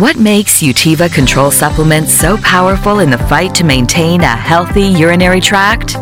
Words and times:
What 0.00 0.16
makes 0.16 0.62
Utiva 0.62 1.12
control 1.12 1.50
supplements 1.50 2.14
so 2.14 2.38
powerful 2.38 3.00
in 3.00 3.10
the 3.10 3.18
fight 3.18 3.54
to 3.56 3.64
maintain 3.64 4.22
a 4.22 4.34
healthy 4.34 4.84
urinary 4.84 5.42
tract? 5.42 5.96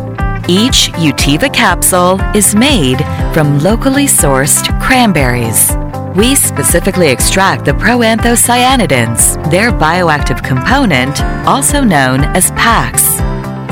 Each 0.47 0.89
Utiva 0.93 1.53
capsule 1.53 2.17
is 2.33 2.55
made 2.55 2.99
from 3.33 3.59
locally 3.59 4.05
sourced 4.05 4.63
cranberries. 4.81 5.73
We 6.15 6.33
specifically 6.35 7.09
extract 7.09 7.65
the 7.65 7.73
proanthocyanidins, 7.73 9.51
their 9.51 9.69
bioactive 9.69 10.45
component, 10.45 11.21
also 11.45 11.83
known 11.83 12.21
as 12.21 12.51
PACs. 12.51 13.18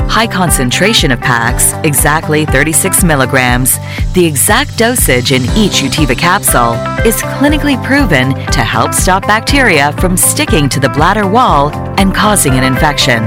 High 0.08 0.26
concentration 0.26 1.10
of 1.12 1.20
PACs, 1.20 1.84
exactly 1.84 2.46
36 2.46 3.04
milligrams, 3.04 3.78
the 4.14 4.24
exact 4.24 4.76
dosage 4.76 5.32
in 5.32 5.42
each 5.56 5.82
Utiva 5.82 6.18
capsule, 6.18 6.72
is 7.06 7.22
clinically 7.22 7.82
proven 7.84 8.34
to 8.50 8.60
help 8.60 8.94
stop 8.94 9.22
bacteria 9.26 9.92
from 9.92 10.16
sticking 10.16 10.68
to 10.70 10.80
the 10.80 10.88
bladder 10.88 11.28
wall 11.28 11.70
and 12.00 12.14
causing 12.14 12.54
an 12.54 12.64
infection. 12.64 13.22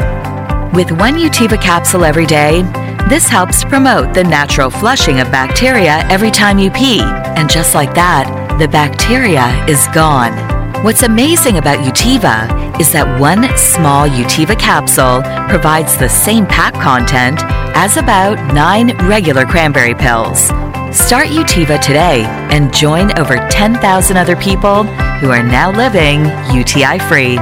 With 0.73 0.91
one 0.91 1.15
Utiva 1.15 1.61
capsule 1.61 2.03
every 2.03 2.25
day, 2.25 2.63
this 3.09 3.29
helps 3.29 3.63
promote 3.63 4.13
the 4.13 4.23
natural 4.23 4.69
flushing 4.69 5.19
of 5.19 5.31
bacteria 5.31 6.05
every 6.09 6.31
time 6.31 6.57
you 6.57 6.71
pee, 6.71 7.01
and 7.01 7.49
just 7.49 7.75
like 7.75 7.93
that, 7.93 8.57
the 8.59 8.67
bacteria 8.67 9.47
is 9.67 9.87
gone. 9.93 10.50
What's 10.83 11.03
amazing 11.03 11.59
about 11.59 11.85
Utiva 11.85 12.79
is 12.79 12.91
that 12.91 13.19
one 13.19 13.43
small 13.55 14.09
Utiva 14.09 14.59
capsule 14.59 15.21
provides 15.47 15.95
the 15.95 16.09
same 16.09 16.47
pack 16.47 16.73
content 16.73 17.39
as 17.77 17.97
about 17.97 18.51
nine 18.51 18.97
regular 19.07 19.45
cranberry 19.45 19.93
pills. 19.93 20.45
Start 20.89 21.27
Utiva 21.27 21.79
today 21.79 22.23
and 22.49 22.73
join 22.73 23.15
over 23.19 23.37
10,000 23.49 24.17
other 24.17 24.35
people 24.35 24.85
who 25.21 25.29
are 25.29 25.43
now 25.43 25.69
living 25.71 26.25
UTI 26.51 26.97
free. 26.97 27.35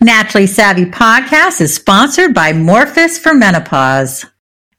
Naturally 0.00 0.46
Savvy 0.46 0.84
podcast 0.84 1.60
is 1.60 1.74
sponsored 1.74 2.34
by 2.34 2.52
Morphus 2.52 3.18
for 3.18 3.34
Menopause. 3.34 4.26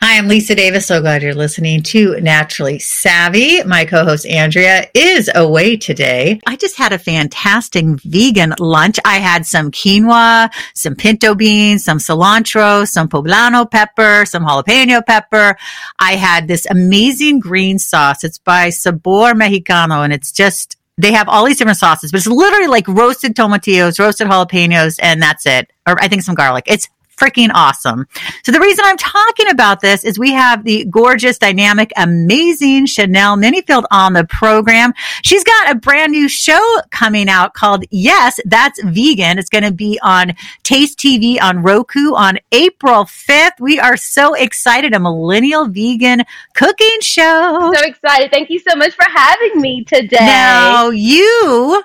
Hi, 0.00 0.18
I'm 0.18 0.28
Lisa 0.28 0.54
Davis. 0.54 0.86
So 0.86 1.00
glad 1.00 1.22
you're 1.22 1.34
listening 1.34 1.82
to 1.84 2.20
Naturally 2.20 2.78
Savvy. 2.78 3.62
My 3.62 3.86
co-host 3.86 4.26
Andrea 4.26 4.86
is 4.92 5.30
away 5.34 5.76
today. 5.76 6.40
I 6.46 6.56
just 6.56 6.76
had 6.76 6.92
a 6.92 6.98
fantastic 6.98 7.86
vegan 8.02 8.54
lunch. 8.58 8.98
I 9.04 9.18
had 9.18 9.46
some 9.46 9.70
quinoa, 9.70 10.52
some 10.74 10.94
pinto 10.94 11.34
beans, 11.34 11.84
some 11.84 11.98
cilantro, 11.98 12.86
some 12.86 13.08
poblano 13.08 13.70
pepper, 13.70 14.26
some 14.26 14.44
jalapeno 14.44 15.04
pepper. 15.06 15.56
I 15.98 16.16
had 16.16 16.48
this 16.48 16.66
amazing 16.68 17.40
green 17.40 17.78
sauce. 17.78 18.24
It's 18.24 18.38
by 18.38 18.70
Sabor 18.70 19.32
Mexicano 19.32 20.04
and 20.04 20.12
it's 20.12 20.32
just 20.32 20.76
they 20.98 21.12
have 21.12 21.28
all 21.28 21.44
these 21.44 21.58
different 21.58 21.78
sauces, 21.78 22.12
but 22.12 22.18
it's 22.18 22.26
literally 22.26 22.68
like 22.68 22.86
roasted 22.88 23.34
tomatillos, 23.34 23.98
roasted 23.98 24.28
jalapenos, 24.28 24.98
and 25.02 25.20
that's 25.20 25.46
it. 25.46 25.72
Or 25.86 26.00
I 26.00 26.08
think 26.08 26.22
some 26.22 26.34
garlic. 26.34 26.64
It's 26.66 26.88
freaking 27.24 27.50
awesome. 27.54 28.06
So 28.42 28.52
the 28.52 28.60
reason 28.60 28.84
I'm 28.86 28.96
talking 28.96 29.48
about 29.48 29.80
this 29.80 30.04
is 30.04 30.18
we 30.18 30.32
have 30.32 30.64
the 30.64 30.84
gorgeous, 30.84 31.38
dynamic, 31.38 31.90
amazing 31.96 32.86
Chanel 32.86 33.36
Minnifield 33.36 33.84
on 33.90 34.12
the 34.12 34.24
program. 34.24 34.92
She's 35.22 35.44
got 35.44 35.70
a 35.70 35.74
brand 35.74 36.12
new 36.12 36.28
show 36.28 36.60
coming 36.90 37.28
out 37.28 37.54
called 37.54 37.84
Yes, 37.90 38.40
That's 38.44 38.82
Vegan. 38.82 39.38
It's 39.38 39.48
going 39.48 39.64
to 39.64 39.72
be 39.72 39.98
on 40.02 40.34
Taste 40.62 40.98
TV 40.98 41.40
on 41.40 41.62
Roku 41.62 42.14
on 42.14 42.38
April 42.52 43.04
5th. 43.04 43.60
We 43.60 43.80
are 43.80 43.96
so 43.96 44.34
excited. 44.34 44.92
A 44.92 45.00
millennial 45.00 45.66
vegan 45.66 46.24
cooking 46.54 46.98
show. 47.00 47.72
So 47.74 47.86
excited. 47.86 48.30
Thank 48.30 48.50
you 48.50 48.58
so 48.58 48.76
much 48.76 48.94
for 48.94 49.04
having 49.08 49.60
me 49.60 49.84
today. 49.84 50.18
Now 50.20 50.90
you 50.90 51.84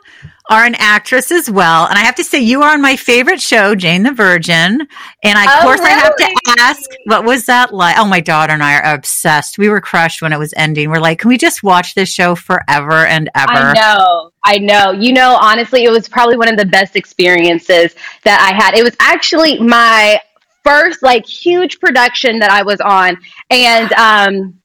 are 0.50 0.66
an 0.66 0.76
actress 0.80 1.32
as 1.32 1.50
well. 1.50 1.86
And 1.88 1.98
I 1.98 2.02
have 2.02 2.16
to 2.16 2.24
say, 2.24 2.40
you 2.40 2.64
are 2.64 2.74
on 2.74 2.82
my 2.82 2.96
favorite 2.96 3.40
show, 3.40 3.76
Jane 3.76 4.04
the 4.04 4.12
Virgin. 4.12 4.88
And 5.24 5.38
I, 5.38 5.46
of 5.46 5.60
Oh, 5.60 5.62
course, 5.62 5.82
I 5.82 5.90
have 5.92 6.16
to 6.16 6.42
ask, 6.60 6.82
what 7.06 7.24
was 7.24 7.46
that 7.46 7.74
like? 7.74 7.98
Oh, 7.98 8.06
my 8.06 8.20
daughter 8.20 8.54
and 8.54 8.64
I 8.64 8.80
are 8.80 8.94
obsessed. 8.96 9.58
We 9.58 9.70
were 9.70 9.80
crushed 9.80 10.22
when 10.22 10.34
it 10.34 10.40
was 10.40 10.54
ending. 10.58 10.90
We're 10.90 11.00
like, 11.00 11.20
can 11.20 11.30
we 11.30 11.38
just 11.38 11.62
watch 11.62 11.94
this 11.94 12.10
show 12.10 12.36
forever 12.36 13.06
and 13.06 13.30
ever? 13.36 13.52
I 13.52 13.74
know. 13.74 14.32
I 14.44 14.58
know. 14.58 14.92
You 14.92 15.14
know, 15.14 15.38
honestly, 15.40 15.84
it 15.84 15.92
was 15.92 16.10
probably 16.10 16.38
one 16.38 16.48
of 16.48 16.58
the 16.58 16.66
best 16.66 16.96
experiences 16.96 17.96
that 18.24 18.42
I 18.42 18.56
had. 18.56 18.76
It 18.76 18.84
was 18.84 18.96
actually 19.00 19.60
my 19.60 20.20
first 20.64 21.02
like 21.02 21.26
huge 21.26 21.80
production 21.80 22.40
that 22.40 22.52
I 22.52 22.64
was 22.64 22.82
on. 22.82 23.18
And 23.50 23.94
um 23.94 24.60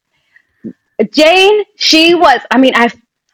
Jane, 1.12 1.64
she 1.76 2.14
was 2.14 2.40
I 2.50 2.58
mean, 2.58 2.72
I 2.74 2.88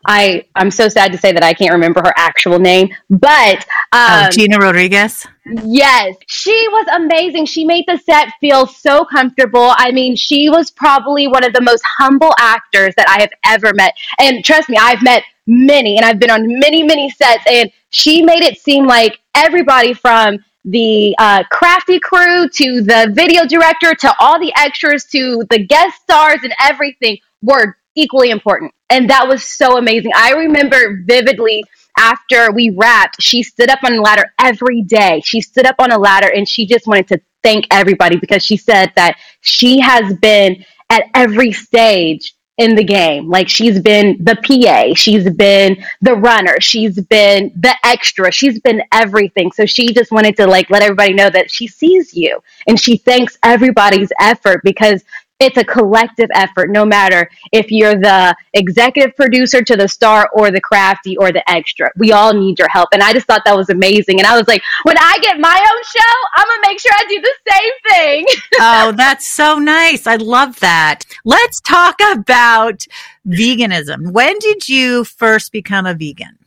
I 0.07 0.45
I'm 0.55 0.71
so 0.71 0.89
sad 0.89 1.13
to 1.13 1.19
say 1.19 1.33
that 1.33 1.43
I 1.43 1.53
can't 1.53 1.73
remember 1.73 2.01
her 2.01 2.15
actual 2.17 2.59
name, 2.59 2.89
but 3.11 3.59
um 3.93 4.27
oh, 4.27 4.29
Gina 4.31 4.59
Rodriguez. 4.59 5.27
Yes, 5.65 6.17
she 6.27 6.69
was 6.69 6.87
amazing. 6.95 7.47
She 7.47 7.65
made 7.65 7.85
the 7.87 7.99
set 7.99 8.33
feel 8.41 8.67
so 8.67 9.05
comfortable. 9.05 9.73
I 9.77 9.91
mean, 9.91 10.17
she 10.17 10.49
was 10.49 10.71
probably 10.71 11.27
one 11.27 11.45
of 11.45 11.53
the 11.53 11.61
most 11.61 11.83
humble 11.99 12.35
actors 12.39 12.95
that 12.97 13.09
I 13.09 13.21
have 13.21 13.31
ever 13.45 13.75
met. 13.75 13.95
And 14.19 14.45
trust 14.45 14.69
me, 14.69 14.77
I've 14.81 15.03
met 15.03 15.25
many 15.47 15.97
and 15.97 16.07
I've 16.07 16.21
been 16.21 16.31
on 16.31 16.47
many, 16.47 16.83
many 16.83 17.11
sets, 17.11 17.45
and 17.51 17.71
she 17.91 18.23
made 18.23 18.43
it 18.43 18.59
seem 18.59 18.87
like 18.87 19.19
everybody 19.35 19.93
from 19.93 20.39
the 20.65 21.15
uh, 21.19 21.43
crafty 21.51 21.99
crew 21.99 22.49
to 22.49 22.83
the 22.83 23.11
video 23.13 23.47
director 23.47 23.95
to 23.95 24.15
all 24.21 24.39
the 24.39 24.53
extras 24.57 25.05
to 25.07 25.43
the 25.51 25.59
guest 25.59 26.01
stars 26.03 26.41
and 26.43 26.53
everything 26.61 27.19
were 27.43 27.77
equally 28.01 28.31
important. 28.31 28.73
And 28.91 29.11
that 29.11 29.29
was 29.29 29.45
so 29.45 29.79
amazing. 29.79 30.13
I 30.17 30.33
remember 30.33 31.03
vividly 31.05 31.65
after 31.99 32.51
we 32.53 32.71
wrapped, 32.71 33.21
she 33.21 33.43
stood 33.43 33.71
up 33.71 33.81
on 33.85 33.95
a 33.95 34.01
ladder 34.01 34.33
every 34.39 34.83
day. 34.83 35.23
She 35.25 35.41
stood 35.41 35.67
up 35.67 35.77
on 35.79 35.93
a 35.93 35.99
ladder 35.99 36.31
and 36.35 36.49
she 36.49 36.67
just 36.67 36.87
wanted 36.87 37.09
to 37.09 37.21
thank 37.43 37.67
everybody 37.71 38.17
because 38.17 38.45
she 38.45 38.57
said 38.57 38.93
that 38.97 39.19
she 39.41 39.81
has 39.81 40.15
been 40.15 40.65
at 40.91 41.05
every 41.15 41.53
stage 41.53 42.35
in 42.61 42.75
the 42.75 42.85
game. 42.85 43.29
Like 43.31 43.49
she's 43.49 43.81
been 43.81 44.23
the 44.23 44.37
PA, 44.37 44.95
she's 44.95 45.29
been 45.31 45.83
the 46.03 46.15
runner, 46.15 46.57
she's 46.61 47.01
been 47.01 47.51
the 47.57 47.75
extra, 47.85 48.31
she's 48.31 48.61
been 48.61 48.83
everything. 48.93 49.51
So 49.53 49.65
she 49.65 49.95
just 49.95 50.13
wanted 50.13 50.37
to 50.37 50.47
like 50.47 50.69
let 50.69 50.83
everybody 50.83 51.15
know 51.15 51.31
that 51.31 51.51
she 51.51 51.67
sees 51.67 52.15
you 52.15 52.39
and 52.67 52.79
she 52.79 52.99
thanks 52.99 53.39
everybody's 53.43 54.13
effort 54.21 54.61
because 54.63 55.03
it's 55.41 55.57
a 55.57 55.65
collective 55.65 56.29
effort, 56.35 56.71
no 56.71 56.85
matter 56.85 57.29
if 57.51 57.71
you're 57.71 57.97
the 57.97 58.37
executive 58.53 59.17
producer 59.17 59.63
to 59.63 59.75
the 59.75 59.89
star 59.89 60.29
or 60.35 60.51
the 60.51 60.61
crafty 60.61 61.17
or 61.17 61.33
the 61.33 61.49
extra. 61.51 61.91
We 61.97 62.13
all 62.13 62.35
need 62.35 62.59
your 62.59 62.69
help. 62.69 62.91
And 62.93 63.03
I 63.03 63.13
just 63.15 63.27
thought 63.27 63.43
that 63.47 63.57
was 63.57 63.71
amazing. 63.71 64.21
And 64.21 64.27
I 64.27 64.37
was 64.37 64.47
like, 64.47 64.63
when 64.83 64.99
I 64.99 65.19
get 65.23 65.41
my 65.41 65.49
own 65.49 65.83
show, 65.85 66.15
I'm 66.37 66.47
going 66.47 66.63
to 66.63 66.69
make 66.69 66.81
sure 66.81 66.93
I 66.95 67.05
do 67.09 67.21
the 67.21 67.35
same 67.51 67.73
thing. 67.89 68.27
oh, 68.61 68.93
that's 68.93 69.27
so 69.27 69.59
nice. 69.59 70.07
I 70.07 70.17
love 70.17 70.61
that. 70.61 71.05
Let's 71.25 71.61
talk 71.63 71.97
about 72.13 72.87
veganism. 73.27 74.13
When 74.13 74.39
did 74.41 74.69
you 74.69 75.05
first 75.05 75.53
become 75.53 75.87
a 75.87 75.95
vegan? 75.95 76.39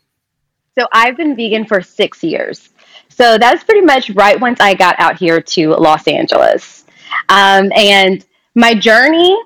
So 0.78 0.88
I've 0.92 1.18
been 1.18 1.36
vegan 1.36 1.66
for 1.66 1.82
six 1.82 2.24
years. 2.24 2.70
So 3.10 3.38
that's 3.38 3.64
pretty 3.64 3.82
much 3.82 4.10
right 4.12 4.40
once 4.40 4.60
I 4.60 4.74
got 4.74 4.96
out 5.00 5.18
here 5.18 5.42
to 5.42 5.70
Los 5.72 6.08
Angeles. 6.08 6.86
Um, 7.30 7.72
and 7.76 8.26
my 8.56 8.74
journey 8.74 9.38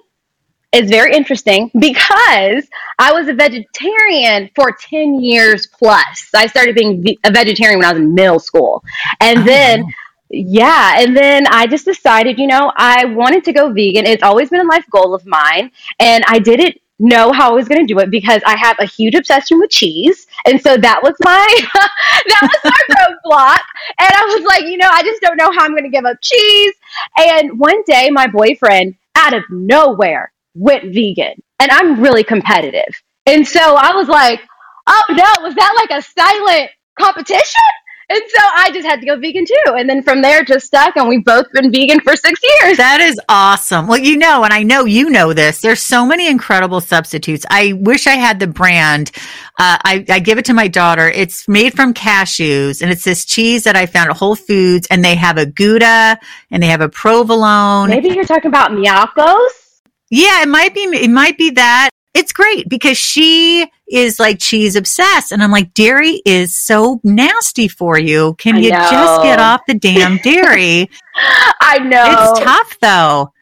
is 0.74 0.90
very 0.90 1.14
interesting 1.16 1.72
because 1.80 2.68
I 3.00 3.14
was 3.14 3.28
a 3.28 3.34
vegetarian 3.34 4.50
for 4.56 4.72
10 4.80 5.22
years 5.22 5.68
plus. 5.68 6.30
I 6.36 6.48
started 6.48 6.76
being 6.76 7.06
a 7.24 7.32
vegetarian 7.32 7.80
when 7.80 7.88
I 7.88 7.94
was 7.94 8.02
in 8.02 8.14
middle 8.14 8.40
school. 8.40 8.84
And 9.22 9.40
Oh, 9.40 9.44
then, 9.46 9.86
yeah, 10.30 11.02
and 11.02 11.16
then 11.16 11.48
I 11.48 11.68
just 11.68 11.86
decided, 11.86 12.38
you 12.38 12.48
know, 12.48 12.72
I 12.76 13.06
wanted 13.06 13.46
to 13.46 13.54
go 13.54 13.72
vegan. 13.72 14.06
It's 14.06 14.24
always 14.24 14.50
been 14.50 14.62
a 14.62 14.66
life 14.70 14.86
goal 14.92 15.16
of 15.16 15.26
mine. 15.26 15.72
And 16.00 16.24
I 16.28 16.40
didn't 16.40 16.76
know 17.00 17.32
how 17.32 17.52
I 17.52 17.54
was 17.56 17.68
going 17.68 17.86
to 17.86 17.94
do 17.94 18.00
it 18.00 18.10
because 18.12 18.42
I 18.46 18.56
have 18.58 18.78
a 18.80 18.86
huge 18.86 19.16
obsession 19.16 19.60
with 19.60 19.70
cheese. 19.70 20.28
And 20.46 20.62
so 20.62 20.78
that 20.78 21.02
was 21.04 21.14
my, 21.24 21.58
that 21.74 22.42
was 22.42 22.72
my 22.72 22.96
roadblock. 22.96 23.62
And 24.00 24.10
I 24.14 24.26
was 24.36 24.46
like, 24.46 24.64
you 24.66 24.78
know, 24.78 24.90
I 24.92 25.04
just 25.04 25.22
don't 25.22 25.38
know 25.38 25.52
how 25.52 25.66
I'm 25.66 25.72
going 25.72 25.84
to 25.84 25.90
give 25.90 26.06
up 26.06 26.18
cheese. 26.22 26.74
And 27.18 27.60
one 27.60 27.84
day 27.86 28.10
my 28.12 28.28
boyfriend 28.28 28.96
out 29.16 29.34
of 29.34 29.44
nowhere 29.50 30.32
went 30.56 30.86
vegan 30.94 31.42
and 31.60 31.72
I'm 31.72 32.02
really 32.02 32.24
competitive. 32.24 32.94
And 33.26 33.48
so 33.48 33.60
I 33.76 33.94
was 33.96 34.08
like, 34.08 34.42
oh 34.88 35.04
no, 35.10 35.44
was 35.44 35.56
that 35.56 35.88
like 35.90 36.00
a 36.00 36.04
silent 36.04 36.72
competition? 37.00 37.64
And 38.10 38.22
so 38.26 38.40
I 38.42 38.72
just 38.72 38.88
had 38.88 39.02
to 39.02 39.06
go 39.06 39.18
vegan 39.18 39.46
too. 39.46 39.74
And 39.76 39.90
then 39.90 40.02
from 40.02 40.22
there, 40.22 40.42
just 40.46 40.68
stuck. 40.68 40.96
And 40.96 41.10
we've 41.10 41.26
both 41.26 41.52
been 41.52 41.72
vegan 41.72 42.00
for 42.00 42.16
six 42.16 42.40
years. 42.42 42.78
That 42.78 43.02
is 43.02 43.20
awesome. 43.28 43.88
Well, 43.88 43.98
you 43.98 44.16
know, 44.16 44.46
and 44.46 44.54
I 44.54 44.64
know 44.64 44.86
you 44.86 45.10
know 45.10 45.34
this, 45.34 45.60
there's 45.60 45.82
so 45.82 46.06
many 46.06 46.28
incredible 46.28 46.80
substitutes. 46.80 47.46
I 47.50 47.74
wish 47.74 48.08
I 48.08 48.16
had 48.16 48.40
the 48.40 48.48
brand. 48.48 49.12
Uh, 49.60 49.78
I, 49.84 50.06
I 50.10 50.20
give 50.20 50.38
it 50.38 50.46
to 50.46 50.54
my 50.54 50.70
daughter. 50.70 51.10
It's 51.10 51.50
made 51.50 51.74
from 51.74 51.94
cashews 51.94 52.82
and 52.82 52.92
it's 52.92 53.04
this 53.04 53.26
cheese 53.26 53.66
that 53.66 53.76
I 53.76 53.86
found 53.86 54.10
at 54.10 54.16
Whole 54.16 54.38
Foods 54.38 54.88
and 54.90 55.04
they 55.04 55.16
have 55.16 55.38
a 55.38 55.46
Gouda 55.46 56.18
and 56.50 56.64
they 56.64 56.68
have 56.68 56.82
a 56.82 56.90
provolone. 56.90 57.90
Maybe 57.90 58.10
you're 58.10 58.24
talking 58.24 58.48
about 58.48 58.72
Miyoko's? 58.72 59.82
Yeah, 60.10 60.44
it 60.44 60.48
might 60.48 60.74
be, 60.74 60.84
it 60.84 61.10
might 61.10 61.38
be 61.38 61.50
that 61.52 61.90
it's 62.18 62.34
great 62.34 62.68
because 62.68 62.98
she 62.98 63.72
is 63.88 64.20
like 64.20 64.40
cheese 64.40 64.76
obsessed. 64.76 65.32
And 65.32 65.44
I'm 65.44 65.52
like, 65.52 65.74
dairy 65.76 66.22
is 66.26 66.56
so 66.56 67.00
nasty 67.04 67.68
for 67.68 67.98
you. 67.98 68.34
Can 68.40 68.56
I 68.56 68.60
you 68.60 68.72
know. 68.72 68.78
just 68.78 69.22
get 69.22 69.40
off 69.40 69.62
the 69.68 69.76
damn 69.76 70.18
dairy? 70.24 70.90
I 71.16 71.78
know. 71.80 72.04
it's 72.08 72.40
tough 72.40 72.80
though. 72.82 73.34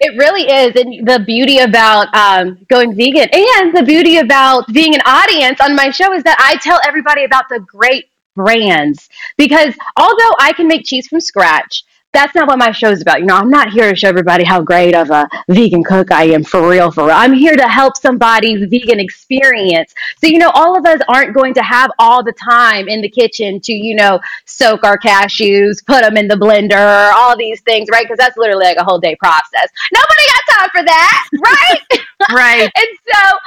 It 0.00 0.18
really 0.18 0.50
is. 0.50 0.74
And 0.74 1.06
the 1.06 1.20
beauty 1.24 1.58
about 1.58 2.12
um, 2.14 2.58
going 2.68 2.94
vegan 2.96 3.28
and 3.32 3.74
the 3.74 3.84
beauty 3.84 4.18
about 4.18 4.66
being 4.72 4.94
an 4.94 5.00
audience 5.06 5.60
on 5.60 5.76
my 5.76 5.90
show 5.90 6.12
is 6.12 6.24
that 6.24 6.36
I 6.40 6.56
tell 6.56 6.80
everybody 6.84 7.24
about 7.24 7.48
the 7.48 7.60
great 7.60 8.06
brands. 8.34 9.08
Because 9.38 9.74
although 9.96 10.32
I 10.40 10.52
can 10.56 10.66
make 10.66 10.84
cheese 10.84 11.06
from 11.06 11.20
scratch, 11.20 11.84
that's 12.14 12.34
not 12.34 12.48
what 12.48 12.58
my 12.58 12.72
show 12.72 12.90
is 12.90 13.02
about. 13.02 13.20
You 13.20 13.26
know, 13.26 13.36
I'm 13.36 13.50
not 13.50 13.70
here 13.70 13.90
to 13.90 13.96
show 13.96 14.08
everybody 14.08 14.44
how 14.44 14.62
great 14.62 14.94
of 14.96 15.10
a 15.10 15.28
vegan 15.50 15.84
cook 15.84 16.12
I 16.12 16.24
am 16.26 16.44
for 16.44 16.68
real, 16.68 16.90
for 16.92 17.06
real. 17.06 17.16
I'm 17.16 17.34
here 17.34 17.56
to 17.56 17.68
help 17.68 17.96
somebody's 17.98 18.68
vegan 18.70 19.00
experience. 19.00 19.94
So, 20.18 20.28
you 20.28 20.38
know, 20.38 20.50
all 20.54 20.78
of 20.78 20.86
us 20.86 21.00
aren't 21.08 21.34
going 21.34 21.54
to 21.54 21.62
have 21.62 21.90
all 21.98 22.24
the 22.24 22.32
time 22.34 22.88
in 22.88 23.02
the 23.02 23.10
kitchen 23.10 23.60
to, 23.62 23.72
you 23.74 23.96
know, 23.96 24.20
soak 24.46 24.84
our 24.84 24.98
cashews, 24.98 25.84
put 25.86 26.02
them 26.02 26.16
in 26.16 26.28
the 26.28 26.36
blender, 26.36 27.12
all 27.14 27.36
these 27.36 27.60
things, 27.62 27.88
right? 27.92 28.04
Because 28.04 28.18
that's 28.18 28.38
literally 28.38 28.64
like 28.66 28.78
a 28.78 28.84
whole 28.84 29.00
day 29.00 29.16
process. 29.16 29.68
Nobody 29.92 30.22
got 30.32 30.58
time 30.60 30.70
for 30.72 30.84
that, 30.84 31.28
right? 31.44 31.80
Right. 32.32 32.70
and 32.76 32.88
so 33.12 33.38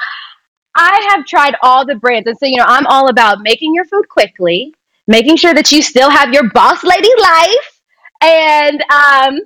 I 0.75 1.09
have 1.11 1.25
tried 1.25 1.55
all 1.63 1.85
the 1.85 1.95
brands. 1.95 2.27
And 2.27 2.37
so, 2.37 2.45
you 2.45 2.57
know, 2.57 2.65
I'm 2.67 2.87
all 2.87 3.09
about 3.09 3.39
making 3.41 3.73
your 3.75 3.85
food 3.85 4.07
quickly, 4.09 4.73
making 5.07 5.37
sure 5.37 5.53
that 5.53 5.71
you 5.71 5.81
still 5.81 6.09
have 6.09 6.33
your 6.33 6.49
boss 6.51 6.83
lady 6.83 7.09
life, 7.19 7.76
and 8.21 8.83
um, 8.91 9.39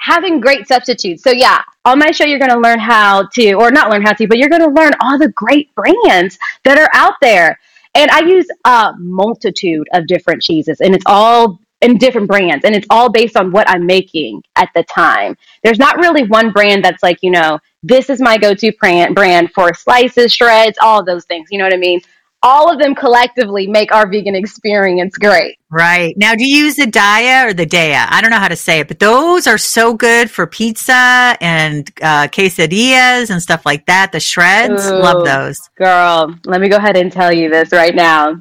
having 0.00 0.40
great 0.40 0.66
substitutes. 0.68 1.22
So, 1.22 1.30
yeah, 1.30 1.62
on 1.84 1.98
my 1.98 2.10
show, 2.10 2.24
you're 2.24 2.38
going 2.38 2.50
to 2.50 2.58
learn 2.60 2.78
how 2.78 3.26
to, 3.34 3.52
or 3.54 3.70
not 3.70 3.90
learn 3.90 4.02
how 4.02 4.12
to, 4.12 4.26
but 4.26 4.38
you're 4.38 4.48
going 4.48 4.62
to 4.62 4.80
learn 4.80 4.92
all 5.00 5.18
the 5.18 5.28
great 5.28 5.74
brands 5.74 6.38
that 6.64 6.78
are 6.78 6.90
out 6.94 7.14
there. 7.20 7.58
And 7.94 8.10
I 8.10 8.20
use 8.20 8.46
a 8.64 8.92
multitude 8.98 9.86
of 9.92 10.06
different 10.06 10.42
cheeses, 10.42 10.80
and 10.80 10.94
it's 10.94 11.04
all 11.06 11.60
in 11.80 11.98
different 11.98 12.26
brands, 12.28 12.64
and 12.64 12.74
it's 12.74 12.86
all 12.90 13.10
based 13.10 13.36
on 13.36 13.52
what 13.52 13.68
I'm 13.68 13.86
making 13.86 14.42
at 14.56 14.70
the 14.74 14.82
time. 14.84 15.36
There's 15.62 15.78
not 15.78 15.98
really 15.98 16.24
one 16.24 16.50
brand 16.50 16.84
that's 16.84 17.02
like, 17.02 17.18
you 17.22 17.30
know, 17.30 17.58
this 17.82 18.08
is 18.10 18.20
my 18.20 18.38
go 18.38 18.54
to 18.54 18.72
brand, 18.80 19.14
brand 19.14 19.52
for 19.52 19.74
slices, 19.74 20.32
shreds, 20.32 20.78
all 20.80 21.04
those 21.04 21.24
things. 21.26 21.48
You 21.50 21.58
know 21.58 21.64
what 21.64 21.74
I 21.74 21.78
mean? 21.78 22.00
All 22.44 22.70
of 22.70 22.78
them 22.78 22.94
collectively 22.94 23.66
make 23.66 23.90
our 23.92 24.06
vegan 24.06 24.34
experience 24.34 25.16
great. 25.16 25.56
Right. 25.70 26.14
Now, 26.18 26.34
do 26.34 26.44
you 26.46 26.64
use 26.66 26.76
the 26.76 26.84
Daiya 26.84 27.46
or 27.48 27.54
the 27.54 27.64
Daiya? 27.66 28.06
I 28.10 28.20
don't 28.20 28.30
know 28.30 28.38
how 28.38 28.48
to 28.48 28.54
say 28.56 28.80
it, 28.80 28.88
but 28.88 28.98
those 28.98 29.46
are 29.46 29.56
so 29.58 29.94
good 29.94 30.30
for 30.30 30.46
pizza 30.46 31.36
and 31.40 31.90
uh, 32.02 32.28
quesadillas 32.28 33.30
and 33.30 33.42
stuff 33.42 33.64
like 33.64 33.86
that. 33.86 34.12
The 34.12 34.20
shreds, 34.20 34.86
Ooh. 34.90 34.96
love 34.96 35.24
those. 35.24 35.58
Girl, 35.78 36.34
let 36.44 36.60
me 36.60 36.68
go 36.68 36.76
ahead 36.76 36.96
and 36.96 37.10
tell 37.10 37.32
you 37.32 37.48
this 37.48 37.72
right 37.72 37.94
now. 37.94 38.36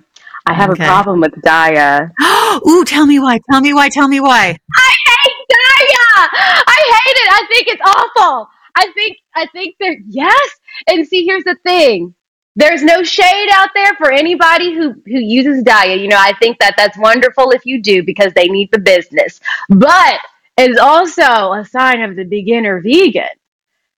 I 0.46 0.54
have 0.54 0.72
Okay. 0.72 0.84
a 0.84 0.88
problem 0.88 1.22
with 1.22 1.32
Daiya. 1.42 2.12
Ooh, 2.68 2.84
tell 2.84 3.06
me 3.06 3.20
why. 3.20 3.40
Tell 3.50 3.62
me 3.62 3.74
why. 3.74 3.88
Tell 3.88 4.10
me 4.10 4.20
why. 4.20 4.58
I 4.76 4.96
hate 5.08 5.48
Daiya. 5.50 6.30
I 6.68 7.02
hate 7.06 7.18
it. 7.18 7.30
I 7.32 7.46
think 7.50 7.68
it's 7.70 7.82
awful. 7.88 8.50
I 8.76 8.92
think 8.94 9.18
I 9.36 9.46
think 9.54 9.76
that 9.80 9.96
yes. 10.08 10.50
And 10.88 11.08
see, 11.08 11.24
here's 11.26 11.46
the 11.46 11.56
thing. 11.66 12.14
There's 12.56 12.84
no 12.84 13.02
shade 13.04 13.50
out 13.54 13.70
there 13.74 13.94
for 13.98 14.12
anybody 14.12 14.74
who 14.74 14.92
who 15.06 15.20
uses 15.20 15.64
Daiya. 15.64 16.00
You 16.00 16.08
know, 16.08 16.20
I 16.20 16.34
think 16.40 16.60
that 16.60 16.76
that's 16.78 16.98
wonderful 16.98 17.52
if 17.52 17.66
you 17.66 17.82
do 17.82 18.04
because 18.04 18.32
they 18.34 18.48
need 18.48 18.70
the 18.72 18.80
business. 18.80 19.40
But 19.70 20.20
it's 20.58 20.80
also 20.80 21.24
a 21.54 21.66
sign 21.70 22.02
of 22.02 22.16
the 22.16 22.26
beginner 22.26 22.80
vegan 22.82 23.24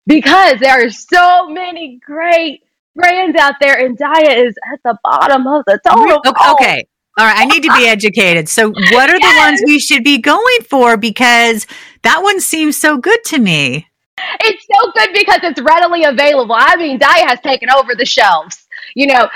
because 0.08 0.60
there 0.60 0.86
are 0.86 0.90
so 0.90 1.50
many 1.50 2.00
great 2.06 2.64
brands 2.96 3.38
out 3.38 3.56
there, 3.60 3.78
and 3.86 3.98
Daiya 3.98 4.48
is 4.48 4.56
at 4.74 4.80
the 4.84 4.98
bottom 5.04 5.48
of 5.48 5.66
the 5.66 5.80
totem 5.86 6.18
Okay. 6.26 6.32
pole. 6.38 6.54
okay. 6.54 6.84
All 7.18 7.26
right. 7.26 7.40
I 7.40 7.46
need 7.46 7.64
to 7.64 7.74
be 7.78 7.88
educated. 7.90 8.48
So, 8.50 8.70
what 8.70 9.10
are 9.10 9.20
the 9.20 9.36
ones 9.40 9.62
we 9.66 9.80
should 9.80 10.04
be 10.04 10.18
going 10.18 10.62
for? 10.70 10.96
Because 10.98 11.68
that 12.04 12.20
one 12.24 12.40
seems 12.40 12.78
so 12.78 12.98
good 12.98 13.22
to 13.26 13.38
me. 13.40 13.88
It's 14.18 14.66
so 14.66 14.92
good 14.92 15.10
because 15.14 15.40
it's 15.44 15.62
readily 15.62 16.04
available. 16.04 16.56
I 16.58 16.76
mean, 16.76 17.00
Daiya 17.00 17.28
has 17.28 17.40
taken 17.42 17.70
over 17.70 17.96
the 17.96 18.06
shelves, 18.06 18.68
you 18.96 19.08
know. 19.08 19.28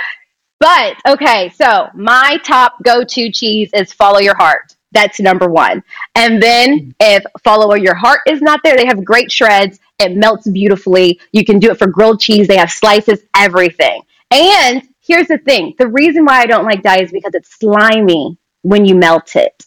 But 0.59 0.97
okay, 1.07 1.49
so 1.49 1.87
my 1.93 2.37
top 2.43 2.75
go 2.83 3.03
to 3.03 3.31
cheese 3.31 3.69
is 3.73 3.93
Follow 3.93 4.19
Your 4.19 4.35
Heart. 4.35 4.75
That's 4.91 5.19
number 5.19 5.47
one. 5.49 5.83
And 6.15 6.41
then 6.41 6.93
if 6.99 7.23
Follow 7.43 7.75
Your 7.75 7.95
Heart 7.95 8.21
is 8.27 8.41
not 8.41 8.61
there, 8.63 8.75
they 8.75 8.85
have 8.85 9.05
great 9.05 9.31
shreds. 9.31 9.79
It 9.99 10.15
melts 10.15 10.49
beautifully. 10.49 11.19
You 11.31 11.45
can 11.45 11.59
do 11.59 11.71
it 11.71 11.77
for 11.77 11.87
grilled 11.87 12.19
cheese. 12.19 12.47
They 12.47 12.57
have 12.57 12.71
slices, 12.71 13.19
everything. 13.35 14.01
And 14.31 14.87
here's 15.01 15.27
the 15.27 15.37
thing 15.37 15.75
the 15.77 15.87
reason 15.87 16.25
why 16.25 16.41
I 16.41 16.45
don't 16.45 16.65
like 16.65 16.81
Daiya 16.83 17.03
is 17.03 17.11
because 17.11 17.33
it's 17.35 17.57
slimy 17.57 18.37
when 18.63 18.85
you 18.85 18.95
melt 18.95 19.35
it. 19.35 19.65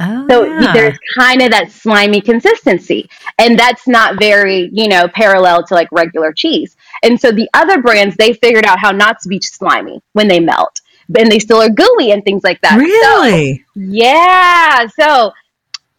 Oh, 0.00 0.26
So 0.28 0.44
yeah. 0.44 0.72
there's 0.72 0.98
kind 1.16 1.40
of 1.42 1.50
that 1.52 1.70
slimy 1.70 2.20
consistency. 2.20 3.08
And 3.38 3.58
that's 3.58 3.86
not 3.86 4.18
very, 4.18 4.68
you 4.72 4.88
know, 4.88 5.06
parallel 5.08 5.64
to 5.66 5.74
like 5.74 5.88
regular 5.92 6.32
cheese. 6.32 6.76
And 7.02 7.20
so 7.20 7.30
the 7.30 7.48
other 7.54 7.80
brands, 7.80 8.16
they 8.16 8.32
figured 8.32 8.64
out 8.66 8.78
how 8.80 8.90
not 8.90 9.20
to 9.20 9.28
be 9.28 9.40
slimy 9.40 10.00
when 10.12 10.26
they 10.28 10.40
melt. 10.40 10.80
And 11.16 11.30
they 11.30 11.38
still 11.38 11.60
are 11.62 11.68
gooey 11.68 12.10
and 12.12 12.24
things 12.24 12.42
like 12.42 12.60
that. 12.62 12.72
So, 12.72 12.78
really? 12.78 13.64
yeah. 13.74 14.86
So 14.98 15.32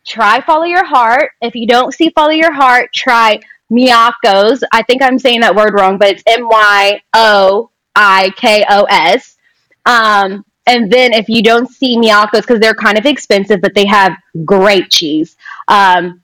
try 0.06 0.42
Follow 0.42 0.66
Your 0.66 0.86
Heart. 0.86 1.32
If 1.42 1.56
you 1.56 1.68
don't 1.68 1.94
see 1.94 2.10
Follow 2.10 2.32
Your 2.32 2.52
Heart, 2.52 2.92
try 2.94 3.40
Miyoko's. 3.72 4.64
I 4.72 4.84
think 4.84 5.02
I'm 5.02 5.20
saying 5.20 5.42
that 5.42 5.56
word 5.56 5.74
wrong, 5.74 5.98
but 5.98 6.10
it's 6.10 6.24
M 6.28 6.48
Y 6.48 7.02
O 7.14 7.70
I 7.96 8.32
K 8.36 8.66
O 8.70 8.84
S. 8.90 9.38
Um, 9.86 10.44
and 10.68 10.92
then 10.92 11.14
if 11.14 11.30
you 11.30 11.42
don't 11.44 11.70
see 11.70 11.98
Miyoko's, 11.98 12.42
because 12.42 12.60
they're 12.60 12.74
kind 12.76 12.98
of 12.98 13.06
expensive, 13.06 13.62
but 13.62 13.74
they 13.74 13.86
have 13.86 14.14
great 14.44 14.90
cheese. 14.90 15.36
Um, 15.68 16.22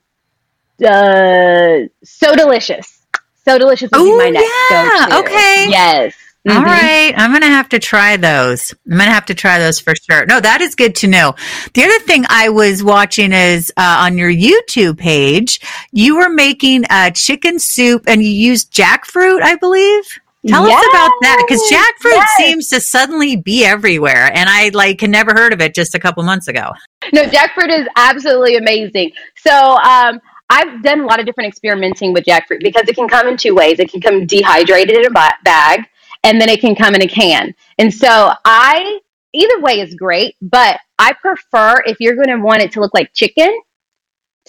uh, 0.84 1.88
so 2.04 2.36
delicious. 2.36 3.02
So 3.46 3.58
delicious 3.58 3.90
would 3.92 4.04
be 4.04 4.18
my 4.18 4.30
next 4.30 4.52
yeah. 4.72 5.08
go-to. 5.10 5.20
Okay. 5.20 5.68
Yes. 5.70 6.16
All 6.50 6.56
Mhm. 6.56 6.66
right. 6.66 7.14
I'm 7.18 7.30
going 7.32 7.42
to 7.44 7.48
have 7.48 7.70
to 7.70 7.78
try 7.80 8.18
those. 8.18 8.74
I'm 8.90 8.98
going 8.98 9.08
to 9.08 9.14
have 9.14 9.28
to 9.28 9.36
try 9.36 9.60
those 9.60 9.80
for 9.80 9.94
sure. 9.96 10.26
No, 10.26 10.40
that 10.40 10.60
is 10.60 10.74
good 10.74 10.96
to 10.96 11.08
know. 11.08 11.36
The 11.76 11.84
other 11.84 12.00
thing 12.00 12.26
I 12.30 12.50
was 12.50 12.84
watching 12.84 13.32
is 13.32 13.72
uh, 13.78 13.98
on 14.06 14.18
your 14.18 14.32
YouTube 14.32 14.98
page, 14.98 15.60
you 15.92 16.18
were 16.18 16.30
making 16.30 16.86
a 16.90 17.12
chicken 17.12 17.60
soup 17.60 18.06
and 18.08 18.24
you 18.24 18.30
used 18.30 18.74
jackfruit, 18.74 19.44
I 19.44 19.56
believe. 19.56 20.04
Tell 20.48 20.64
us 20.64 20.86
about 20.90 21.12
that 21.22 21.44
because 21.48 21.62
Yes, 21.70 21.92
jackfruit 21.92 22.16
yes. 22.16 22.30
seems 22.38 22.68
to 22.70 22.82
suddenly 22.82 23.36
be 23.36 23.64
everywhere, 23.64 24.32
and 24.34 24.50
I 24.50 24.70
like 24.70 25.02
had 25.02 25.12
never 25.12 25.34
heard 25.34 25.54
of 25.54 25.62
it 25.62 25.76
just 25.76 25.94
a 25.94 26.00
couple 26.00 26.24
months 26.24 26.48
ago. 26.48 26.72
No, 27.14 27.24
jackfruit 27.26 27.70
is 27.70 27.88
absolutely 27.96 28.58
amazing. 28.58 29.12
So, 29.38 29.52
um, 29.52 30.20
I've 30.50 30.84
done 30.84 31.02
a 31.02 31.06
lot 31.06 31.20
of 31.20 31.26
different 31.26 31.48
experimenting 31.48 32.12
with 32.12 32.26
jackfruit 32.26 32.62
because 32.62 32.88
it 32.88 32.96
can 32.96 33.08
come 33.08 33.28
in 33.28 33.38
two 33.38 33.56
ways. 33.56 33.80
It 33.80 33.92
can 33.92 34.02
come 34.02 34.26
dehydrated 34.26 34.98
in 34.98 35.06
a 35.06 35.30
bag, 35.44 35.86
and 36.24 36.42
then 36.42 36.50
it 36.50 36.60
can 36.60 36.76
come 36.76 36.96
in 36.96 37.04
a 37.04 37.08
can. 37.08 37.54
And 37.78 37.94
so, 37.94 38.34
I 38.44 39.00
either 39.34 39.62
way 39.62 39.80
is 39.80 39.94
great, 39.96 40.36
but 40.42 40.80
I 40.98 41.14
prefer 41.14 41.82
if 41.86 41.98
you're 42.00 42.16
going 42.16 42.28
to 42.28 42.44
want 42.44 42.62
it 42.62 42.72
to 42.74 42.80
look 42.82 42.94
like 42.94 43.14
chicken 43.14 43.62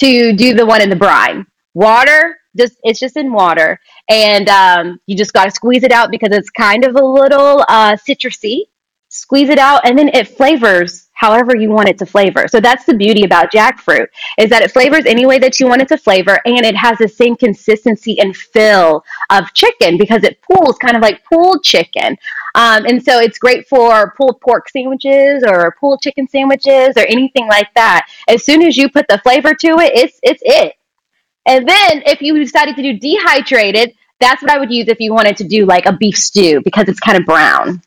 to 0.00 0.32
do 0.32 0.54
the 0.54 0.64
one 0.66 0.80
in 0.80 0.88
the 0.90 0.96
brine. 0.96 1.46
Water, 1.74 2.38
just 2.56 2.78
it's 2.82 3.00
just 3.00 3.16
in 3.16 3.32
water, 3.32 3.80
and 4.08 4.48
um, 4.48 5.00
you 5.06 5.16
just 5.16 5.32
got 5.32 5.44
to 5.44 5.50
squeeze 5.50 5.82
it 5.82 5.92
out 5.92 6.10
because 6.10 6.30
it's 6.32 6.50
kind 6.50 6.84
of 6.84 6.96
a 6.96 7.04
little 7.04 7.64
uh, 7.68 7.96
citrusy. 7.96 8.66
Squeeze 9.08 9.50
it 9.50 9.58
out, 9.58 9.86
and 9.86 9.98
then 9.98 10.08
it 10.08 10.26
flavors 10.26 11.10
however 11.22 11.56
you 11.56 11.70
want 11.70 11.88
it 11.88 11.98
to 11.98 12.04
flavor. 12.04 12.48
So 12.48 12.58
that's 12.58 12.84
the 12.84 12.94
beauty 12.94 13.24
about 13.24 13.52
jackfruit 13.52 14.06
is 14.38 14.50
that 14.50 14.62
it 14.62 14.72
flavors 14.72 15.06
any 15.06 15.24
way 15.24 15.38
that 15.38 15.60
you 15.60 15.68
want 15.68 15.80
it 15.80 15.88
to 15.88 15.96
flavor, 15.96 16.40
and 16.44 16.66
it 16.66 16.74
has 16.74 16.98
the 16.98 17.06
same 17.06 17.36
consistency 17.36 18.18
and 18.18 18.36
fill 18.36 19.04
of 19.30 19.52
chicken 19.54 19.98
because 19.98 20.24
it 20.24 20.42
pools 20.42 20.78
kind 20.78 20.96
of 20.96 21.02
like 21.02 21.22
pulled 21.24 21.62
chicken. 21.62 22.16
Um, 22.54 22.84
and 22.86 23.02
so 23.02 23.20
it's 23.20 23.38
great 23.38 23.68
for 23.68 24.14
pulled 24.16 24.40
pork 24.40 24.68
sandwiches 24.68 25.44
or 25.46 25.76
pulled 25.78 26.00
chicken 26.02 26.26
sandwiches 26.26 26.94
or 26.96 27.06
anything 27.06 27.46
like 27.46 27.72
that. 27.74 28.06
As 28.28 28.44
soon 28.44 28.62
as 28.62 28.76
you 28.76 28.88
put 28.90 29.06
the 29.08 29.18
flavor 29.18 29.54
to 29.54 29.68
it, 29.78 29.92
it's 29.94 30.18
it's 30.22 30.42
it. 30.44 30.74
And 31.46 31.68
then 31.68 32.02
if 32.06 32.20
you 32.20 32.38
decided 32.38 32.76
to 32.76 32.82
do 32.82 32.98
dehydrated, 32.98 33.94
that's 34.20 34.40
what 34.42 34.50
I 34.50 34.58
would 34.58 34.70
use 34.70 34.88
if 34.88 35.00
you 35.00 35.12
wanted 35.12 35.36
to 35.38 35.44
do 35.44 35.66
like 35.66 35.86
a 35.86 35.92
beef 35.92 36.16
stew 36.16 36.60
because 36.64 36.88
it's 36.88 37.00
kind 37.00 37.18
of 37.18 37.24
brown. 37.24 37.82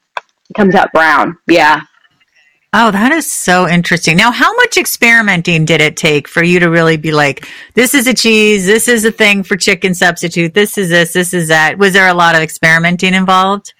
It 0.49 0.53
comes 0.53 0.75
out 0.75 0.91
brown. 0.91 1.37
Yeah. 1.47 1.81
Oh, 2.77 2.91
that 2.91 3.13
is 3.13 3.31
so 3.31 3.69
interesting. 3.69 4.17
Now, 4.17 4.31
how 4.31 4.53
much 4.57 4.75
experimenting 4.75 5.63
did 5.63 5.79
it 5.79 5.95
take 5.95 6.27
for 6.27 6.43
you 6.43 6.59
to 6.59 6.69
really 6.69 6.97
be 6.97 7.13
like, 7.13 7.47
this 7.73 7.93
is 7.93 8.05
a 8.05 8.13
cheese, 8.13 8.65
this 8.65 8.89
is 8.89 9.05
a 9.05 9.13
thing 9.13 9.43
for 9.43 9.55
chicken 9.55 9.95
substitute, 9.95 10.53
this 10.53 10.77
is 10.77 10.89
this, 10.89 11.13
this 11.13 11.33
is 11.33 11.47
that? 11.47 11.77
Was 11.77 11.93
there 11.93 12.09
a 12.09 12.13
lot 12.13 12.35
of 12.35 12.41
experimenting 12.41 13.13
involved? 13.13 13.73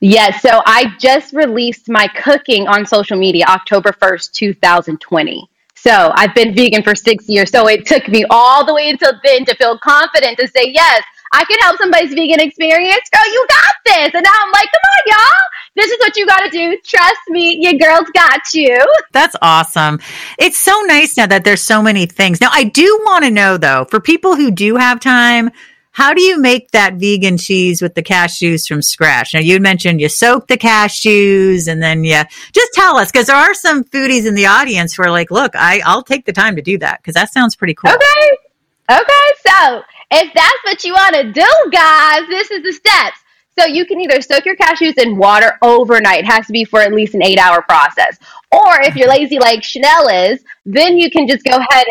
Yes. 0.00 0.40
So 0.40 0.62
I 0.64 0.94
just 0.98 1.34
released 1.34 1.90
my 1.90 2.08
cooking 2.08 2.66
on 2.68 2.86
social 2.86 3.18
media 3.18 3.44
October 3.46 3.90
1st, 3.90 4.32
2020. 4.32 5.50
So 5.80 6.12
I've 6.14 6.34
been 6.34 6.54
vegan 6.54 6.82
for 6.82 6.94
six 6.94 7.28
years. 7.28 7.50
So 7.50 7.68
it 7.68 7.86
took 7.86 8.08
me 8.08 8.24
all 8.30 8.66
the 8.66 8.74
way 8.74 8.90
until 8.90 9.12
then 9.24 9.44
to 9.46 9.54
feel 9.56 9.78
confident 9.78 10.38
to 10.38 10.48
say, 10.48 10.64
yes, 10.66 11.02
I 11.32 11.44
can 11.44 11.58
help 11.60 11.78
somebody's 11.78 12.14
vegan 12.14 12.40
experience. 12.40 13.08
Girl, 13.12 13.32
you 13.32 13.46
got 13.48 13.74
this. 13.84 14.14
And 14.14 14.24
now 14.24 14.32
I'm 14.32 14.52
like, 14.52 14.68
come 14.72 14.80
on, 14.84 15.02
y'all. 15.06 15.48
This 15.76 15.90
is 15.90 15.98
what 16.00 16.16
you 16.16 16.26
got 16.26 16.40
to 16.40 16.50
do. 16.50 16.78
Trust 16.84 17.20
me, 17.28 17.58
your 17.60 17.74
girl's 17.74 18.08
got 18.14 18.40
you. 18.52 18.76
That's 19.12 19.36
awesome. 19.40 20.00
It's 20.38 20.56
so 20.56 20.80
nice 20.86 21.16
now 21.16 21.26
that 21.26 21.44
there's 21.44 21.62
so 21.62 21.82
many 21.82 22.06
things. 22.06 22.40
Now, 22.40 22.50
I 22.52 22.64
do 22.64 23.00
want 23.04 23.24
to 23.24 23.30
know 23.30 23.56
though, 23.56 23.84
for 23.84 24.00
people 24.00 24.34
who 24.34 24.50
do 24.50 24.76
have 24.76 25.00
time, 25.00 25.50
how 25.98 26.14
do 26.14 26.22
you 26.22 26.38
make 26.38 26.70
that 26.70 26.94
vegan 26.94 27.36
cheese 27.36 27.82
with 27.82 27.96
the 27.96 28.04
cashews 28.04 28.68
from 28.68 28.82
scratch? 28.82 29.34
Now, 29.34 29.40
you 29.40 29.58
mentioned 29.58 30.00
you 30.00 30.08
soak 30.08 30.46
the 30.46 30.56
cashews 30.56 31.66
and 31.66 31.82
then 31.82 32.04
you 32.04 32.22
just 32.52 32.72
tell 32.72 32.96
us 32.98 33.10
because 33.10 33.26
there 33.26 33.34
are 33.34 33.52
some 33.52 33.82
foodies 33.82 34.24
in 34.24 34.36
the 34.36 34.46
audience 34.46 34.94
who 34.94 35.02
are 35.02 35.10
like, 35.10 35.32
look, 35.32 35.56
I, 35.56 35.82
I'll 35.84 36.04
take 36.04 36.24
the 36.24 36.32
time 36.32 36.54
to 36.54 36.62
do 36.62 36.78
that 36.78 37.00
because 37.00 37.14
that 37.14 37.32
sounds 37.32 37.56
pretty 37.56 37.74
cool. 37.74 37.90
Okay. 37.90 39.00
Okay. 39.00 39.28
So 39.44 39.82
if 40.12 40.32
that's 40.34 40.58
what 40.62 40.84
you 40.84 40.92
want 40.92 41.16
to 41.16 41.32
do, 41.32 41.70
guys, 41.72 42.28
this 42.28 42.52
is 42.52 42.62
the 42.62 42.74
steps. 42.74 43.18
So 43.58 43.66
you 43.66 43.84
can 43.84 44.00
either 44.00 44.22
soak 44.22 44.44
your 44.44 44.54
cashews 44.54 44.98
in 44.98 45.16
water 45.16 45.58
overnight. 45.62 46.20
It 46.20 46.26
has 46.26 46.46
to 46.46 46.52
be 46.52 46.64
for 46.64 46.80
at 46.80 46.92
least 46.92 47.14
an 47.14 47.24
eight 47.24 47.40
hour 47.40 47.60
process. 47.62 48.20
Or 48.52 48.80
if 48.82 48.94
you're 48.94 49.08
lazy 49.08 49.40
like 49.40 49.64
Chanel 49.64 50.06
is, 50.06 50.44
then 50.64 50.96
you 50.96 51.10
can 51.10 51.26
just 51.26 51.42
go 51.44 51.56
ahead 51.56 51.86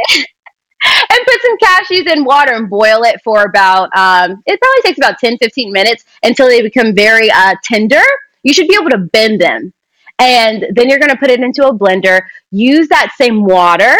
and, 1.10 1.19
put 1.25 1.41
some 1.41 1.57
cashews 1.57 2.13
in 2.13 2.24
water 2.24 2.53
and 2.53 2.69
boil 2.69 3.03
it 3.03 3.19
for 3.24 3.43
about, 3.43 3.89
um, 3.96 4.41
it 4.46 4.60
probably 4.60 4.81
takes 4.84 4.98
about 4.98 5.19
10, 5.19 5.38
15 5.38 5.72
minutes 5.72 6.05
until 6.24 6.48
they 6.48 6.62
become 6.62 6.96
very 6.96 7.29
uh, 7.31 7.55
tender. 7.63 8.01
You 8.43 8.53
should 8.53 8.67
be 8.67 8.77
able 8.79 8.91
to 8.91 8.98
bend 8.98 9.41
them. 9.41 9.74
And 10.19 10.65
then 10.74 10.89
you're 10.89 11.00
going 11.00 11.12
to 11.12 11.17
put 11.17 11.29
it 11.29 11.41
into 11.41 11.67
a 11.67 11.77
blender. 11.77 12.22
Use 12.51 12.88
that 12.89 13.13
same 13.17 13.43
water 13.43 13.98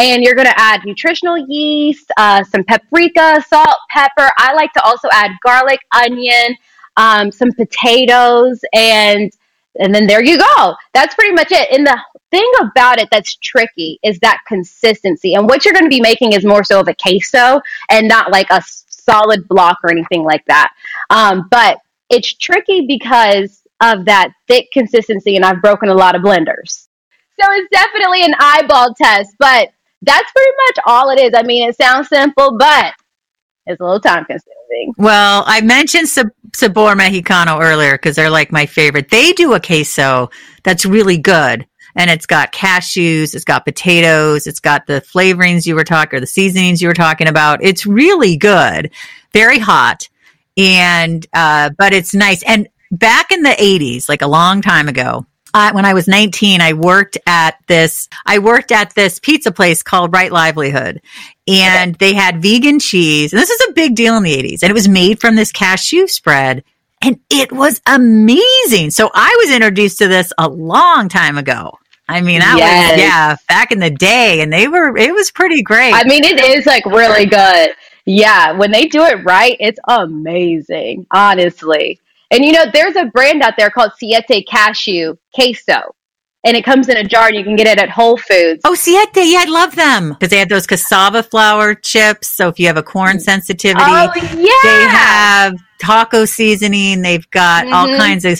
and 0.00 0.22
you're 0.22 0.34
going 0.34 0.46
to 0.46 0.58
add 0.58 0.80
nutritional 0.86 1.36
yeast, 1.36 2.10
uh, 2.16 2.42
some 2.44 2.64
paprika, 2.64 3.44
salt, 3.46 3.76
pepper. 3.90 4.30
I 4.38 4.54
like 4.54 4.72
to 4.72 4.82
also 4.82 5.08
add 5.12 5.32
garlic, 5.42 5.80
onion, 5.94 6.56
um, 6.96 7.30
some 7.30 7.52
potatoes, 7.52 8.60
and 8.72 9.30
and 9.78 9.94
then 9.94 10.06
there 10.06 10.22
you 10.22 10.38
go. 10.38 10.74
That's 10.94 11.14
pretty 11.14 11.32
much 11.32 11.52
it. 11.52 11.70
And 11.72 11.86
the 11.86 11.98
thing 12.30 12.50
about 12.60 12.98
it 12.98 13.08
that's 13.10 13.36
tricky 13.36 13.98
is 14.02 14.18
that 14.20 14.38
consistency. 14.46 15.34
And 15.34 15.48
what 15.48 15.64
you're 15.64 15.74
going 15.74 15.84
to 15.84 15.90
be 15.90 16.00
making 16.00 16.32
is 16.32 16.44
more 16.44 16.64
so 16.64 16.80
of 16.80 16.88
a 16.88 16.94
queso 16.94 17.60
and 17.90 18.08
not 18.08 18.30
like 18.30 18.50
a 18.50 18.62
solid 18.66 19.46
block 19.48 19.78
or 19.84 19.90
anything 19.90 20.24
like 20.24 20.44
that. 20.46 20.72
Um, 21.08 21.48
but 21.50 21.78
it's 22.08 22.32
tricky 22.34 22.86
because 22.86 23.62
of 23.80 24.04
that 24.06 24.32
thick 24.46 24.68
consistency, 24.72 25.36
and 25.36 25.44
I've 25.44 25.62
broken 25.62 25.88
a 25.88 25.94
lot 25.94 26.14
of 26.14 26.22
blenders. 26.22 26.88
So 27.40 27.46
it's 27.52 27.68
definitely 27.72 28.24
an 28.24 28.34
eyeball 28.38 28.94
test, 28.94 29.34
but 29.38 29.70
that's 30.02 30.32
pretty 30.32 30.52
much 30.68 30.78
all 30.86 31.10
it 31.10 31.20
is. 31.20 31.30
I 31.34 31.42
mean, 31.42 31.68
it 31.68 31.76
sounds 31.76 32.08
simple, 32.08 32.58
but 32.58 32.92
it's 33.66 33.80
a 33.80 33.84
little 33.84 34.00
time 34.00 34.24
consuming. 34.26 34.59
Well, 34.96 35.44
I 35.46 35.60
mentioned 35.60 36.08
Sabor 36.08 36.94
Mexicano 36.94 37.60
earlier 37.60 37.92
because 37.92 38.16
they're 38.16 38.30
like 38.30 38.52
my 38.52 38.66
favorite. 38.66 39.10
They 39.10 39.32
do 39.32 39.54
a 39.54 39.60
queso 39.60 40.30
that's 40.62 40.84
really 40.84 41.18
good. 41.18 41.66
And 41.96 42.08
it's 42.08 42.26
got 42.26 42.52
cashews, 42.52 43.34
it's 43.34 43.44
got 43.44 43.64
potatoes, 43.64 44.46
it's 44.46 44.60
got 44.60 44.86
the 44.86 45.00
flavorings 45.00 45.66
you 45.66 45.74
were 45.74 45.84
talking, 45.84 46.18
or 46.18 46.20
the 46.20 46.26
seasonings 46.26 46.80
you 46.80 46.88
were 46.88 46.94
talking 46.94 47.26
about. 47.26 47.64
It's 47.64 47.84
really 47.84 48.36
good, 48.36 48.92
very 49.32 49.58
hot, 49.58 50.08
and 50.56 51.26
uh, 51.32 51.70
but 51.76 51.92
it's 51.92 52.14
nice. 52.14 52.44
And 52.44 52.68
back 52.92 53.32
in 53.32 53.42
the 53.42 53.50
'80s, 53.50 54.08
like 54.08 54.22
a 54.22 54.28
long 54.28 54.62
time 54.62 54.88
ago, 54.88 55.26
uh, 55.54 55.72
when 55.72 55.84
I 55.84 55.94
was 55.94 56.08
19, 56.08 56.60
I 56.60 56.72
worked 56.72 57.18
at 57.26 57.56
this, 57.66 58.08
I 58.26 58.38
worked 58.38 58.72
at 58.72 58.94
this 58.94 59.18
pizza 59.18 59.52
place 59.52 59.82
called 59.82 60.12
Right 60.12 60.32
Livelihood 60.32 61.00
and 61.46 61.94
they 61.96 62.14
had 62.14 62.42
vegan 62.42 62.78
cheese. 62.78 63.32
And 63.32 63.40
this 63.40 63.50
is 63.50 63.68
a 63.68 63.72
big 63.72 63.94
deal 63.94 64.16
in 64.16 64.22
the 64.22 64.34
80s. 64.34 64.62
And 64.62 64.70
it 64.70 64.74
was 64.74 64.88
made 64.88 65.20
from 65.20 65.36
this 65.36 65.52
cashew 65.52 66.06
spread 66.06 66.64
and 67.02 67.18
it 67.30 67.52
was 67.52 67.80
amazing. 67.86 68.90
So 68.90 69.10
I 69.14 69.34
was 69.44 69.54
introduced 69.54 69.98
to 69.98 70.08
this 70.08 70.32
a 70.38 70.48
long 70.48 71.08
time 71.08 71.38
ago. 71.38 71.78
I 72.08 72.20
mean, 72.20 72.40
that 72.40 72.56
yes. 72.58 72.90
was, 72.90 73.00
yeah, 73.00 73.36
back 73.48 73.72
in 73.72 73.78
the 73.78 73.90
day 73.90 74.40
and 74.40 74.52
they 74.52 74.66
were, 74.68 74.96
it 74.96 75.14
was 75.14 75.30
pretty 75.30 75.62
great. 75.62 75.94
I 75.94 76.04
mean, 76.04 76.24
it 76.24 76.40
is 76.40 76.66
like 76.66 76.84
really 76.86 77.26
good. 77.26 77.70
Yeah. 78.04 78.52
When 78.52 78.72
they 78.72 78.86
do 78.86 79.02
it 79.04 79.24
right, 79.24 79.56
it's 79.60 79.78
amazing, 79.86 81.06
honestly. 81.10 82.00
And 82.30 82.44
you 82.44 82.52
know, 82.52 82.64
there's 82.72 82.96
a 82.96 83.06
brand 83.06 83.42
out 83.42 83.54
there 83.58 83.70
called 83.70 83.92
Siete 83.98 84.46
Cashew 84.48 85.16
Queso. 85.34 85.94
And 86.42 86.56
it 86.56 86.64
comes 86.64 86.88
in 86.88 86.96
a 86.96 87.04
jar 87.04 87.26
and 87.26 87.36
you 87.36 87.44
can 87.44 87.54
get 87.54 87.66
it 87.66 87.78
at 87.78 87.90
Whole 87.90 88.16
Foods. 88.16 88.62
Oh, 88.64 88.74
Siete. 88.74 89.10
Yeah, 89.16 89.44
I 89.46 89.50
love 89.50 89.74
them 89.76 90.10
because 90.10 90.30
they 90.30 90.38
have 90.38 90.48
those 90.48 90.66
cassava 90.66 91.22
flour 91.22 91.74
chips. 91.74 92.28
So 92.28 92.48
if 92.48 92.58
you 92.58 92.66
have 92.66 92.78
a 92.78 92.82
corn 92.82 93.20
sensitivity, 93.20 93.84
oh, 93.84 94.10
yeah. 94.14 94.48
they 94.62 94.88
have 94.88 95.54
taco 95.80 96.24
seasoning. 96.24 97.02
They've 97.02 97.28
got 97.30 97.64
mm-hmm. 97.64 97.74
all 97.74 97.86
kinds 97.98 98.24
of, 98.24 98.38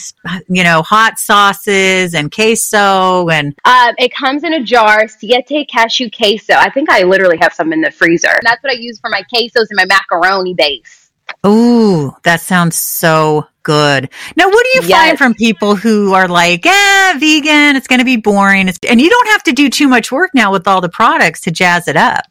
you 0.49 0.65
know, 0.65 0.81
hot 0.81 1.19
sauces 1.19 2.15
and 2.15 2.33
queso. 2.33 3.29
And 3.29 3.55
um, 3.67 3.95
it 3.99 4.15
comes 4.15 4.45
in 4.45 4.55
a 4.55 4.63
jar, 4.63 5.07
Siete 5.07 5.69
Cashew 5.69 6.09
Queso. 6.11 6.55
I 6.55 6.71
think 6.71 6.89
I 6.89 7.03
literally 7.03 7.39
have 7.39 7.53
some 7.53 7.71
in 7.71 7.83
the 7.83 7.91
freezer. 7.91 8.39
That's 8.43 8.63
what 8.63 8.73
I 8.73 8.77
use 8.77 8.99
for 8.99 9.11
my 9.11 9.25
quesos 9.35 9.67
and 9.69 9.77
my 9.77 9.85
macaroni 9.85 10.55
base. 10.55 11.00
Ooh, 11.47 12.15
that 12.25 12.41
sounds 12.41 12.79
so 12.79 13.47
good. 13.63 14.11
Now, 14.37 14.49
what 14.49 14.65
do 14.65 14.81
you 14.81 14.89
yes. 14.89 14.91
find 14.91 15.19
from 15.19 15.35
people 15.35 15.75
who 15.75 16.13
are 16.13 16.29
like, 16.29 16.67
eh, 16.67 17.19
vegan, 17.19 17.77
it's 17.77 17.87
going 17.87 17.99
to 17.99 18.05
be 18.05 18.17
boring. 18.17 18.69
It's, 18.69 18.79
and 18.89 19.01
you 19.01 19.09
don't 19.09 19.29
have 19.29 19.43
to 19.45 19.53
do 19.53 19.71
too 19.71 19.89
much 19.89 20.13
work 20.13 20.31
now 20.35 20.53
with 20.53 20.69
all 20.69 20.81
the 20.81 20.89
products 20.89 21.41
to 21.43 21.51
jazz 21.51 21.89
it 21.89 21.97
up. 21.97 22.25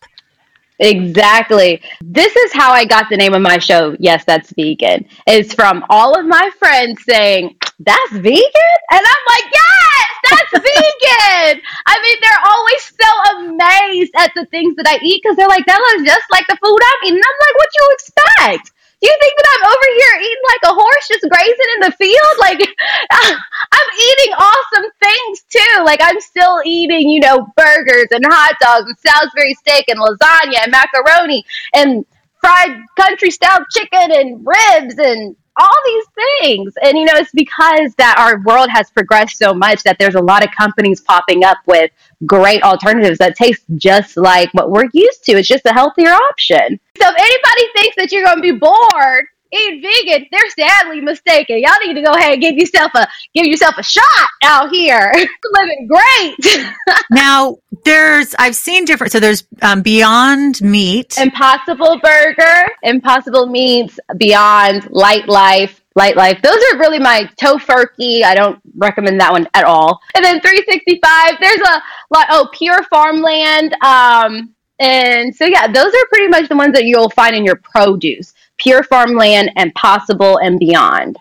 Exactly. 0.80 1.82
This 2.02 2.34
is 2.36 2.54
how 2.54 2.72
I 2.72 2.86
got 2.86 3.10
the 3.10 3.18
name 3.18 3.34
of 3.34 3.42
my 3.42 3.58
show. 3.58 3.98
Yes, 4.00 4.24
that's 4.26 4.54
vegan. 4.54 5.06
Is 5.28 5.54
from 5.54 5.84
all 5.90 6.18
of 6.18 6.26
my 6.26 6.50
friends 6.58 7.04
saying, 7.04 7.56
that's 7.80 8.12
vegan? 8.12 8.78
And 8.92 9.02
I'm 9.06 9.24
like, 9.28 9.44
yes, 9.52 10.10
that's 10.30 10.52
vegan. 10.64 11.62
I 11.86 12.00
mean, 12.02 12.18
they're 12.22 12.46
always 12.48 12.94
so 12.96 13.10
amazed 13.40 14.14
at 14.18 14.32
the 14.36 14.46
things 14.52 14.76
that 14.76 14.88
I 14.88 15.00
eat 15.04 15.22
because 15.22 15.36
they're 15.36 15.50
like, 15.50 15.66
that 15.66 15.80
looks 15.80 16.10
just 16.10 16.32
like 16.32 16.48
the 16.48 16.58
food 16.64 16.80
I'm 16.82 17.08
eating. 17.08 17.18
And 17.18 17.24
I'm 17.26 17.40
like, 17.48 17.58
what 17.58 17.70
you 17.76 17.90
expect? 17.94 18.72
You 19.02 19.18
think 19.20 19.34
that 19.38 19.48
I'm 19.56 19.66
over 19.72 19.90
here 19.98 20.16
eating 20.22 20.46
like 20.50 20.72
a 20.72 20.76
horse 20.76 21.08
just 21.08 21.30
grazing 21.30 21.72
in 21.76 21.82
the 21.82 21.96
field? 21.98 22.36
Like, 22.40 22.60
I'm 23.12 23.90
eating 23.96 24.34
awesome 24.34 24.92
things 25.00 25.44
too. 25.50 25.84
Like, 25.86 26.00
I'm 26.04 26.20
still 26.20 26.62
eating, 26.66 27.10
you 27.10 27.20
know, 27.20 27.48
burgers 27.56 28.08
and 28.12 28.26
hot 28.26 28.56
dogs 28.62 28.88
and 28.88 28.98
Salisbury 29.00 29.54
steak 29.56 29.86
and 29.88 30.00
lasagna 30.00 30.64
and 30.64 30.72
macaroni 30.72 31.46
and 31.74 32.06
fried 32.42 32.84
country 32.96 33.32
style 33.32 33.66
chicken 33.72 34.12
and 34.12 34.46
ribs 34.46 34.98
and 34.98 35.36
all 35.60 35.76
these 35.86 36.06
things. 36.42 36.74
And 36.84 36.98
you 36.98 37.06
know, 37.06 37.16
it's 37.16 37.32
because 37.34 37.94
that 37.96 38.16
our 38.18 38.42
world 38.44 38.70
has 38.70 38.90
progressed 38.92 39.38
so 39.38 39.54
much 39.54 39.84
that 39.84 39.98
there's 40.00 40.16
a 40.16 40.22
lot 40.22 40.44
of 40.44 40.50
companies 40.58 41.02
popping 41.02 41.44
up 41.44 41.58
with 41.66 41.92
great 42.26 42.64
alternatives 42.64 43.18
that 43.20 43.36
taste 43.36 43.64
just 43.76 44.18
like 44.18 44.50
what 44.54 44.72
we're 44.72 44.90
used 44.94 45.24
to. 45.26 45.34
It's 45.34 45.48
just 45.48 45.66
a 45.66 45.74
healthier 45.74 46.12
option. 46.12 46.80
So 47.02 47.08
if 47.08 47.16
anybody 47.18 47.74
thinks 47.76 47.96
that 47.98 48.12
you're 48.12 48.24
going 48.24 48.38
to 48.38 48.42
be 48.42 48.52
bored 48.52 49.26
eat 49.52 49.82
vegan, 49.82 50.28
they're 50.32 50.50
sadly 50.52 51.02
mistaken. 51.02 51.60
Y'all 51.60 51.74
need 51.86 51.96
to 51.96 52.02
go 52.02 52.12
ahead 52.12 52.34
and 52.34 52.42
give 52.42 52.56
yourself 52.56 52.92
a 52.96 53.08
give 53.34 53.46
yourself 53.46 53.76
a 53.78 53.84
shot 53.84 54.30
out 54.44 54.70
here. 54.70 55.12
living 55.52 55.88
great. 55.88 56.66
now 57.12 57.58
there's 57.84 58.36
I've 58.38 58.56
seen 58.56 58.86
different. 58.86 59.12
So 59.12 59.20
there's 59.20 59.46
um, 59.62 59.82
Beyond 59.82 60.62
Meat, 60.62 61.18
Impossible 61.18 62.00
Burger, 62.02 62.68
Impossible 62.84 63.48
Meats, 63.48 64.00
Beyond 64.18 64.84
Lightlife. 64.84 65.76
Light 65.96 66.16
Life. 66.16 66.42
Those 66.42 66.54
are 66.72 66.78
really 66.78 67.00
my 67.00 67.30
Tofurky. 67.42 68.24
I 68.24 68.34
don't 68.34 68.62
recommend 68.78 69.20
that 69.20 69.34
one 69.34 69.50
at 69.54 69.66
all. 69.66 70.00
And 70.16 70.24
then 70.24 70.40
365. 70.40 71.36
There's 71.42 71.60
a 71.60 71.82
lot. 72.12 72.28
Oh, 72.30 72.48
Pure 72.54 72.84
Farmland. 72.84 73.74
Um, 73.84 74.56
and 74.80 75.36
so 75.36 75.46
yeah, 75.46 75.68
those 75.68 75.94
are 75.94 76.06
pretty 76.10 76.28
much 76.28 76.50
the 76.50 76.56
ones 76.56 76.74
that 76.74 76.86
you'll 76.86 77.10
find 77.10 77.36
in 77.36 77.44
your 77.44 77.58
produce. 77.58 78.34
Pure 78.58 78.84
Farmland 78.84 79.52
and 79.56 79.74
Possible 79.76 80.38
and 80.38 80.60
Beyond. 80.60 81.18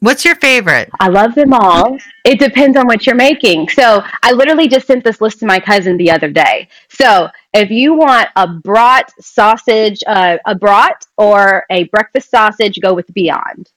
What's 0.00 0.26
your 0.26 0.34
favorite? 0.36 0.90
I 1.00 1.08
love 1.08 1.34
them 1.34 1.54
all. 1.54 1.96
It 2.24 2.38
depends 2.38 2.76
on 2.76 2.86
what 2.86 3.06
you're 3.06 3.16
making. 3.16 3.70
So 3.70 4.02
I 4.22 4.32
literally 4.32 4.68
just 4.68 4.86
sent 4.86 5.02
this 5.02 5.22
list 5.22 5.40
to 5.40 5.46
my 5.46 5.58
cousin 5.58 5.96
the 5.96 6.10
other 6.10 6.30
day. 6.30 6.68
So 6.90 7.28
if 7.54 7.70
you 7.70 7.94
want 7.94 8.28
a 8.36 8.46
brat 8.46 9.10
sausage, 9.20 10.02
uh, 10.06 10.36
a 10.44 10.54
brat 10.54 11.06
or 11.16 11.64
a 11.70 11.84
breakfast 11.84 12.30
sausage, 12.30 12.78
go 12.82 12.92
with 12.92 13.12
Beyond. 13.14 13.70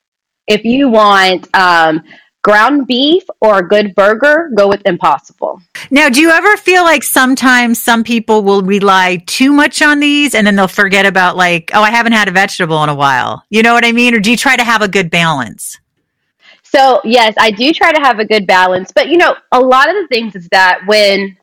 If 0.45 0.65
you 0.65 0.89
want 0.89 1.47
um, 1.55 2.03
ground 2.49 2.87
beef 2.87 3.23
or 3.41 3.59
a 3.59 3.67
good 3.67 3.93
burger, 3.93 4.49
go 4.55 4.67
with 4.67 4.81
Impossible. 4.85 5.61
Now, 5.91 6.09
do 6.09 6.19
you 6.19 6.31
ever 6.31 6.57
feel 6.57 6.83
like 6.83 7.03
sometimes 7.03 7.79
some 7.79 8.03
people 8.03 8.41
will 8.41 8.63
rely 8.63 9.23
too 9.27 9.53
much 9.53 9.83
on 9.83 9.99
these 9.99 10.33
and 10.33 10.47
then 10.47 10.55
they'll 10.55 10.67
forget 10.67 11.05
about 11.05 11.37
like, 11.37 11.69
oh, 11.75 11.83
I 11.83 11.91
haven't 11.91 12.13
had 12.13 12.27
a 12.27 12.31
vegetable 12.31 12.83
in 12.83 12.89
a 12.89 12.95
while. 12.95 13.43
You 13.51 13.61
know 13.61 13.73
what 13.75 13.85
I 13.85 13.91
mean? 13.91 14.15
Or 14.15 14.19
do 14.19 14.31
you 14.31 14.37
try 14.37 14.55
to 14.55 14.63
have 14.63 14.81
a 14.81 14.87
good 14.87 15.11
balance? 15.11 15.77
So, 16.63 17.01
yes, 17.03 17.35
I 17.37 17.51
do 17.51 17.71
try 17.71 17.91
to 17.91 17.99
have 18.01 18.17
a 18.17 18.25
good 18.25 18.47
balance. 18.47 18.91
But, 18.91 19.09
you 19.09 19.17
know, 19.17 19.35
a 19.51 19.59
lot 19.59 19.87
of 19.87 19.95
the 19.95 20.07
things 20.07 20.35
is 20.35 20.47
that 20.49 20.81
when 20.87 21.37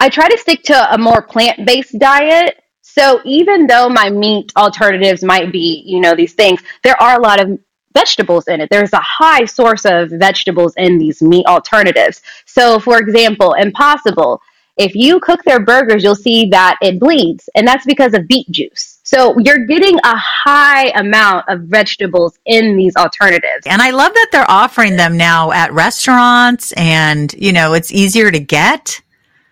I 0.00 0.08
try 0.08 0.30
to 0.30 0.38
stick 0.38 0.62
to 0.64 0.94
a 0.94 0.96
more 0.96 1.20
plant 1.20 1.66
based 1.66 1.98
diet, 1.98 2.62
so 2.80 3.20
even 3.26 3.66
though 3.66 3.90
my 3.90 4.08
meat 4.08 4.50
alternatives 4.56 5.22
might 5.22 5.52
be, 5.52 5.82
you 5.84 6.00
know, 6.00 6.14
these 6.14 6.32
things, 6.32 6.62
there 6.84 7.00
are 7.02 7.18
a 7.18 7.22
lot 7.22 7.38
of 7.38 7.58
vegetables 7.92 8.48
in 8.48 8.60
it. 8.60 8.70
There's 8.70 8.92
a 8.92 9.00
high 9.00 9.44
source 9.44 9.84
of 9.84 10.10
vegetables 10.10 10.74
in 10.76 10.98
these 10.98 11.22
meat 11.22 11.46
alternatives. 11.46 12.22
So, 12.46 12.78
for 12.78 12.98
example, 12.98 13.54
Impossible, 13.54 14.40
if 14.76 14.94
you 14.94 15.18
cook 15.20 15.42
their 15.42 15.58
burgers, 15.58 16.04
you'll 16.04 16.14
see 16.14 16.46
that 16.50 16.76
it 16.80 17.00
bleeds, 17.00 17.48
and 17.56 17.66
that's 17.66 17.84
because 17.84 18.14
of 18.14 18.28
beet 18.28 18.48
juice. 18.50 19.00
So 19.02 19.36
you're 19.38 19.66
getting 19.66 19.96
a 20.04 20.16
high 20.16 20.90
amount 20.90 21.48
of 21.48 21.62
vegetables 21.62 22.38
in 22.46 22.76
these 22.76 22.94
alternatives. 22.94 23.66
And 23.66 23.82
I 23.82 23.90
love 23.90 24.12
that 24.12 24.28
they're 24.30 24.50
offering 24.50 24.96
them 24.96 25.16
now 25.16 25.50
at 25.50 25.72
restaurants 25.72 26.72
and, 26.72 27.32
you 27.32 27.52
know, 27.52 27.72
it's 27.72 27.90
easier 27.90 28.30
to 28.30 28.38
get. 28.38 29.00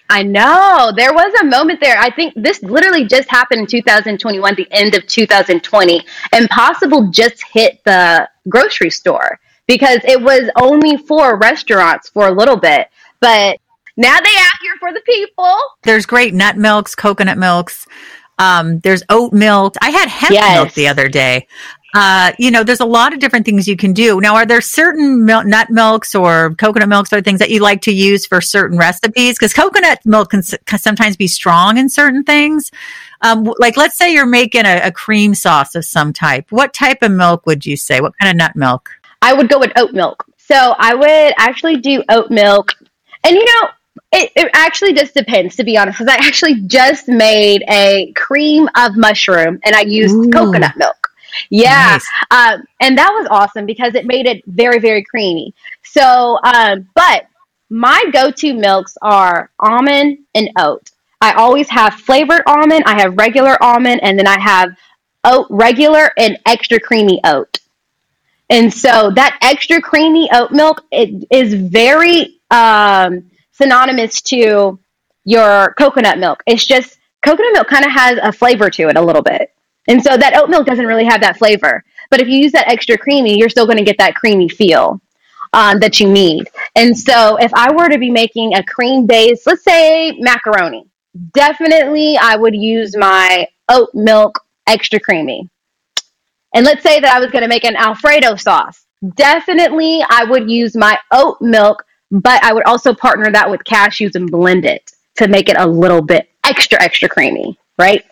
I 0.08 0.22
know. 0.22 0.92
There 0.96 1.12
was 1.12 1.32
a 1.40 1.44
moment 1.44 1.80
there. 1.80 1.98
I 1.98 2.10
think 2.10 2.34
this 2.36 2.62
literally 2.62 3.04
just 3.06 3.28
happened 3.28 3.60
in 3.62 3.66
2021, 3.66 4.54
the 4.54 4.68
end 4.70 4.94
of 4.94 5.06
2020. 5.06 6.04
Impossible 6.32 7.08
just 7.10 7.42
hit 7.52 7.82
the 7.84 8.28
grocery 8.48 8.90
store 8.90 9.40
because 9.66 9.98
it 10.04 10.20
was 10.20 10.48
only 10.56 10.96
for 10.96 11.36
restaurants 11.38 12.08
for 12.08 12.28
a 12.28 12.32
little 12.32 12.56
bit. 12.56 12.88
But 13.20 13.58
now 13.96 14.18
they 14.20 14.36
out 14.36 14.58
here 14.62 14.74
for 14.78 14.92
the 14.92 15.00
people. 15.06 15.56
There's 15.82 16.06
great 16.06 16.34
nut 16.34 16.56
milks, 16.56 16.94
coconut 16.94 17.38
milks. 17.38 17.86
Um, 18.38 18.80
there's 18.80 19.02
oat 19.08 19.32
milk. 19.32 19.74
I 19.80 19.90
had 19.90 20.08
hemp 20.08 20.32
Yes. 20.32 20.54
milk 20.54 20.72
the 20.74 20.88
other 20.88 21.08
day. 21.08 21.48
Uh, 21.98 22.32
you 22.38 22.50
know, 22.50 22.62
there's 22.62 22.80
a 22.80 22.84
lot 22.84 23.14
of 23.14 23.20
different 23.20 23.46
things 23.46 23.66
you 23.66 23.74
can 23.74 23.94
do. 23.94 24.20
Now, 24.20 24.34
are 24.36 24.44
there 24.44 24.60
certain 24.60 25.24
mil- 25.24 25.44
nut 25.44 25.70
milks 25.70 26.14
or 26.14 26.54
coconut 26.56 26.90
milks 26.90 27.10
or 27.10 27.22
things 27.22 27.38
that 27.38 27.48
you 27.48 27.60
like 27.60 27.80
to 27.82 27.90
use 27.90 28.26
for 28.26 28.42
certain 28.42 28.76
recipes? 28.76 29.38
Because 29.38 29.54
coconut 29.54 30.00
milk 30.04 30.28
can, 30.28 30.40
s- 30.40 30.58
can 30.66 30.78
sometimes 30.78 31.16
be 31.16 31.26
strong 31.26 31.78
in 31.78 31.88
certain 31.88 32.22
things. 32.22 32.70
Um, 33.22 33.50
like, 33.58 33.78
let's 33.78 33.96
say 33.96 34.12
you're 34.12 34.26
making 34.26 34.66
a, 34.66 34.82
a 34.82 34.92
cream 34.92 35.34
sauce 35.34 35.74
of 35.74 35.86
some 35.86 36.12
type. 36.12 36.52
What 36.52 36.74
type 36.74 36.98
of 37.00 37.12
milk 37.12 37.46
would 37.46 37.64
you 37.64 37.78
say? 37.78 38.02
What 38.02 38.12
kind 38.20 38.30
of 38.30 38.36
nut 38.36 38.54
milk? 38.56 38.90
I 39.22 39.32
would 39.32 39.48
go 39.48 39.58
with 39.58 39.72
oat 39.76 39.94
milk. 39.94 40.22
So 40.36 40.74
I 40.78 40.94
would 40.94 41.32
actually 41.38 41.78
do 41.78 42.04
oat 42.10 42.30
milk. 42.30 42.72
And 43.24 43.34
you 43.34 43.44
know, 43.46 43.68
it, 44.12 44.32
it 44.36 44.50
actually 44.52 44.92
just 44.92 45.14
depends, 45.14 45.56
to 45.56 45.64
be 45.64 45.78
honest, 45.78 45.98
because 45.98 46.14
I 46.14 46.26
actually 46.26 46.60
just 46.66 47.08
made 47.08 47.64
a 47.70 48.12
cream 48.14 48.68
of 48.76 48.98
mushroom 48.98 49.60
and 49.64 49.74
I 49.74 49.80
used 49.80 50.14
Ooh. 50.14 50.30
coconut 50.30 50.76
milk. 50.76 51.05
Yeah. 51.50 51.98
Nice. 51.98 52.06
Um, 52.30 52.64
and 52.80 52.98
that 52.98 53.10
was 53.10 53.26
awesome 53.30 53.66
because 53.66 53.94
it 53.94 54.06
made 54.06 54.26
it 54.26 54.42
very, 54.46 54.78
very 54.78 55.04
creamy. 55.04 55.54
So, 55.82 56.38
um, 56.44 56.88
but 56.94 57.26
my 57.70 58.02
go 58.12 58.30
to 58.30 58.54
milks 58.54 58.96
are 59.02 59.50
almond 59.58 60.18
and 60.34 60.50
oat. 60.58 60.90
I 61.20 61.32
always 61.32 61.68
have 61.70 61.94
flavored 61.94 62.42
almond, 62.46 62.84
I 62.86 63.00
have 63.00 63.16
regular 63.16 63.56
almond, 63.62 64.02
and 64.02 64.18
then 64.18 64.26
I 64.26 64.38
have 64.38 64.76
oat 65.24 65.46
regular 65.50 66.10
and 66.18 66.38
extra 66.46 66.78
creamy 66.78 67.20
oat. 67.24 67.58
And 68.48 68.72
so 68.72 69.10
that 69.16 69.38
extra 69.42 69.80
creamy 69.80 70.28
oat 70.32 70.52
milk 70.52 70.84
it 70.92 71.26
is 71.30 71.54
very 71.54 72.38
um, 72.50 73.30
synonymous 73.52 74.20
to 74.22 74.78
your 75.24 75.74
coconut 75.76 76.18
milk. 76.18 76.42
It's 76.46 76.64
just 76.64 76.98
coconut 77.24 77.52
milk 77.54 77.66
kind 77.66 77.84
of 77.84 77.90
has 77.90 78.18
a 78.22 78.32
flavor 78.32 78.70
to 78.70 78.88
it 78.88 78.96
a 78.96 79.02
little 79.02 79.22
bit. 79.22 79.52
And 79.88 80.02
so 80.02 80.16
that 80.16 80.36
oat 80.36 80.50
milk 80.50 80.66
doesn't 80.66 80.86
really 80.86 81.04
have 81.04 81.20
that 81.20 81.38
flavor. 81.38 81.84
But 82.10 82.20
if 82.20 82.28
you 82.28 82.38
use 82.38 82.52
that 82.52 82.68
extra 82.68 82.96
creamy, 82.96 83.38
you're 83.38 83.48
still 83.48 83.66
going 83.66 83.78
to 83.78 83.84
get 83.84 83.98
that 83.98 84.14
creamy 84.14 84.48
feel 84.48 85.00
um, 85.52 85.78
that 85.80 86.00
you 86.00 86.10
need. 86.10 86.48
And 86.74 86.96
so 86.96 87.36
if 87.36 87.52
I 87.54 87.72
were 87.72 87.88
to 87.88 87.98
be 87.98 88.10
making 88.10 88.54
a 88.54 88.62
cream 88.62 89.06
based, 89.06 89.46
let's 89.46 89.64
say 89.64 90.12
macaroni, 90.18 90.86
definitely 91.34 92.16
I 92.18 92.36
would 92.36 92.54
use 92.54 92.96
my 92.96 93.46
oat 93.68 93.90
milk 93.94 94.40
extra 94.66 95.00
creamy. 95.00 95.48
And 96.54 96.64
let's 96.64 96.82
say 96.82 97.00
that 97.00 97.14
I 97.14 97.20
was 97.20 97.30
going 97.30 97.42
to 97.42 97.48
make 97.48 97.64
an 97.64 97.76
Alfredo 97.76 98.36
sauce. 98.36 98.86
Definitely 99.14 100.02
I 100.08 100.24
would 100.24 100.50
use 100.50 100.76
my 100.76 100.98
oat 101.12 101.36
milk, 101.40 101.84
but 102.10 102.42
I 102.42 102.52
would 102.52 102.64
also 102.64 102.94
partner 102.94 103.30
that 103.30 103.50
with 103.50 103.62
cashews 103.64 104.14
and 104.14 104.30
blend 104.30 104.64
it 104.64 104.92
to 105.16 105.28
make 105.28 105.48
it 105.48 105.56
a 105.58 105.66
little 105.66 106.02
bit 106.02 106.28
extra, 106.44 106.82
extra 106.82 107.08
creamy, 107.08 107.58
right? 107.78 108.04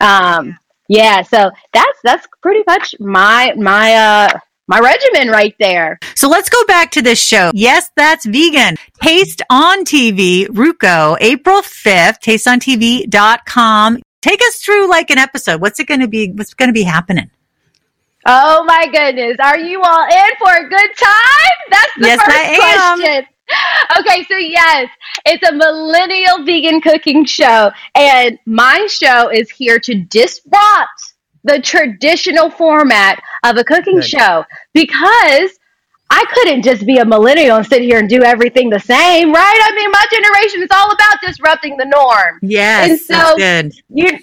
Um, 0.00 0.58
yeah, 0.88 1.22
so 1.22 1.50
that's 1.72 1.98
that's 2.02 2.26
pretty 2.42 2.64
much 2.66 2.94
my 2.98 3.52
my 3.56 3.94
uh 3.94 4.38
my 4.66 4.78
regimen 4.80 5.28
right 5.28 5.54
there. 5.58 5.98
So 6.14 6.28
let's 6.28 6.48
go 6.50 6.62
back 6.66 6.90
to 6.92 7.02
this 7.02 7.22
show. 7.22 7.50
Yes, 7.54 7.90
that's 7.96 8.26
vegan. 8.26 8.76
Taste 9.02 9.40
on 9.48 9.84
TV, 9.84 10.46
Roku, 10.50 11.16
April 11.20 11.62
5th, 11.62 12.20
tasteontv.com. 12.20 13.98
Take 14.20 14.42
us 14.42 14.56
through 14.58 14.90
like 14.90 15.10
an 15.10 15.18
episode. 15.18 15.60
What's 15.60 15.80
it 15.80 15.86
going 15.86 16.00
to 16.00 16.08
be? 16.08 16.32
What's 16.32 16.52
going 16.52 16.68
to 16.68 16.74
be 16.74 16.82
happening? 16.82 17.30
Oh 18.26 18.62
my 18.64 18.86
goodness. 18.92 19.36
Are 19.40 19.58
you 19.58 19.80
all 19.80 20.04
in 20.04 20.30
for 20.38 20.52
a 20.52 20.68
good 20.68 20.90
time? 20.96 21.56
That's 21.70 21.94
the 21.96 22.06
Yes, 22.06 22.20
first 22.22 22.60
question. 22.60 23.26
Okay, 23.98 24.24
so 24.28 24.36
yes, 24.36 24.90
it's 25.24 25.48
a 25.48 25.52
millennial 25.52 26.44
vegan 26.44 26.80
cooking 26.80 27.24
show, 27.24 27.70
and 27.94 28.38
my 28.46 28.86
show 28.86 29.30
is 29.30 29.50
here 29.50 29.78
to 29.80 29.94
disrupt 30.04 31.14
the 31.42 31.60
traditional 31.60 32.50
format 32.50 33.20
of 33.44 33.56
a 33.56 33.64
cooking 33.64 34.00
show 34.00 34.44
because 34.74 35.58
I 36.10 36.24
couldn't 36.32 36.62
just 36.62 36.86
be 36.86 36.98
a 36.98 37.04
millennial 37.04 37.56
and 37.56 37.66
sit 37.66 37.82
here 37.82 37.98
and 37.98 38.08
do 38.08 38.22
everything 38.22 38.70
the 38.70 38.80
same, 38.80 39.32
right? 39.32 39.60
I 39.64 39.74
mean, 39.74 39.90
my 39.90 40.06
generation 40.10 40.62
is 40.62 40.68
all 40.70 40.90
about 40.92 41.18
disrupting 41.26 41.76
the 41.76 41.86
norm. 41.86 42.38
Yes, 42.42 42.90
And 42.90 43.00
so- 43.00 43.36
good. 43.36 43.72
You 43.88 44.18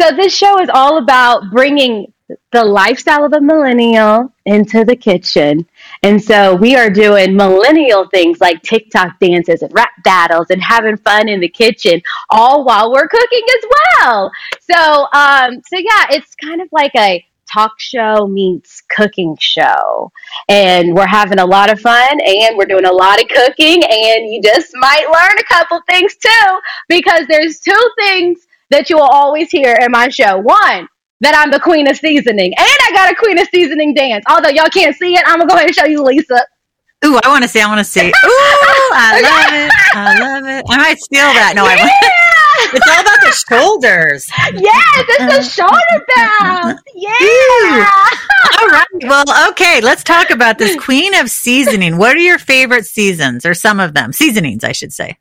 so 0.00 0.12
this 0.14 0.34
show 0.34 0.60
is 0.60 0.70
all 0.72 0.98
about 0.98 1.50
bringing 1.50 2.12
the 2.52 2.64
lifestyle 2.64 3.24
of 3.24 3.32
a 3.32 3.40
millennial 3.40 4.32
into 4.44 4.84
the 4.84 4.94
kitchen. 4.94 5.66
And 6.02 6.22
so 6.22 6.54
we 6.54 6.76
are 6.76 6.90
doing 6.90 7.36
millennial 7.36 8.08
things 8.08 8.40
like 8.40 8.62
TikTok 8.62 9.18
dances 9.18 9.62
and 9.62 9.72
rap 9.74 9.90
battles 10.04 10.46
and 10.50 10.62
having 10.62 10.96
fun 10.96 11.28
in 11.28 11.40
the 11.40 11.48
kitchen 11.48 12.00
all 12.30 12.64
while 12.64 12.92
we're 12.92 13.08
cooking 13.08 13.42
as 13.56 13.64
well. 14.02 14.30
So 14.60 15.06
um 15.12 15.60
so 15.66 15.78
yeah, 15.78 16.06
it's 16.10 16.34
kind 16.36 16.60
of 16.60 16.68
like 16.72 16.92
a 16.96 17.24
talk 17.52 17.72
show 17.78 18.26
meets 18.26 18.82
cooking 18.94 19.36
show. 19.40 20.12
And 20.48 20.94
we're 20.94 21.06
having 21.06 21.38
a 21.38 21.46
lot 21.46 21.70
of 21.70 21.80
fun 21.80 22.20
and 22.24 22.56
we're 22.56 22.66
doing 22.66 22.84
a 22.84 22.92
lot 22.92 23.20
of 23.20 23.28
cooking 23.28 23.82
and 23.82 24.30
you 24.30 24.40
just 24.42 24.70
might 24.74 25.06
learn 25.06 25.38
a 25.38 25.44
couple 25.44 25.80
things 25.88 26.16
too 26.16 26.58
because 26.88 27.26
there's 27.28 27.58
two 27.60 27.90
things 27.98 28.46
that 28.70 28.90
you 28.90 28.96
will 28.96 29.08
always 29.10 29.50
hear 29.50 29.74
in 29.80 29.90
my 29.90 30.08
show. 30.08 30.38
One, 30.38 30.88
that 31.20 31.34
I'm 31.34 31.50
the 31.50 31.60
queen 31.60 31.88
of 31.88 31.96
seasoning, 31.96 32.54
and 32.56 32.66
I 32.66 32.90
got 32.92 33.10
a 33.12 33.16
queen 33.16 33.38
of 33.38 33.48
seasoning 33.48 33.94
dance. 33.94 34.24
Although 34.28 34.50
y'all 34.50 34.68
can't 34.68 34.94
see 34.96 35.14
it, 35.14 35.22
I'm 35.26 35.38
gonna 35.38 35.48
go 35.48 35.54
ahead 35.54 35.66
and 35.66 35.74
show 35.74 35.86
you, 35.86 36.02
Lisa. 36.02 36.46
Ooh, 37.04 37.18
I 37.22 37.28
want 37.28 37.42
to 37.44 37.48
see. 37.48 37.60
I 37.60 37.66
want 37.68 37.78
to 37.78 37.84
see. 37.84 38.08
Ooh, 38.08 38.12
I 38.12 39.20
love 39.22 39.52
it. 39.54 39.72
I 39.94 40.18
love 40.18 40.44
it. 40.46 40.64
I 40.68 40.76
might 40.76 40.98
steal 40.98 41.22
that. 41.22 41.52
No, 41.54 41.64
I 41.64 41.76
won't. 41.76 41.92
It's 42.74 42.86
all 42.88 43.00
about 43.00 43.20
the 43.20 43.32
shoulders. 43.48 44.26
yes, 44.54 45.04
it's 45.20 45.38
a 45.38 45.62
shoulder 45.62 46.06
bounce. 46.16 46.80
Yeah. 46.94 47.88
All 48.60 48.68
right. 48.68 48.86
Well, 49.02 49.50
okay. 49.50 49.80
Let's 49.80 50.02
talk 50.02 50.30
about 50.30 50.58
this 50.58 50.76
queen 50.76 51.14
of 51.14 51.30
seasoning. 51.30 51.96
What 51.96 52.16
are 52.16 52.20
your 52.20 52.38
favorite 52.38 52.86
seasons, 52.86 53.46
or 53.46 53.54
some 53.54 53.78
of 53.78 53.94
them? 53.94 54.12
Seasonings, 54.12 54.64
I 54.64 54.72
should 54.72 54.92
say. 54.92 55.16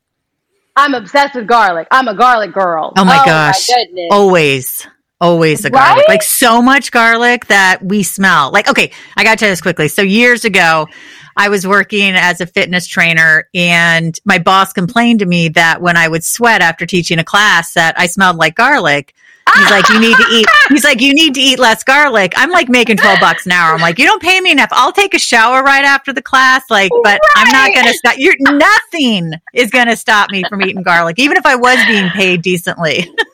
I'm 0.76 0.96
obsessed 0.96 1.36
with 1.36 1.46
garlic. 1.46 1.88
I'm 1.92 2.08
a 2.08 2.16
garlic 2.16 2.52
girl. 2.54 2.94
Oh 2.98 3.06
my 3.06 3.20
oh 3.22 3.26
gosh. 3.26 3.68
goodness. 3.68 4.08
Always. 4.12 4.88
Always 5.20 5.62
the 5.62 5.72
garlic. 5.72 5.98
Right? 5.98 6.10
Like 6.10 6.24
so 6.24 6.62
much 6.62 6.92
garlic 6.92 7.48
that 7.48 7.84
we 7.84 8.04
smell. 8.04 8.52
Like, 8.52 8.70
okay, 8.70 8.92
I 9.16 9.24
gotta 9.24 9.38
tell 9.38 9.50
you 9.50 9.54
this 9.54 9.62
quickly. 9.62 9.88
So 9.88 10.04
years 10.04 10.46
ago, 10.46 10.88
I 11.36 11.50
was 11.50 11.66
working 11.66 12.14
as 12.16 12.40
a 12.40 12.46
fitness 12.46 12.88
trainer 12.88 13.48
and 13.54 14.18
my 14.26 14.38
boss 14.38 14.74
complained 14.74 15.20
to 15.20 15.26
me 15.26 15.50
that 15.50 15.82
when 15.82 15.98
I 15.98 16.08
would 16.08 16.24
sweat 16.24 16.62
after 16.62 16.86
teaching 16.86 17.20
a 17.20 17.24
class 17.24 17.74
that 17.74 18.00
I 18.00 18.08
smelled 18.08 18.38
like 18.38 18.56
garlic. 18.56 19.14
He's 19.56 19.72
like, 19.72 19.88
you 19.88 20.00
need 20.02 20.18
to 20.18 20.26
eat. 20.30 20.46
He's 20.70 20.84
like, 20.84 21.00
you 21.00 21.14
need 21.14 21.34
to 21.36 21.40
eat 21.40 21.58
less 21.58 21.82
garlic. 21.84 22.34
I'm 22.36 22.52
like 22.52 22.68
making 22.68 22.98
12 22.98 23.20
bucks 23.22 23.46
an 23.46 23.54
hour. 23.54 23.74
I'm 23.74 23.80
like, 23.80 23.98
you 23.98 24.06
don't 24.06 24.22
pay 24.22 24.42
me 24.42 24.52
enough. 24.52 24.70
I'll 24.72 24.92
take 24.92 25.14
a 25.14 25.20
shower 25.20 25.64
right 25.64 25.86
after 25.86 26.12
the 26.12 26.22
class. 26.22 26.64
Like, 26.70 26.92
but 27.02 27.22
I'm 27.36 27.50
not 27.54 27.74
going 27.74 27.86
to 27.88 27.94
stop. 27.94 28.16
You're 28.18 28.36
nothing 28.40 29.32
is 29.54 29.72
going 29.72 29.88
to 29.88 29.96
stop 29.96 30.32
me 30.32 30.44
from 30.50 30.62
eating 30.64 30.84
garlic, 30.84 31.18
even 31.18 31.38
if 31.38 31.46
I 31.46 31.56
was 31.56 31.78
being 31.88 32.10
paid 32.10 32.42
decently. 32.42 33.10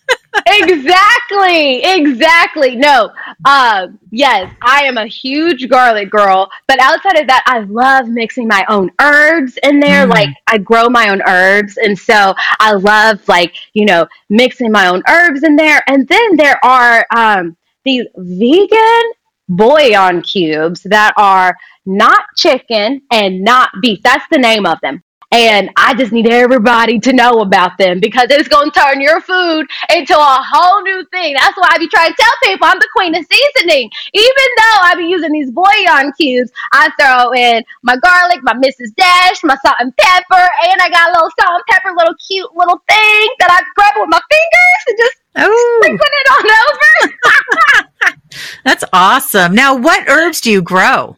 exactly 0.48 1.84
exactly. 1.84 2.76
No 2.76 3.12
um 3.46 4.00
yes 4.12 4.54
i 4.62 4.84
am 4.84 4.98
a 4.98 5.06
huge 5.06 5.68
garlic 5.70 6.10
girl 6.10 6.50
but 6.68 6.80
outside 6.80 7.18
of 7.20 7.28
that 7.28 7.44
i 7.48 7.60
love 7.60 8.08
mixing 8.08 8.48
my 8.48 8.66
own 8.70 8.92
herbs 9.02 9.58
in 9.64 9.80
there. 9.80 10.06
Mm. 10.06 10.10
like 10.10 10.30
i 10.48 10.58
grow 10.58 10.90
my 10.90 11.10
own 11.10 11.22
herbs 11.28 11.78
and 11.78 11.98
so 11.98 12.34
i 12.60 12.74
love 12.74 13.28
like 13.28 13.56
you 13.74 13.86
know 13.86 14.08
mixing 14.30 14.72
my 14.72 14.88
own 14.88 15.02
herbs 15.08 15.44
in 15.44 15.56
there. 15.56 15.82
And 15.88 16.08
then 16.08 16.36
there 16.36 16.60
are 16.64 17.06
um 17.16 17.56
these 17.86 18.06
vegan 18.16 19.04
bouillon 19.50 20.22
cubes 20.22 20.84
that 20.84 21.14
are 21.18 21.56
not 21.86 22.24
chicken 22.38 23.02
and 23.12 23.44
not 23.44 23.70
beef. 23.82 24.00
That's 24.04 24.26
the 24.32 24.38
name 24.38 24.66
of 24.66 24.80
them 24.82 25.04
and 25.34 25.72
I 25.76 25.96
just 25.96 26.12
need 26.12 26.28
everybody 26.30 27.00
to 27.00 27.12
know 27.12 27.42
about 27.42 27.80
them 27.80 28.00
because 28.00 28.28
it's 28.30 28.48
going 28.48 28.70
to 28.70 28.80
turn 28.80 29.02
your 29.02 29.20
food 29.20 29.66
into 29.90 30.14
a 30.14 30.38
whole 30.46 30.84
new 30.84 31.04
thing. 31.10 31.34
That's 31.34 31.58
why 31.58 31.70
I 31.72 31.80
be 31.80 31.88
trying 31.88 32.12
to 32.12 32.16
tell 32.16 32.32
people 32.44 32.68
I'm 32.68 32.78
the 32.78 32.88
queen 32.96 33.16
of 33.16 33.26
seasoning. 33.26 33.90
Even 34.14 34.48
though 34.58 34.80
I 34.84 34.94
be 34.96 35.06
using 35.06 35.32
these 35.32 35.50
bouillon 35.50 36.14
cubes, 36.14 36.52
I 36.72 36.92
throw 37.02 37.34
in 37.34 37.64
my 37.82 37.98
garlic, 37.98 38.42
my 38.44 38.54
Mrs. 38.54 38.94
Dash, 38.96 39.44
my 39.44 39.58
salt 39.66 39.78
and 39.80 39.92
pepper, 39.98 40.48
and 40.70 40.80
I 40.80 40.90
got 40.92 41.10
a 41.10 41.14
little 41.14 41.32
salt 41.42 41.50
and 41.50 41.66
pepper, 41.68 41.96
little 41.98 42.16
cute 42.28 42.56
little 42.56 42.78
thing 42.88 43.28
that 43.40 43.50
I 43.50 43.60
grab 43.74 43.94
with 43.98 44.10
my 44.10 44.22
fingers 44.30 44.82
and 44.88 44.98
just 45.00 45.18
oh. 45.38 45.80
sprinkle 45.82 46.08
it 46.14 46.28
on 46.32 46.46
over. 46.70 48.18
That's 48.66 48.84
awesome. 48.94 49.56
Now, 49.56 49.76
what 49.76 50.08
herbs 50.08 50.42
do 50.42 50.52
you 50.52 50.62
grow? 50.62 51.18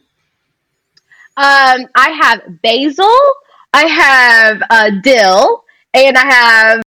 Um, 1.36 1.84
I 1.94 2.18
have 2.22 2.62
basil. 2.62 3.14
I 3.76 3.86
have 3.88 4.62
uh, 4.70 4.90
dill, 5.02 5.62
and 5.92 6.16
I 6.16 6.24
have 6.24 6.82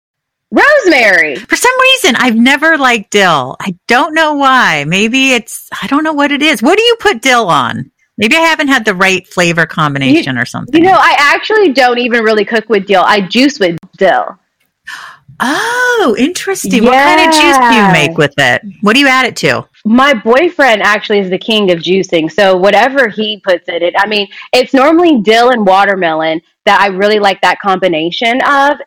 rosemary. 0.51 1.35
For 1.35 1.55
some 1.55 1.81
reason, 1.81 2.15
I've 2.15 2.35
never 2.35 2.77
liked 2.77 3.09
dill. 3.09 3.55
I 3.59 3.75
don't 3.87 4.13
know 4.13 4.35
why. 4.35 4.85
Maybe 4.87 5.31
it's, 5.31 5.67
I 5.81 5.87
don't 5.87 6.03
know 6.03 6.13
what 6.13 6.31
it 6.31 6.43
is. 6.43 6.61
What 6.61 6.77
do 6.77 6.83
you 6.83 6.95
put 6.99 7.23
dill 7.23 7.47
on? 7.49 7.89
Maybe 8.19 8.35
I 8.35 8.41
haven't 8.41 8.67
had 8.67 8.85
the 8.85 8.93
right 8.93 9.27
flavor 9.27 9.65
combination 9.65 10.35
you, 10.35 10.41
or 10.41 10.45
something. 10.45 10.79
You 10.79 10.87
know, 10.87 10.95
I 10.95 11.15
actually 11.17 11.73
don't 11.73 11.97
even 11.97 12.23
really 12.23 12.45
cook 12.45 12.69
with 12.69 12.85
dill. 12.85 13.03
I 13.03 13.19
juice 13.19 13.59
with 13.59 13.79
dill. 13.97 14.37
Oh, 15.39 16.15
interesting. 16.17 16.83
Yeah. 16.83 16.89
What 16.89 17.17
kind 17.17 17.29
of 17.29 17.35
juice 17.35 17.57
do 17.57 17.75
you 17.75 17.91
make 17.91 18.17
with 18.17 18.33
it? 18.37 18.61
What 18.81 18.93
do 18.93 18.99
you 18.99 19.07
add 19.07 19.25
it 19.25 19.35
to? 19.37 19.67
My 19.85 20.13
boyfriend 20.13 20.81
actually 20.81 21.19
is 21.19 21.29
the 21.29 21.37
king 21.37 21.71
of 21.71 21.79
juicing. 21.79 22.31
So 22.31 22.55
whatever 22.57 23.07
he 23.07 23.41
puts 23.41 23.67
in 23.67 23.83
it, 23.83 23.93
I 23.97 24.07
mean, 24.07 24.27
it's 24.53 24.73
normally 24.73 25.21
dill 25.21 25.49
and 25.49 25.65
watermelon 25.65 26.41
that 26.65 26.79
I 26.79 26.87
really 26.87 27.19
like 27.19 27.41
that 27.41 27.59
combination 27.59 28.39
of. 28.47 28.77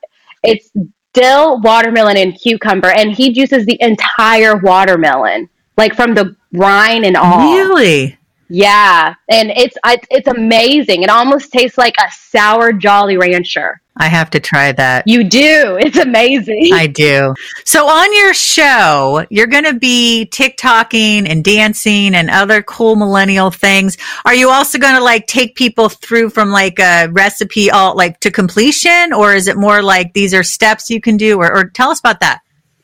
It's 0.42 0.70
dill, 1.12 1.60
watermelon, 1.60 2.16
and 2.16 2.38
cucumber, 2.38 2.88
and 2.88 3.12
he 3.12 3.32
juices 3.32 3.66
the 3.66 3.76
entire 3.80 4.56
watermelon, 4.56 5.48
like 5.76 5.94
from 5.94 6.14
the 6.14 6.36
rind 6.52 7.04
and 7.04 7.16
all. 7.16 7.52
Really? 7.52 8.18
Yeah, 8.48 9.14
and 9.28 9.50
it's 9.50 9.76
it's 10.10 10.28
amazing. 10.28 11.02
It 11.02 11.10
almost 11.10 11.52
tastes 11.52 11.76
like 11.76 11.94
a 11.98 12.08
sour 12.10 12.72
Jolly 12.72 13.18
Rancher. 13.18 13.80
I 13.98 14.06
have 14.06 14.30
to 14.30 14.40
try 14.40 14.72
that. 14.72 15.06
You 15.06 15.24
do. 15.24 15.78
It's 15.88 15.96
amazing. 15.96 16.70
I 16.72 16.86
do. 16.86 17.34
So 17.64 17.86
on 17.86 18.14
your 18.14 18.34
show, 18.34 19.24
you're 19.30 19.46
going 19.46 19.64
to 19.64 19.74
be 19.74 20.28
TikToking 20.30 21.28
and 21.28 21.42
dancing 21.42 22.14
and 22.14 22.30
other 22.30 22.62
cool 22.62 22.94
millennial 22.94 23.50
things. 23.50 23.96
Are 24.24 24.34
you 24.34 24.50
also 24.50 24.78
going 24.78 24.94
to 24.94 25.02
like 25.02 25.26
take 25.26 25.54
people 25.54 25.88
through 25.88 26.30
from 26.30 26.50
like 26.50 26.78
a 26.78 27.08
recipe 27.08 27.70
all 27.70 27.96
like 27.96 28.20
to 28.20 28.30
completion 28.30 29.12
or 29.12 29.34
is 29.34 29.48
it 29.48 29.56
more 29.56 29.82
like 29.82 30.12
these 30.12 30.34
are 30.34 30.42
steps 30.42 30.90
you 30.90 31.00
can 31.00 31.16
do 31.16 31.38
or, 31.38 31.52
or 31.54 31.70
tell 31.70 31.90
us 31.90 32.00
about 32.00 32.20
that? 32.20 32.40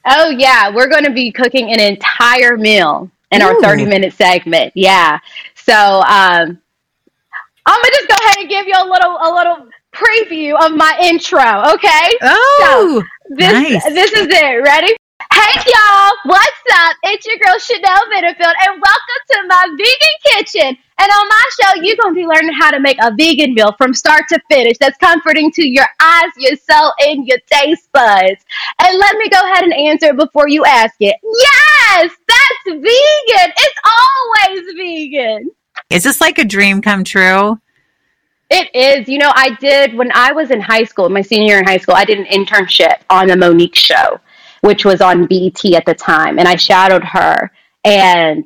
Oh 0.07 0.31
yeah, 0.31 0.75
we're 0.75 0.89
going 0.89 1.05
to 1.05 1.13
be 1.13 1.31
cooking 1.31 1.73
an 1.73 1.81
entire 1.81 2.57
meal 2.57 3.11
in 3.31 3.43
Ooh. 3.43 3.47
our 3.47 3.61
30 3.61 3.87
minute 3.87 4.15
segment. 4.15 4.73
Yeah. 4.75 5.19
So 5.55 5.75
um, 5.75 6.61
I'm 7.67 7.83
gonna 7.83 7.91
just 7.91 8.09
go 8.09 8.15
ahead 8.15 8.37
and 8.41 8.49
give 8.49 8.67
you 8.67 8.75
a 8.77 8.85
little 8.85 9.17
a 9.17 9.31
little 9.35 9.69
preview 9.95 10.55
of 10.61 10.73
my 10.77 10.99
intro. 11.03 11.73
Okay. 11.75 12.19
Oh, 12.23 13.03
so 13.31 13.35
this 13.37 13.53
nice. 13.53 13.85
this 13.85 14.13
is 14.13 14.27
it. 14.29 14.63
Ready? 14.63 14.95
Hey 15.33 15.63
y'all, 15.67 16.13
what's 16.27 16.63
up? 16.75 16.97
It's 17.05 17.27
your 17.27 17.37
girl 17.39 17.59
Chanel 17.59 18.03
Minnifield, 18.13 18.55
and 18.67 18.83
welcome 18.83 19.23
to 19.31 19.47
my 19.49 19.67
vegan 19.71 20.17
kitchen. 20.25 20.79
And 20.99 21.11
on 21.11 21.29
my 21.29 21.45
show, 21.61 21.83
you're 21.83 21.97
gonna 22.01 22.15
be 22.15 22.27
learning 22.27 22.55
how 22.59 22.71
to 22.71 22.79
make 22.79 22.99
a 23.01 23.13
vegan 23.17 23.55
meal 23.55 23.75
from 23.79 23.95
start 23.95 24.25
to 24.29 24.41
finish 24.49 24.77
that's 24.79 24.99
comforting 24.99 25.51
to 25.53 25.67
your 25.67 25.87
eyes, 26.01 26.31
your 26.37 26.57
soul, 26.57 26.93
and 27.01 27.27
your 27.27 27.39
taste 27.51 27.91
buds. 27.93 28.45
And 28.81 28.99
let 28.99 29.17
me 29.17 29.29
go 29.29 29.41
ahead 29.41 29.65
and 29.65 29.73
answer 29.73 30.13
before 30.13 30.49
you 30.49 30.65
ask 30.65 30.95
it. 31.01 31.17
Yes, 31.23 32.11
that's 32.29 32.65
vegan. 32.67 33.53
It's 33.57 33.81
always 34.47 34.75
vegan. 34.77 35.51
Is 35.91 36.05
this 36.05 36.21
like 36.21 36.39
a 36.39 36.45
dream 36.45 36.81
come 36.81 37.03
true? 37.05 37.59
It 38.57 38.75
is. 38.75 39.09
You 39.09 39.19
know, 39.19 39.33
I 39.35 39.57
did 39.61 39.95
when 39.95 40.11
I 40.15 40.33
was 40.33 40.51
in 40.51 40.61
high 40.61 40.85
school, 40.85 41.09
my 41.09 41.23
senior 41.23 41.47
year 41.47 41.59
in 41.59 41.65
high 41.67 41.79
school, 41.79 41.95
I 41.95 42.05
did 42.05 42.19
an 42.19 42.27
internship 42.27 42.99
on 43.11 43.27
the 43.27 43.35
Mo'Nique 43.35 43.75
show 43.75 44.21
which 44.65 44.87
was 44.87 45.03
on 45.03 45.27
BET 45.27 45.63
at 45.75 45.85
the 45.85 45.95
time. 45.95 46.39
And 46.39 46.49
I 46.49 46.57
shadowed 46.57 47.05
her. 47.05 47.51
And 47.85 48.45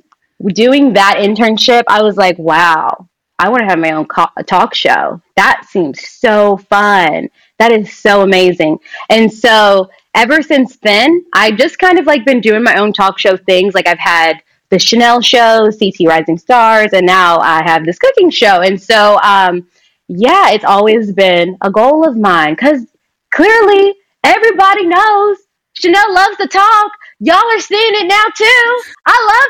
doing 0.48 0.92
that 0.94 1.18
internship, 1.18 1.84
I 1.86 2.02
was 2.02 2.16
like, 2.16 2.36
wow, 2.40 3.08
I 3.38 3.48
want 3.48 3.60
to 3.60 3.66
have 3.66 3.78
my 3.78 3.92
own 3.92 4.04
co- 4.06 4.26
talk 4.44 4.74
show. 4.74 5.22
That 5.36 5.62
seems 5.68 6.04
so 6.08 6.56
fun. 6.56 7.28
That 7.60 7.70
is 7.70 7.96
so 7.96 8.22
amazing. 8.22 8.80
And 9.10 9.32
so 9.32 9.88
ever 10.16 10.42
since 10.42 10.76
then, 10.78 11.24
I've 11.34 11.56
just 11.56 11.78
kind 11.78 12.00
of 12.00 12.06
like 12.06 12.24
been 12.24 12.40
doing 12.40 12.64
my 12.64 12.74
own 12.74 12.92
talk 12.92 13.20
show 13.20 13.36
things. 13.36 13.74
Like 13.74 13.86
I've 13.86 14.00
had 14.00 14.42
the 14.70 14.78
Chanel 14.80 15.20
show, 15.20 15.70
CT 15.70 16.08
Rising 16.08 16.36
Stars, 16.36 16.94
and 16.94 17.06
now 17.06 17.38
I 17.38 17.62
have 17.62 17.84
this 17.84 17.98
cooking 17.98 18.30
show. 18.30 18.62
And 18.62 18.80
so, 18.80 19.20
um, 19.22 19.68
yeah, 20.08 20.50
it's 20.50 20.64
always 20.64 21.12
been 21.12 21.56
a 21.60 21.70
goal 21.70 22.08
of 22.08 22.16
mine 22.16 22.54
because 22.54 22.86
clearly 23.30 23.94
everybody 24.24 24.86
knows 24.86 25.38
Chanel 25.74 26.12
loves 26.12 26.36
to 26.38 26.48
talk. 26.48 26.90
Y'all 27.20 27.36
are 27.36 27.60
seeing 27.60 27.94
it 27.94 28.06
now 28.08 28.24
too. 28.34 28.82
I 29.06 29.42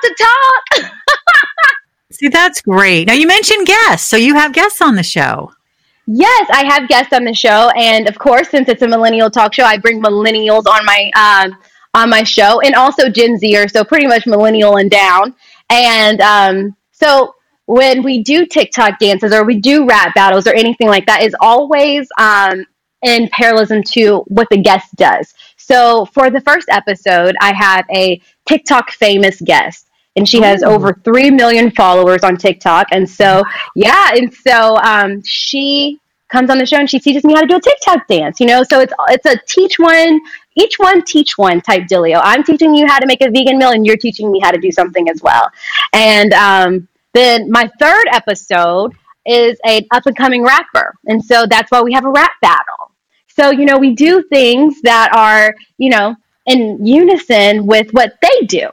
love 0.74 0.80
to 0.82 0.82
talk. 0.82 0.92
See, 2.10 2.28
that's 2.28 2.60
great. 2.60 3.06
Now 3.06 3.14
you 3.14 3.26
mentioned 3.26 3.66
guests, 3.66 4.08
so 4.08 4.16
you 4.16 4.34
have 4.34 4.52
guests 4.52 4.82
on 4.82 4.96
the 4.96 5.02
show. 5.02 5.52
Yes, 6.06 6.48
I 6.50 6.64
have 6.64 6.88
guests 6.88 7.12
on 7.12 7.24
the 7.24 7.34
show, 7.34 7.70
and 7.76 8.08
of 8.08 8.18
course, 8.18 8.48
since 8.48 8.68
it's 8.68 8.82
a 8.82 8.88
millennial 8.88 9.30
talk 9.30 9.52
show, 9.52 9.64
I 9.64 9.76
bring 9.76 10.02
millennials 10.02 10.66
on 10.66 10.84
my 10.86 11.10
um, 11.14 11.56
on 11.94 12.08
my 12.10 12.22
show, 12.22 12.60
and 12.60 12.74
also 12.74 13.10
Gen 13.10 13.38
Zer, 13.38 13.68
so 13.68 13.84
pretty 13.84 14.06
much 14.06 14.26
millennial 14.26 14.76
and 14.78 14.90
down. 14.90 15.34
And 15.70 16.20
um, 16.22 16.76
so 16.92 17.34
when 17.68 18.02
we 18.02 18.22
do 18.22 18.46
TikTok 18.46 18.98
dances 18.98 19.30
or 19.30 19.44
we 19.44 19.60
do 19.60 19.86
rap 19.86 20.14
battles 20.14 20.46
or 20.46 20.54
anything 20.54 20.88
like 20.88 21.04
that, 21.04 21.22
is 21.22 21.36
always 21.38 22.08
um, 22.18 22.64
in 23.02 23.28
parallelism 23.30 23.82
to 23.82 24.24
what 24.28 24.48
the 24.50 24.56
guest 24.56 24.96
does. 24.96 25.34
So 25.58 26.06
for 26.06 26.30
the 26.30 26.40
first 26.40 26.66
episode, 26.70 27.36
I 27.42 27.52
have 27.52 27.84
a 27.94 28.22
TikTok 28.46 28.90
famous 28.90 29.42
guest. 29.42 29.86
And 30.16 30.26
she 30.26 30.40
has 30.40 30.62
Ooh. 30.62 30.68
over 30.68 30.94
3 31.04 31.30
million 31.30 31.70
followers 31.70 32.24
on 32.24 32.38
TikTok. 32.38 32.88
And 32.90 33.08
so, 33.08 33.44
yeah. 33.76 34.12
And 34.14 34.32
so 34.32 34.76
um, 34.78 35.22
she 35.22 36.00
comes 36.28 36.48
on 36.48 36.56
the 36.56 36.64
show 36.64 36.78
and 36.78 36.88
she 36.88 36.98
teaches 36.98 37.22
me 37.22 37.34
how 37.34 37.42
to 37.42 37.46
do 37.46 37.56
a 37.56 37.60
TikTok 37.60 38.08
dance, 38.08 38.40
you 38.40 38.46
know? 38.46 38.62
So 38.64 38.80
it's, 38.80 38.94
it's 39.10 39.26
a 39.26 39.38
teach 39.46 39.78
one, 39.78 40.20
each 40.56 40.78
one 40.78 41.04
teach 41.04 41.36
one 41.36 41.60
type 41.60 41.82
dealio. 41.82 42.18
I'm 42.24 42.42
teaching 42.42 42.74
you 42.74 42.86
how 42.86 42.98
to 42.98 43.06
make 43.06 43.20
a 43.20 43.30
vegan 43.30 43.58
meal 43.58 43.70
and 43.70 43.84
you're 43.84 43.98
teaching 43.98 44.32
me 44.32 44.40
how 44.40 44.52
to 44.52 44.58
do 44.58 44.72
something 44.72 45.08
as 45.10 45.22
well. 45.22 45.50
And 45.92 46.32
um, 46.32 46.88
then 47.14 47.50
my 47.50 47.70
third 47.78 48.06
episode 48.12 48.94
is 49.26 49.58
an 49.64 49.82
up 49.90 50.06
and 50.06 50.16
coming 50.16 50.42
rapper. 50.42 50.94
And 51.06 51.24
so 51.24 51.46
that's 51.46 51.70
why 51.70 51.82
we 51.82 51.92
have 51.92 52.04
a 52.04 52.10
rap 52.10 52.32
battle. 52.40 52.92
So, 53.28 53.50
you 53.50 53.66
know, 53.66 53.78
we 53.78 53.94
do 53.94 54.22
things 54.22 54.80
that 54.82 55.14
are, 55.14 55.54
you 55.76 55.90
know, 55.90 56.16
in 56.46 56.84
unison 56.84 57.66
with 57.66 57.90
what 57.92 58.14
they 58.20 58.46
do. 58.46 58.68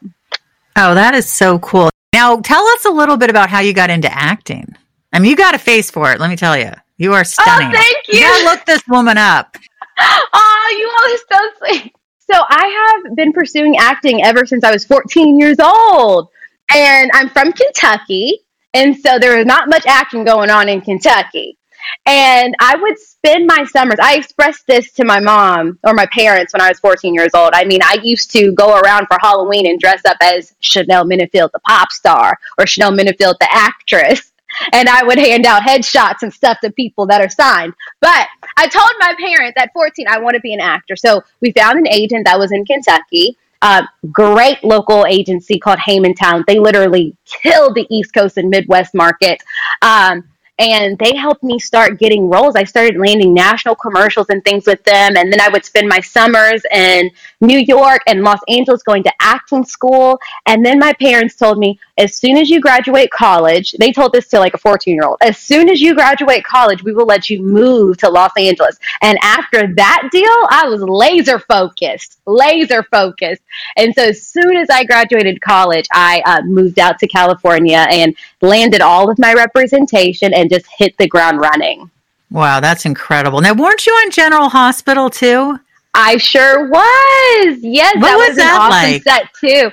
Oh, 0.77 0.95
that 0.95 1.13
is 1.13 1.29
so 1.29 1.59
cool. 1.59 1.89
Now, 2.13 2.39
tell 2.39 2.63
us 2.63 2.85
a 2.85 2.89
little 2.89 3.17
bit 3.17 3.29
about 3.29 3.49
how 3.49 3.59
you 3.59 3.73
got 3.73 3.89
into 3.89 4.11
acting. 4.11 4.75
I 5.13 5.19
mean, 5.19 5.29
you 5.29 5.37
got 5.37 5.55
a 5.55 5.59
face 5.59 5.91
for 5.91 6.11
it, 6.11 6.19
let 6.19 6.29
me 6.29 6.35
tell 6.35 6.57
you. 6.57 6.71
You 6.97 7.13
are 7.13 7.21
oh, 7.21 7.23
stunning. 7.23 7.69
Oh, 7.69 7.73
thank 7.73 8.07
you. 8.07 8.19
You 8.19 8.45
look 8.45 8.65
this 8.65 8.81
woman 8.87 9.17
up. 9.17 9.57
oh, 9.99 10.75
you 10.77 10.87
are 10.87 11.39
so 11.39 11.49
sweet. 11.59 11.95
So 12.31 12.41
I 12.49 13.01
have 13.05 13.15
been 13.15 13.33
pursuing 13.33 13.77
acting 13.77 14.23
ever 14.23 14.45
since 14.45 14.63
I 14.63 14.71
was 14.71 14.85
14 14.85 15.39
years 15.39 15.59
old. 15.59 16.29
And 16.73 17.11
I'm 17.13 17.29
from 17.29 17.51
Kentucky. 17.53 18.39
And 18.73 18.97
so 18.97 19.19
there 19.19 19.37
was 19.37 19.45
not 19.45 19.69
much 19.69 19.85
action 19.85 20.25
going 20.25 20.49
on 20.49 20.67
in 20.67 20.81
Kentucky. 20.81 21.57
And 22.05 22.55
I 22.59 22.75
would 22.75 22.97
spend 22.99 23.47
my 23.47 23.63
summers. 23.65 23.99
I 24.01 24.15
expressed 24.15 24.65
this 24.67 24.91
to 24.93 25.05
my 25.05 25.19
mom 25.19 25.79
or 25.83 25.93
my 25.93 26.07
parents 26.11 26.53
when 26.53 26.61
I 26.61 26.69
was 26.69 26.79
14 26.79 27.13
years 27.13 27.31
old. 27.33 27.51
I 27.53 27.63
mean, 27.65 27.81
I 27.83 27.97
used 28.03 28.31
to 28.31 28.51
go 28.53 28.77
around 28.79 29.07
for 29.07 29.17
Halloween 29.21 29.67
and 29.67 29.79
dress 29.79 30.03
up 30.05 30.17
as 30.21 30.53
Chanel 30.59 31.05
Minnifield, 31.05 31.51
the 31.51 31.59
pop 31.65 31.91
star, 31.91 32.37
or 32.57 32.67
Chanel 32.67 32.91
Minnifield, 32.91 33.35
the 33.39 33.47
actress. 33.51 34.31
And 34.71 34.87
I 34.87 35.03
would 35.03 35.17
hand 35.17 35.45
out 35.45 35.63
headshots 35.63 36.21
and 36.21 36.33
stuff 36.33 36.59
to 36.61 36.71
people 36.71 37.07
that 37.07 37.21
are 37.21 37.29
signed. 37.29 37.73
But 37.99 38.27
I 38.57 38.67
told 38.67 38.89
my 38.99 39.13
parents 39.19 39.57
at 39.57 39.73
14, 39.73 40.07
I 40.07 40.19
want 40.19 40.35
to 40.35 40.41
be 40.41 40.53
an 40.53 40.61
actor. 40.61 40.95
So 40.95 41.23
we 41.41 41.51
found 41.51 41.77
an 41.79 41.87
agent 41.87 42.25
that 42.25 42.39
was 42.39 42.51
in 42.51 42.65
Kentucky. 42.65 43.37
Uh, 43.61 43.83
great 44.11 44.63
local 44.63 45.05
agency 45.07 45.57
called 45.57 45.79
Heyman 45.79 46.15
Talent. 46.15 46.45
They 46.45 46.59
literally 46.59 47.15
killed 47.25 47.75
the 47.75 47.87
East 47.89 48.13
Coast 48.13 48.37
and 48.37 48.49
Midwest 48.49 48.93
market. 48.93 49.41
Um, 49.81 50.23
and 50.57 50.97
they 50.99 51.15
helped 51.15 51.43
me 51.43 51.59
start 51.59 51.99
getting 51.99 52.29
roles. 52.29 52.55
I 52.55 52.63
started 52.63 52.97
landing 52.97 53.33
national 53.33 53.75
commercials 53.75 54.29
and 54.29 54.43
things 54.43 54.65
with 54.65 54.81
them. 54.83 55.17
And 55.17 55.31
then 55.31 55.41
I 55.41 55.49
would 55.49 55.65
spend 55.65 55.89
my 55.89 55.99
summers 55.99 56.61
in 56.71 57.11
New 57.41 57.59
York 57.59 58.01
and 58.07 58.23
Los 58.23 58.39
Angeles 58.47 58.81
going 58.83 59.03
to 59.03 59.11
acting 59.19 59.65
school. 59.65 60.17
And 60.45 60.65
then 60.65 60.79
my 60.79 60.93
parents 60.93 61.35
told 61.35 61.57
me, 61.57 61.77
as 61.97 62.15
soon 62.15 62.37
as 62.37 62.49
you 62.49 62.59
graduate 62.59 63.09
college, 63.11 63.71
they 63.79 63.91
told 63.91 64.11
this 64.11 64.27
to 64.29 64.39
like 64.39 64.53
a 64.53 64.57
14 64.57 64.93
year 64.93 65.05
old, 65.05 65.17
as 65.21 65.37
soon 65.37 65.69
as 65.69 65.79
you 65.79 65.95
graduate 65.95 66.43
college, 66.43 66.83
we 66.83 66.93
will 66.93 67.05
let 67.05 67.29
you 67.29 67.41
move 67.41 67.97
to 67.97 68.09
Los 68.09 68.31
Angeles. 68.37 68.77
And 69.01 69.17
after 69.21 69.73
that 69.75 70.09
deal, 70.11 70.35
I 70.49 70.67
was 70.67 70.81
laser 70.81 71.39
focused, 71.39 72.19
laser 72.25 72.83
focused. 72.83 73.41
And 73.77 73.93
so 73.95 74.03
as 74.03 74.21
soon 74.21 74.57
as 74.57 74.69
I 74.69 74.83
graduated 74.83 75.41
college, 75.41 75.85
I 75.91 76.21
uh, 76.25 76.41
moved 76.43 76.79
out 76.79 76.99
to 76.99 77.07
California 77.07 77.85
and 77.89 78.15
landed 78.41 78.81
all 78.81 79.09
of 79.09 79.17
my 79.17 79.33
representation 79.33 80.33
and 80.33 80.49
just 80.49 80.65
hit 80.77 80.97
the 80.97 81.07
ground 81.07 81.39
running. 81.39 81.89
Wow, 82.31 82.59
that's 82.59 82.85
incredible. 82.85 83.39
Now, 83.39 83.53
weren't 83.53 83.85
you 83.85 83.93
on 83.93 84.11
General 84.11 84.49
Hospital 84.49 85.09
too? 85.09 85.59
I 85.93 86.17
sure 86.17 86.67
was. 86.67 87.59
Yes, 87.61 87.95
what 87.95 88.01
that 88.01 88.15
was, 88.17 88.27
was, 88.29 88.37
that 88.37 88.55
an 88.55 88.61
awesome 88.61 88.91
like? 88.91 89.03
set 89.03 89.33
too. 89.39 89.71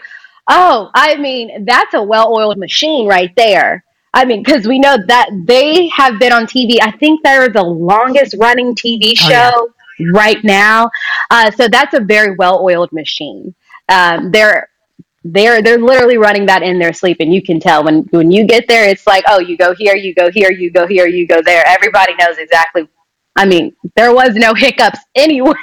Oh, 0.48 0.90
I 0.94 1.16
mean, 1.16 1.64
that's 1.64 1.94
a 1.94 2.02
well-oiled 2.02 2.59
machine 2.59 3.07
right 3.09 3.31
there. 3.37 3.85
I 4.14 4.24
mean, 4.24 4.42
because 4.42 4.66
we 4.66 4.78
know 4.78 4.96
that 5.07 5.31
they 5.46 5.88
have 5.88 6.18
been 6.18 6.33
on 6.33 6.46
TV. 6.46 6.78
I 6.83 6.90
think 6.90 7.22
they're 7.22 7.48
the 7.48 7.62
longest 7.62 8.35
running 8.38 8.74
TV 8.74 9.16
show 9.16 9.50
Oh, 9.55 9.68
yeah. 9.98 10.09
right 10.12 10.42
now. 10.44 10.90
Uh, 11.31 11.50
so 11.50 11.68
that's 11.68 11.94
a 11.94 12.00
very 12.00 12.35
well-oiled 12.37 12.92
machine. 12.92 13.55
Um, 13.88 14.31
they're 14.31 14.68
they're 15.24 15.62
they're 15.62 15.78
literally 15.78 16.18
running 16.18 16.46
that 16.46 16.62
in 16.62 16.78
their 16.78 16.92
sleep, 16.92 17.18
and 17.20 17.33
you 17.33 17.42
can 17.42 17.61
tell 17.61 17.85
when 17.85 18.02
when 18.11 18.31
you 18.31 18.44
get 18.46 18.66
there. 18.68 18.88
It's 18.88 19.07
like, 19.07 19.24
oh, 19.28 19.38
you 19.40 19.57
go 19.57 19.74
here, 19.74 19.96
you 19.96 20.14
go 20.14 20.31
here, 20.31 20.50
you 20.50 20.70
go 20.70 20.87
here, 20.87 21.07
you 21.07 21.26
go 21.26 21.40
there. 21.42 21.64
Everybody 21.66 22.14
knows 22.16 22.38
exactly. 22.38 22.88
I 23.37 23.46
mean, 23.46 23.74
there 23.96 24.14
was 24.14 24.35
no 24.35 24.55
hiccups 24.55 24.98
anywhere. 25.14 25.57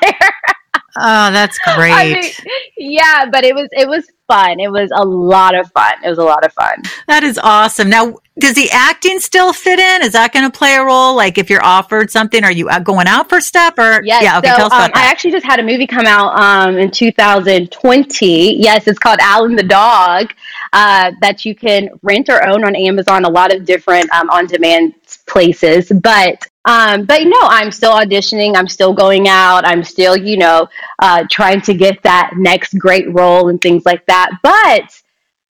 Oh, 0.98 1.32
that's 1.32 1.58
great. 1.60 1.92
I 1.94 2.14
mean, 2.14 2.32
yeah, 2.78 3.26
but 3.32 3.44
it 3.44 3.56
was 3.56 3.70
it 3.72 3.88
was 3.88 4.10
fun. 4.30 4.60
It 4.60 4.72
was 4.72 4.92
a 4.96 5.04
lot 5.04 5.56
of 5.56 5.70
fun. 5.72 5.94
It 6.06 6.10
was 6.10 6.20
a 6.20 6.24
lot 6.24 6.46
of 6.46 6.54
fun. 6.54 6.84
that 7.08 7.24
is 7.24 7.40
awesome. 7.42 7.90
Now, 7.90 8.16
does 8.38 8.54
the 8.54 8.70
acting 8.72 9.20
still 9.20 9.52
fit 9.52 9.80
in? 9.80 10.04
Is 10.04 10.14
that 10.14 10.32
going 10.32 10.50
to 10.50 10.56
play 10.56 10.76
a 10.76 10.84
role? 10.86 11.16
Like, 11.16 11.38
if 11.38 11.50
you're 11.50 11.64
offered 11.66 12.10
something, 12.12 12.44
are 12.44 12.52
you 12.52 12.70
going 12.84 13.08
out 13.08 13.28
for 13.28 13.42
stuff? 13.42 13.74
Or 13.78 14.02
Yes. 14.04 14.24
yeah, 14.24 14.38
okay, 14.38 14.50
so, 14.50 14.56
tell 14.56 14.66
us 14.68 14.74
about 14.74 14.92
um, 14.92 14.92
I 14.96 15.10
actually 15.10 15.32
just 15.32 15.46
had 15.46 15.60
a 15.60 15.64
movie 15.64 15.88
come 15.88 16.06
out 16.06 16.40
um, 16.40 16.78
in 16.78 16.92
2020. 16.92 18.62
Yes, 18.62 18.88
it's 18.88 19.00
called 19.00 19.20
Alan 19.22 19.56
the 19.56 19.64
Dog 19.64 20.32
uh, 20.72 21.12
that 21.22 21.44
you 21.44 21.56
can 21.56 21.90
rent 22.04 22.30
or 22.30 22.46
own 22.48 22.64
on 22.64 22.76
Amazon. 22.76 23.26
A 23.26 23.30
lot 23.30 23.54
of 23.54 23.66
different 23.66 24.10
um, 24.14 24.30
on-demand 24.30 24.94
places, 25.28 25.92
but. 26.02 26.46
Um, 26.66 27.06
but 27.06 27.24
no, 27.24 27.40
I'm 27.42 27.72
still 27.72 27.94
auditioning. 27.94 28.56
I'm 28.56 28.68
still 28.68 28.94
going 28.94 29.28
out. 29.28 29.66
I'm 29.66 29.84
still, 29.84 30.16
you 30.16 30.38
know, 30.38 30.68
uh, 31.02 31.26
trying 31.30 31.62
to 31.62 31.74
get 31.74 32.04
that 32.04 32.32
next 32.36 32.78
great 32.78 33.12
role 33.14 33.50
and 33.50 33.62
things 33.62 33.86
like 33.86 34.06
that. 34.08 34.32
But 34.44 35.02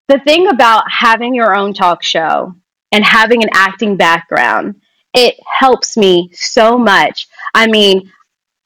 the 0.08 0.18
thing 0.20 0.48
about 0.48 0.84
having 0.90 1.34
your 1.34 1.54
own 1.54 1.74
talk 1.74 2.02
show 2.02 2.54
and 2.92 3.04
having 3.04 3.42
an 3.42 3.50
acting 3.52 3.96
background, 3.96 4.80
it 5.14 5.36
helps 5.58 5.96
me 5.96 6.28
so 6.32 6.76
much. 6.76 7.28
I 7.54 7.66
mean, 7.66 8.12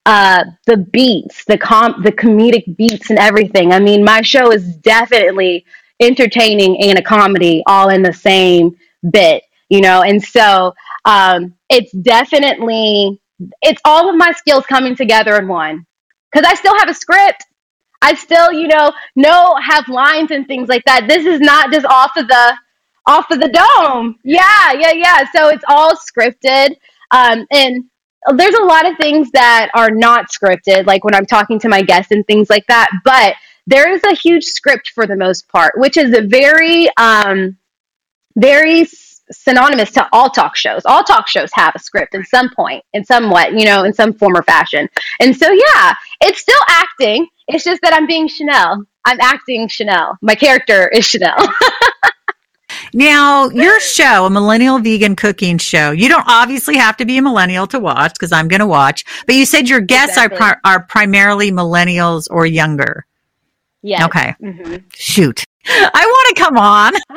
uh, 0.06 0.44
the 0.66 0.78
beats, 0.78 1.44
the 1.44 1.58
com, 1.58 2.02
the 2.02 2.12
comedic 2.12 2.76
beats, 2.76 3.10
and 3.10 3.18
everything. 3.18 3.72
I 3.72 3.78
mean, 3.78 4.02
my 4.02 4.22
show 4.22 4.50
is 4.50 4.76
definitely 4.76 5.64
entertaining 6.00 6.82
and 6.82 6.98
a 6.98 7.02
comedy 7.02 7.62
all 7.66 7.90
in 7.90 8.02
the 8.02 8.12
same 8.12 8.76
bit, 9.10 9.44
you 9.68 9.82
know. 9.82 10.02
And 10.02 10.22
so, 10.22 10.74
um, 11.04 11.54
it's 11.70 11.92
definitely 11.92 13.20
it's 13.62 13.80
all 13.84 14.10
of 14.10 14.16
my 14.16 14.32
skills 14.32 14.66
coming 14.66 14.96
together 14.96 15.36
in 15.38 15.48
one. 15.48 15.86
Because 16.32 16.48
I 16.50 16.54
still 16.54 16.76
have 16.78 16.88
a 16.88 16.94
script. 16.94 17.44
I 18.02 18.14
still, 18.14 18.52
you 18.52 18.68
know, 18.68 18.92
know 19.16 19.56
have 19.62 19.88
lines 19.88 20.30
and 20.30 20.46
things 20.46 20.68
like 20.68 20.84
that. 20.86 21.06
This 21.08 21.26
is 21.26 21.40
not 21.40 21.72
just 21.72 21.86
off 21.86 22.12
of 22.16 22.28
the 22.28 22.56
off 23.06 23.30
of 23.30 23.40
the 23.40 23.48
dome. 23.48 24.16
Yeah, 24.24 24.72
yeah, 24.72 24.92
yeah. 24.92 25.24
So 25.34 25.48
it's 25.48 25.64
all 25.68 25.94
scripted. 25.96 26.76
Um, 27.10 27.46
and 27.50 27.84
there's 28.36 28.54
a 28.54 28.64
lot 28.64 28.88
of 28.90 28.96
things 28.98 29.30
that 29.32 29.70
are 29.74 29.90
not 29.90 30.30
scripted, 30.30 30.86
like 30.86 31.04
when 31.04 31.14
I'm 31.14 31.26
talking 31.26 31.58
to 31.60 31.68
my 31.68 31.82
guests 31.82 32.12
and 32.12 32.26
things 32.26 32.50
like 32.50 32.66
that. 32.68 32.90
But 33.04 33.34
there 33.66 33.92
is 33.92 34.02
a 34.04 34.14
huge 34.14 34.44
script 34.44 34.92
for 34.94 35.06
the 35.06 35.16
most 35.16 35.48
part, 35.48 35.74
which 35.76 35.96
is 35.96 36.16
a 36.16 36.22
very, 36.22 36.88
um, 36.96 37.56
very 38.36 38.84
synonymous 39.30 39.90
to 39.92 40.08
all 40.12 40.30
talk 40.30 40.56
shows. 40.56 40.82
All 40.84 41.04
talk 41.04 41.28
shows 41.28 41.50
have 41.54 41.72
a 41.74 41.78
script 41.78 42.14
in 42.14 42.24
some 42.24 42.50
point, 42.50 42.84
in 42.92 43.04
somewhat, 43.04 43.52
you 43.52 43.64
know, 43.64 43.84
in 43.84 43.92
some 43.92 44.12
form 44.12 44.36
or 44.36 44.42
fashion. 44.42 44.88
And 45.20 45.36
so, 45.36 45.50
yeah, 45.50 45.94
it's 46.20 46.40
still 46.40 46.60
acting. 46.68 47.26
It's 47.48 47.64
just 47.64 47.80
that 47.82 47.92
I'm 47.94 48.06
being 48.06 48.28
Chanel. 48.28 48.84
I'm 49.04 49.20
acting 49.20 49.68
Chanel. 49.68 50.18
My 50.22 50.34
character 50.34 50.88
is 50.88 51.04
Chanel. 51.06 51.36
Now, 52.92 53.48
your 53.50 53.78
show, 53.80 54.26
a 54.26 54.30
millennial 54.30 54.78
vegan 54.78 55.14
cooking 55.14 55.58
show, 55.58 55.92
you 55.92 56.08
don't 56.08 56.24
obviously 56.26 56.76
have 56.76 56.96
to 56.96 57.04
be 57.04 57.18
a 57.18 57.22
millennial 57.22 57.66
to 57.68 57.78
watch 57.78 58.14
because 58.14 58.32
I'm 58.32 58.48
going 58.48 58.60
to 58.60 58.66
watch, 58.66 59.04
but 59.26 59.34
you 59.36 59.46
said 59.46 59.68
your 59.68 59.80
guests 59.80 60.16
Exactly. 60.16 60.38
are, 60.38 60.60
pri- 60.62 60.70
are 60.72 60.82
primarily 60.84 61.52
millennials 61.52 62.26
or 62.30 62.46
younger. 62.46 63.06
Yeah. 63.82 64.06
Okay. 64.06 64.34
hmm 64.40 64.76
Shoot. 64.94 65.44
I 65.66 66.04
want 66.04 66.36
to 66.36 66.42
come 66.42 66.56
on. 66.56 66.92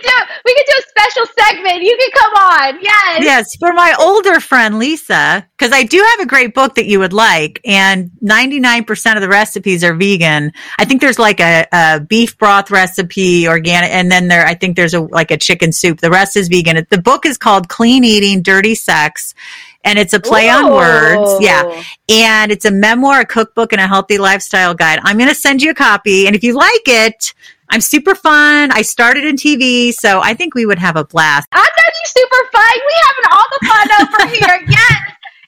could 0.00 0.08
do 0.08 0.40
we 0.44 0.54
could 0.54 0.66
do 0.66 0.74
a 0.78 0.88
special 0.88 1.26
segment. 1.38 1.82
You 1.82 1.96
can 1.98 2.10
come 2.12 2.34
on. 2.34 2.78
Yes. 2.82 3.22
Yes, 3.22 3.56
for 3.58 3.72
my 3.72 3.94
older 3.98 4.40
friend 4.40 4.78
Lisa, 4.78 5.46
because 5.56 5.72
I 5.72 5.82
do 5.84 5.98
have 5.98 6.20
a 6.20 6.26
great 6.26 6.54
book 6.54 6.74
that 6.76 6.86
you 6.86 6.98
would 6.98 7.12
like, 7.12 7.60
and 7.64 8.10
99% 8.22 9.14
of 9.16 9.20
the 9.20 9.28
recipes 9.28 9.84
are 9.84 9.94
vegan. 9.94 10.52
I 10.78 10.84
think 10.84 11.00
there's 11.00 11.18
like 11.18 11.40
a, 11.40 11.66
a 11.72 12.00
beef 12.00 12.38
broth 12.38 12.70
recipe, 12.70 13.46
organic, 13.48 13.90
and 13.90 14.10
then 14.10 14.28
there, 14.28 14.46
I 14.46 14.54
think 14.54 14.76
there's 14.76 14.94
a 14.94 15.00
like 15.00 15.30
a 15.30 15.36
chicken 15.36 15.72
soup. 15.72 16.00
The 16.00 16.10
rest 16.10 16.36
is 16.36 16.48
vegan. 16.48 16.84
The 16.90 17.00
book 17.00 17.26
is 17.26 17.38
called 17.38 17.68
Clean 17.68 18.04
Eating, 18.04 18.42
Dirty 18.42 18.74
Sex. 18.74 19.34
And 19.82 19.98
it's 19.98 20.12
a 20.12 20.20
play 20.20 20.50
on 20.50 20.70
words. 20.70 21.42
Yeah. 21.42 21.82
And 22.10 22.52
it's 22.52 22.66
a 22.66 22.70
memoir, 22.70 23.20
a 23.20 23.24
cookbook, 23.24 23.72
and 23.72 23.80
a 23.80 23.86
healthy 23.86 24.18
lifestyle 24.18 24.74
guide. 24.74 24.98
I'm 25.04 25.16
going 25.16 25.30
to 25.30 25.34
send 25.34 25.62
you 25.62 25.70
a 25.70 25.74
copy. 25.74 26.26
And 26.26 26.36
if 26.36 26.44
you 26.44 26.52
like 26.52 26.82
it, 26.86 27.32
I'm 27.70 27.80
super 27.80 28.14
fun. 28.14 28.70
I 28.72 28.82
started 28.82 29.24
in 29.24 29.36
TV, 29.36 29.92
so 29.92 30.20
I 30.20 30.34
think 30.34 30.54
we 30.54 30.66
would 30.66 30.78
have 30.78 30.96
a 30.96 31.04
blast. 31.04 31.48
I 31.52 31.58
know 31.58 31.84
you 31.86 32.06
super 32.06 32.50
fun. 32.52 32.80
We 32.86 32.94
having 33.06 33.24
all 33.32 33.46
the 33.50 33.66
fun 33.66 33.88
over 34.02 34.34
here. 34.36 34.66
Yes. 34.68 35.00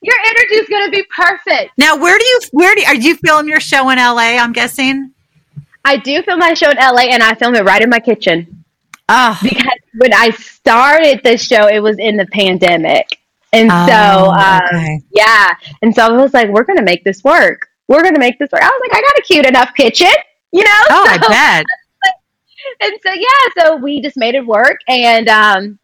Your 0.04 0.16
energy 0.26 0.54
is 0.56 0.68
going 0.68 0.84
to 0.86 0.90
be 0.90 1.04
perfect. 1.16 1.72
Now, 1.78 1.96
where 1.96 2.18
do 2.18 2.24
you 2.24 2.40
where 2.52 2.74
do 2.74 2.82
are 2.86 2.94
you 2.94 3.16
film 3.16 3.48
your 3.48 3.60
show 3.60 3.88
in 3.90 3.98
LA? 3.98 4.36
I'm 4.38 4.52
guessing. 4.52 5.12
I 5.84 5.96
do 5.96 6.22
film 6.22 6.38
my 6.38 6.54
show 6.54 6.70
in 6.70 6.76
LA 6.76 7.02
and 7.10 7.22
I 7.22 7.34
film 7.34 7.54
it 7.56 7.64
right 7.64 7.82
in 7.82 7.90
my 7.90 7.98
kitchen 7.98 8.64
Oh, 9.08 9.36
because 9.42 9.66
when 9.98 10.14
I 10.14 10.30
started 10.30 11.20
the 11.24 11.36
show, 11.36 11.66
it 11.66 11.80
was 11.80 11.98
in 11.98 12.16
the 12.16 12.26
pandemic. 12.26 13.06
And 13.52 13.68
so, 13.70 13.76
Oh, 13.90 14.30
um, 14.30 14.60
okay. 14.74 15.02
yeah. 15.10 15.50
And 15.82 15.92
so 15.94 16.06
I 16.06 16.10
was 16.12 16.32
like, 16.32 16.48
we're 16.50 16.62
going 16.64 16.78
to 16.78 16.84
make 16.84 17.02
this 17.04 17.22
work. 17.24 17.66
We're 17.88 18.00
going 18.02 18.14
to 18.14 18.20
make 18.20 18.38
this 18.38 18.50
work. 18.52 18.62
I 18.62 18.66
was 18.68 18.80
like, 18.88 18.96
I 18.96 19.00
got 19.02 19.18
a 19.18 19.22
cute 19.22 19.44
enough 19.46 19.74
kitchen, 19.76 20.08
you 20.52 20.62
know? 20.64 20.80
oh, 20.90 21.06
I 21.08 21.18
So- 21.20 21.28
bet. 21.28 21.66
and 22.80 22.92
so 23.02 23.12
yeah, 23.14 23.62
so 23.64 23.76
we 23.76 24.00
just 24.00 24.16
made 24.16 24.34
it 24.34 24.46
work, 24.46 24.78
and 24.88 25.28
um, 25.28 25.78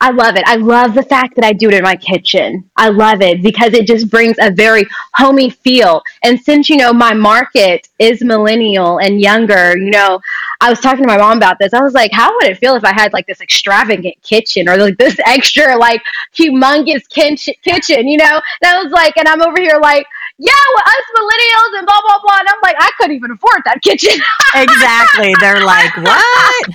I 0.00 0.10
love 0.12 0.36
it. 0.36 0.44
I 0.46 0.56
love 0.56 0.94
the 0.94 1.02
fact 1.02 1.36
that 1.36 1.44
I 1.44 1.52
do 1.52 1.68
it 1.68 1.74
in 1.74 1.82
my 1.82 1.96
kitchen. 1.96 2.70
I 2.76 2.88
love 2.88 3.20
it 3.20 3.42
because 3.42 3.74
it 3.74 3.86
just 3.86 4.10
brings 4.10 4.36
a 4.40 4.50
very 4.50 4.86
homey 5.14 5.50
feel. 5.50 6.02
And 6.22 6.40
since 6.40 6.70
you 6.70 6.76
know 6.76 6.92
my 6.92 7.12
market 7.12 7.88
is 7.98 8.22
millennial 8.24 8.98
and 8.98 9.20
younger, 9.20 9.76
you 9.76 9.90
know, 9.90 10.20
I 10.62 10.70
was 10.70 10.80
talking 10.80 11.02
to 11.04 11.06
my 11.08 11.18
mom 11.18 11.36
about 11.36 11.58
this. 11.60 11.74
I 11.74 11.82
was 11.82 11.94
like, 11.94 12.12
how 12.12 12.34
would 12.34 12.44
it 12.44 12.58
feel 12.58 12.76
if 12.76 12.84
I 12.84 12.94
had 12.94 13.12
like 13.12 13.26
this 13.26 13.42
extravagant 13.42 14.14
kitchen 14.22 14.68
or 14.68 14.76
like 14.78 14.96
this 14.98 15.18
extra 15.26 15.76
like 15.76 16.02
humongous 16.34 17.08
kitchen, 17.10 17.54
kitchen, 17.62 18.08
you 18.08 18.16
know? 18.16 18.40
And 18.62 18.74
I 18.74 18.82
was 18.82 18.92
like, 18.92 19.16
and 19.18 19.28
I'm 19.28 19.42
over 19.42 19.60
here 19.60 19.78
like. 19.82 20.06
Yeah, 20.42 20.52
with 20.74 20.86
us 20.86 21.04
millennials 21.16 21.78
and 21.78 21.86
blah 21.86 22.00
blah 22.00 22.18
blah. 22.24 22.38
And 22.40 22.48
I'm 22.48 22.60
like, 22.62 22.76
I 22.78 22.90
couldn't 22.98 23.14
even 23.16 23.30
afford 23.32 23.60
that 23.66 23.82
kitchen. 23.82 24.18
Exactly. 24.54 25.34
They're 25.40 25.62
like, 25.64 25.94
what? 25.98 26.66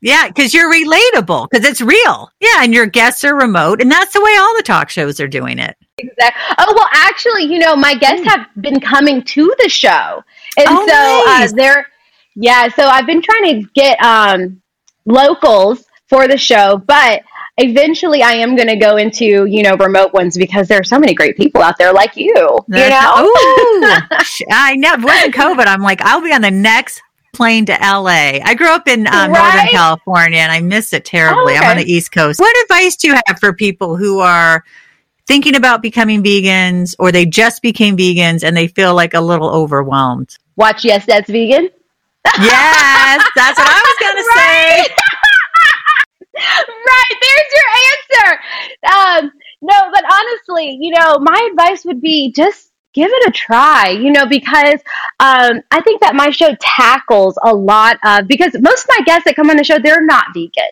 Yeah, 0.00 0.28
because 0.28 0.54
you're 0.54 0.72
relatable, 0.72 1.48
because 1.50 1.66
it's 1.68 1.80
real. 1.80 2.30
Yeah, 2.40 2.62
and 2.62 2.72
your 2.72 2.86
guests 2.86 3.24
are 3.24 3.34
remote, 3.36 3.80
and 3.82 3.90
that's 3.90 4.12
the 4.12 4.20
way 4.22 4.36
all 4.38 4.56
the 4.56 4.62
talk 4.62 4.88
shows 4.88 5.18
are 5.20 5.26
doing 5.28 5.58
it. 5.58 5.76
Exactly. 5.98 6.54
Oh 6.58 6.72
well, 6.76 6.88
actually, 6.92 7.44
you 7.44 7.58
know, 7.58 7.74
my 7.76 7.94
guests 7.94 8.24
have 8.26 8.46
been 8.60 8.80
coming 8.80 9.22
to 9.22 9.52
the 9.58 9.68
show, 9.68 10.22
and 10.56 10.66
Oh, 10.68 10.86
so 10.86 11.24
nice. 11.32 11.52
uh, 11.52 11.56
they're 11.56 11.86
yeah. 12.36 12.68
So 12.68 12.84
I've 12.84 13.06
been 13.06 13.22
trying 13.22 13.62
to 13.62 13.68
get 13.74 14.00
um, 14.02 14.62
locals 15.06 15.84
for 16.08 16.28
the 16.28 16.38
show, 16.38 16.78
but 16.86 17.22
eventually 17.58 18.22
I 18.22 18.32
am 18.32 18.56
going 18.56 18.68
to 18.68 18.76
go 18.76 18.96
into 18.96 19.46
you 19.46 19.62
know 19.62 19.76
remote 19.76 20.12
ones 20.12 20.36
because 20.36 20.68
there 20.68 20.80
are 20.80 20.84
so 20.84 20.98
many 20.98 21.14
great 21.14 21.36
people 21.36 21.62
out 21.62 21.78
there 21.78 21.92
like 21.92 22.16
you. 22.16 22.34
you 22.34 22.88
know. 22.88 23.24
Ooh, 23.24 23.84
I 24.50 24.76
know. 24.76 24.96
Wasn't 24.98 25.34
COVID. 25.34 25.66
I'm 25.66 25.82
like, 25.82 26.00
I'll 26.02 26.22
be 26.22 26.32
on 26.32 26.42
the 26.42 26.50
next 26.50 27.02
plane 27.32 27.66
to 27.66 27.72
LA. 27.72 28.40
I 28.44 28.54
grew 28.54 28.68
up 28.68 28.86
in 28.86 29.06
um, 29.06 29.32
Northern 29.32 29.68
California, 29.68 30.38
and 30.38 30.52
I 30.52 30.60
miss 30.60 30.92
it 30.92 31.04
terribly. 31.04 31.54
Oh, 31.54 31.58
I'm 31.58 31.70
on 31.70 31.76
the 31.78 31.90
East 31.90 32.12
Coast. 32.12 32.40
What 32.40 32.54
advice 32.64 32.96
do 32.96 33.08
you 33.08 33.14
have 33.26 33.38
for 33.38 33.52
people 33.52 33.96
who 33.96 34.20
are 34.20 34.64
thinking 35.26 35.54
about 35.54 35.82
becoming 35.82 36.22
vegans, 36.22 36.94
or 36.98 37.12
they 37.12 37.26
just 37.26 37.62
became 37.62 37.96
vegans 37.96 38.44
and 38.44 38.56
they 38.56 38.68
feel 38.68 38.94
like 38.94 39.14
a 39.14 39.20
little 39.20 39.50
overwhelmed? 39.50 40.36
Watch 40.56 40.84
Yes, 40.84 41.06
That's 41.06 41.30
Vegan. 41.30 41.70
Yes, 42.40 43.28
that's 43.34 43.58
what 43.58 43.68
I 43.68 43.82
was 43.82 43.96
going 44.00 44.16
to 44.22 44.30
say. 44.36 44.94
Right 46.36 47.16
there's 47.20 47.50
your 47.56 47.68
answer. 47.92 49.22
Um 49.22 49.32
no 49.60 49.90
but 49.92 50.04
honestly 50.10 50.78
you 50.80 50.92
know 50.92 51.18
my 51.18 51.48
advice 51.50 51.84
would 51.84 52.00
be 52.00 52.32
just 52.32 52.70
give 52.94 53.10
it 53.12 53.28
a 53.28 53.32
try 53.32 53.88
you 53.88 54.10
know 54.10 54.26
because 54.26 54.80
um 55.20 55.60
i 55.70 55.80
think 55.82 56.00
that 56.00 56.14
my 56.14 56.30
show 56.30 56.54
tackles 56.60 57.38
a 57.44 57.54
lot 57.54 57.96
of 58.04 58.26
because 58.28 58.52
most 58.60 58.84
of 58.84 58.90
my 58.98 59.04
guests 59.04 59.24
that 59.24 59.36
come 59.36 59.50
on 59.50 59.56
the 59.56 59.64
show 59.64 59.78
they're 59.78 60.04
not 60.04 60.26
vegan. 60.34 60.70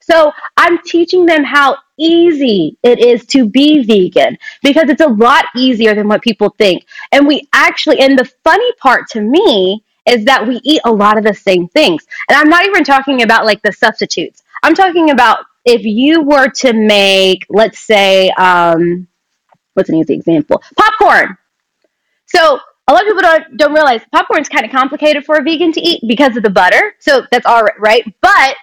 So 0.00 0.32
i'm 0.56 0.78
teaching 0.82 1.26
them 1.26 1.44
how 1.44 1.76
easy 1.98 2.78
it 2.82 3.00
is 3.00 3.26
to 3.26 3.48
be 3.48 3.82
vegan 3.82 4.38
because 4.62 4.88
it's 4.88 5.00
a 5.02 5.08
lot 5.08 5.46
easier 5.56 5.94
than 5.94 6.06
what 6.08 6.22
people 6.22 6.54
think. 6.58 6.86
And 7.12 7.26
we 7.26 7.48
actually 7.52 8.00
and 8.00 8.18
the 8.18 8.30
funny 8.44 8.72
part 8.74 9.08
to 9.10 9.20
me 9.20 9.82
is 10.06 10.24
that 10.24 10.46
we 10.46 10.60
eat 10.64 10.80
a 10.86 10.92
lot 10.92 11.18
of 11.18 11.24
the 11.24 11.34
same 11.34 11.68
things. 11.68 12.06
And 12.28 12.36
i'm 12.38 12.48
not 12.48 12.66
even 12.66 12.84
talking 12.84 13.22
about 13.22 13.44
like 13.46 13.62
the 13.62 13.72
substitutes 13.72 14.42
I'm 14.62 14.74
talking 14.74 15.10
about 15.10 15.40
if 15.64 15.84
you 15.84 16.22
were 16.22 16.48
to 16.48 16.72
make, 16.72 17.46
let's 17.50 17.78
say, 17.78 18.30
um, 18.30 19.08
what's 19.74 19.88
an 19.88 19.96
easy 19.96 20.14
example? 20.14 20.62
Popcorn. 20.76 21.36
So 22.26 22.60
a 22.88 22.92
lot 22.92 23.02
of 23.02 23.06
people 23.08 23.22
don't 23.22 23.56
don't 23.56 23.74
realize 23.74 24.02
popcorn's 24.12 24.48
kind 24.48 24.64
of 24.64 24.70
complicated 24.70 25.24
for 25.24 25.36
a 25.36 25.42
vegan 25.42 25.72
to 25.72 25.80
eat 25.80 26.02
because 26.08 26.36
of 26.36 26.42
the 26.42 26.50
butter. 26.50 26.94
So 27.00 27.22
that's 27.30 27.46
all 27.46 27.62
right, 27.62 27.80
right? 27.80 28.14
But 28.20 28.56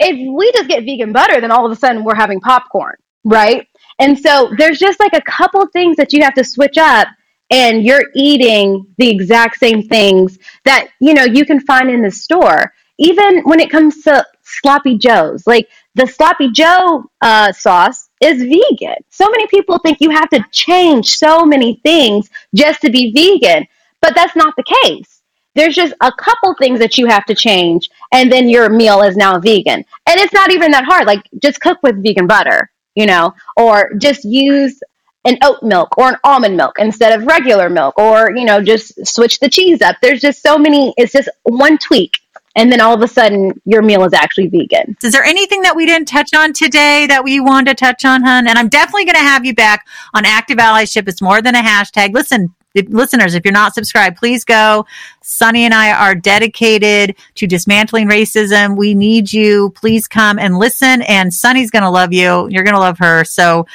if 0.00 0.16
we 0.36 0.52
just 0.52 0.68
get 0.68 0.84
vegan 0.84 1.12
butter, 1.12 1.40
then 1.40 1.50
all 1.50 1.66
of 1.66 1.72
a 1.72 1.76
sudden 1.76 2.04
we're 2.04 2.14
having 2.14 2.40
popcorn, 2.40 2.96
right? 3.24 3.66
And 3.98 4.18
so 4.18 4.52
there's 4.56 4.78
just 4.78 5.00
like 5.00 5.12
a 5.14 5.22
couple 5.22 5.66
things 5.68 5.96
that 5.96 6.12
you 6.12 6.22
have 6.22 6.34
to 6.34 6.44
switch 6.44 6.78
up 6.78 7.08
and 7.50 7.84
you're 7.84 8.04
eating 8.14 8.86
the 8.98 9.08
exact 9.08 9.58
same 9.58 9.82
things 9.82 10.38
that 10.64 10.88
you 11.00 11.14
know 11.14 11.24
you 11.24 11.44
can 11.44 11.60
find 11.60 11.90
in 11.90 12.02
the 12.02 12.10
store 12.10 12.72
even 12.98 13.42
when 13.42 13.60
it 13.60 13.70
comes 13.70 14.02
to 14.02 14.24
sloppy 14.60 14.98
joes. 14.98 15.46
Like 15.46 15.68
the 15.94 16.06
sloppy 16.06 16.50
joe 16.50 17.04
uh, 17.20 17.52
sauce 17.52 18.08
is 18.20 18.42
vegan. 18.42 18.96
So 19.10 19.28
many 19.30 19.46
people 19.48 19.78
think 19.78 19.98
you 20.00 20.10
have 20.10 20.30
to 20.30 20.44
change 20.52 21.16
so 21.16 21.44
many 21.44 21.80
things 21.82 22.30
just 22.54 22.80
to 22.82 22.90
be 22.90 23.12
vegan 23.12 23.66
but 24.02 24.14
that's 24.14 24.36
not 24.36 24.54
the 24.56 24.64
case. 24.82 25.22
There's 25.54 25.74
just 25.74 25.94
a 26.00 26.12
couple 26.12 26.54
things 26.58 26.78
that 26.80 26.98
you 26.98 27.06
have 27.06 27.24
to 27.26 27.34
change 27.34 27.88
and 28.12 28.30
then 28.30 28.48
your 28.48 28.68
meal 28.68 29.02
is 29.02 29.16
now 29.16 29.38
vegan. 29.38 29.84
And 30.06 30.20
it's 30.20 30.32
not 30.32 30.50
even 30.50 30.72
that 30.72 30.84
hard 30.84 31.06
like 31.06 31.22
just 31.40 31.60
cook 31.60 31.78
with 31.82 32.02
vegan 32.02 32.26
butter 32.26 32.70
you 32.94 33.06
know 33.06 33.32
or 33.56 33.94
just 33.94 34.24
use 34.24 34.80
an 35.24 35.38
oat 35.42 35.62
milk 35.62 35.96
or 35.96 36.08
an 36.08 36.16
almond 36.24 36.56
milk 36.56 36.74
instead 36.78 37.18
of 37.18 37.26
regular 37.26 37.70
milk 37.70 37.96
or 37.98 38.32
you 38.34 38.44
know 38.44 38.62
just 38.62 39.06
switch 39.06 39.38
the 39.40 39.48
cheese 39.48 39.80
up. 39.80 39.96
There's 40.02 40.20
just 40.20 40.42
so 40.42 40.58
many 40.58 40.92
it's 40.96 41.12
just 41.12 41.28
one 41.44 41.78
tweak 41.78 42.12
and 42.54 42.70
then 42.70 42.80
all 42.80 42.94
of 42.94 43.02
a 43.02 43.08
sudden 43.08 43.52
your 43.64 43.82
meal 43.82 44.04
is 44.04 44.12
actually 44.12 44.48
vegan 44.48 44.96
Is 45.02 45.12
there 45.12 45.24
anything 45.24 45.62
that 45.62 45.76
we 45.76 45.86
didn't 45.86 46.08
touch 46.08 46.34
on 46.34 46.52
today 46.52 47.06
that 47.06 47.24
we 47.24 47.40
wanted 47.40 47.76
to 47.76 47.84
touch 47.84 48.04
on, 48.04 48.22
hun? 48.22 48.46
And 48.46 48.58
I'm 48.58 48.68
definitely 48.68 49.04
going 49.04 49.16
to 49.16 49.20
have 49.20 49.44
you 49.44 49.54
back 49.54 49.86
on 50.14 50.24
Active 50.24 50.58
Allyship. 50.58 51.08
It's 51.08 51.22
more 51.22 51.42
than 51.42 51.54
a 51.54 51.62
hashtag. 51.62 52.12
Listen, 52.12 52.54
if- 52.74 52.88
listeners, 52.88 53.34
if 53.34 53.44
you're 53.44 53.52
not 53.52 53.74
subscribed, 53.74 54.16
please 54.16 54.44
go. 54.44 54.86
Sunny 55.22 55.64
and 55.64 55.74
I 55.74 55.92
are 55.92 56.14
dedicated 56.14 57.16
to 57.36 57.46
dismantling 57.46 58.08
racism. 58.08 58.76
We 58.76 58.94
need 58.94 59.32
you. 59.32 59.70
Please 59.70 60.06
come 60.06 60.38
and 60.38 60.58
listen. 60.58 61.02
And 61.02 61.32
Sunny's 61.32 61.70
going 61.70 61.82
to 61.82 61.90
love 61.90 62.12
you. 62.12 62.48
You're 62.50 62.64
going 62.64 62.74
to 62.74 62.80
love 62.80 62.98
her. 62.98 63.24
So, 63.24 63.66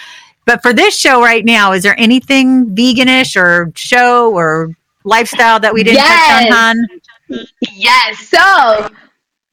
but 0.45 0.61
for 0.61 0.73
this 0.73 0.97
show 0.97 1.21
right 1.21 1.43
now, 1.43 1.73
is 1.73 1.83
there 1.83 1.99
anything 1.99 2.67
veganish 2.75 3.35
or 3.35 3.71
show 3.75 4.33
or 4.33 4.69
lifestyle 5.03 5.59
that 5.59 5.73
we 5.73 5.83
didn't 5.83 5.99
touch 5.99 6.45
on, 6.45 6.51
hun? 6.51 6.87
Yes. 7.73 8.27
So 8.27 8.89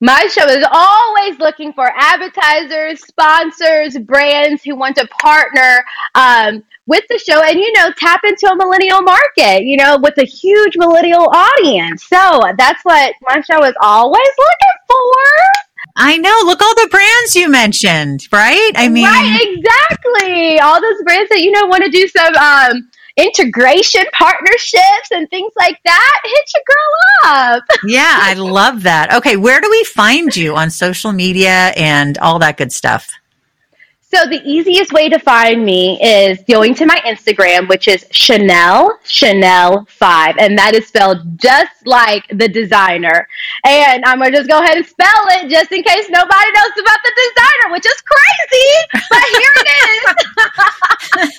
my 0.00 0.26
show 0.26 0.46
is 0.46 0.64
always 0.70 1.38
looking 1.38 1.72
for 1.72 1.90
advertisers, 1.96 3.00
sponsors, 3.00 3.96
brands 3.98 4.62
who 4.62 4.76
want 4.76 4.96
to 4.96 5.06
partner 5.08 5.84
um, 6.14 6.62
with 6.87 7.04
the 7.08 7.18
show 7.18 7.42
and, 7.42 7.58
you 7.58 7.72
know, 7.72 7.90
tap 7.96 8.20
into 8.24 8.46
a 8.46 8.56
millennial 8.56 9.00
market, 9.02 9.64
you 9.64 9.76
know, 9.76 9.98
with 10.02 10.18
a 10.18 10.24
huge 10.24 10.76
millennial 10.76 11.30
audience. 11.32 12.04
So 12.04 12.42
that's 12.58 12.84
what 12.84 13.14
my 13.22 13.40
show 13.40 13.64
is 13.64 13.74
always 13.80 14.28
looking 14.38 14.78
for. 14.87 15.22
I 15.96 16.18
know. 16.18 16.38
Look, 16.44 16.60
all 16.60 16.74
the 16.74 16.88
brands 16.90 17.37
you 17.37 17.48
mentioned, 17.48 18.26
right? 18.32 18.72
I 18.74 18.88
mean, 18.88 19.04
right, 19.04 19.38
exactly. 19.40 20.58
All 20.58 20.80
those 20.80 21.02
brands 21.04 21.30
that, 21.30 21.40
you 21.40 21.52
know, 21.52 21.66
want 21.66 21.84
to 21.84 21.90
do 21.90 22.08
some 22.08 22.34
um, 22.34 22.90
integration 23.16 24.03
partnerships 24.18 25.11
and 25.12 25.29
things 25.31 25.53
like 25.57 25.79
that, 25.85 26.20
hit 26.24 26.53
your 26.55 26.62
girl 26.66 27.55
up. 27.57 27.62
yeah, 27.87 28.18
I 28.20 28.35
love 28.35 28.83
that. 28.83 29.14
Okay, 29.14 29.37
where 29.37 29.61
do 29.61 29.70
we 29.70 29.85
find 29.85 30.35
you 30.35 30.57
on 30.57 30.70
social 30.70 31.12
media 31.12 31.72
and 31.77 32.18
all 32.18 32.38
that 32.40 32.57
good 32.57 32.72
stuff? 32.72 33.09
So 34.14 34.27
the 34.27 34.40
easiest 34.44 34.92
way 34.92 35.09
to 35.09 35.18
find 35.18 35.64
me 35.64 36.00
is 36.00 36.38
going 36.48 36.77
to 36.77 36.87
my 36.87 37.00
Instagram, 37.05 37.68
which 37.68 37.88
is 37.88 38.07
Chanel 38.12 38.96
Chanel 39.03 39.87
Five, 39.90 40.37
and 40.38 40.57
that 40.57 40.72
is 40.72 40.87
spelled 40.87 41.37
just 41.37 41.85
like 41.85 42.24
the 42.29 42.46
designer. 42.46 43.27
And 43.66 44.05
I'm 44.05 44.18
gonna 44.18 44.31
just 44.31 44.48
go 44.48 44.62
ahead 44.62 44.77
and 44.77 44.87
spell 44.87 45.24
it, 45.31 45.50
just 45.50 45.72
in 45.72 45.83
case 45.83 46.09
nobody 46.11 46.50
knows 46.53 46.74
about 46.79 46.98
the 47.03 47.12
designer, 47.16 47.72
which 47.72 47.87
is 47.87 48.03
crazy. 48.07 48.70
But 49.11 49.24
here 49.35 49.55
it 49.57 49.68
is. 51.18 51.38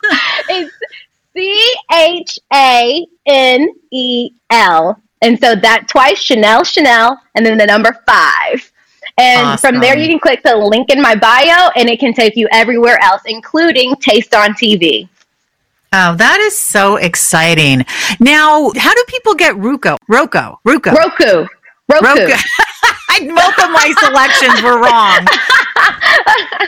it's 0.49 0.77
C 1.35 1.75
H 1.91 2.39
A 2.53 3.05
N 3.25 3.67
E 3.91 4.31
L, 4.49 5.01
and 5.21 5.39
so 5.39 5.55
that 5.55 5.87
twice 5.87 6.19
Chanel 6.19 6.63
Chanel, 6.63 7.19
and 7.35 7.45
then 7.45 7.57
the 7.57 7.65
number 7.65 7.97
five. 8.05 8.71
And 9.17 9.59
from 9.59 9.79
there, 9.79 9.97
you 9.97 10.09
can 10.09 10.19
click 10.19 10.43
the 10.43 10.57
link 10.57 10.91
in 10.91 11.01
my 11.01 11.15
bio, 11.15 11.69
and 11.77 11.89
it 11.89 11.99
can 11.99 12.13
take 12.13 12.35
you 12.35 12.49
everywhere 12.51 13.01
else, 13.01 13.21
including 13.25 13.95
Taste 13.95 14.33
on 14.33 14.51
TV. 14.51 15.07
Oh, 15.93 16.15
that 16.15 16.39
is 16.41 16.57
so 16.57 16.97
exciting. 16.97 17.85
Now, 18.19 18.71
how 18.75 18.93
do 18.93 19.03
people 19.07 19.33
get 19.33 19.55
Ruko? 19.55 19.95
Roko, 20.11 20.57
Ruko, 20.67 20.91
Roku. 20.91 21.47
Roku. 21.89 22.03
Roku. 22.03 22.33
I, 23.09 23.19
both 23.27 23.63
of 23.63 23.71
my 23.71 23.93
selections 23.99 24.61
were 24.61 24.81
wrong. 24.81 25.25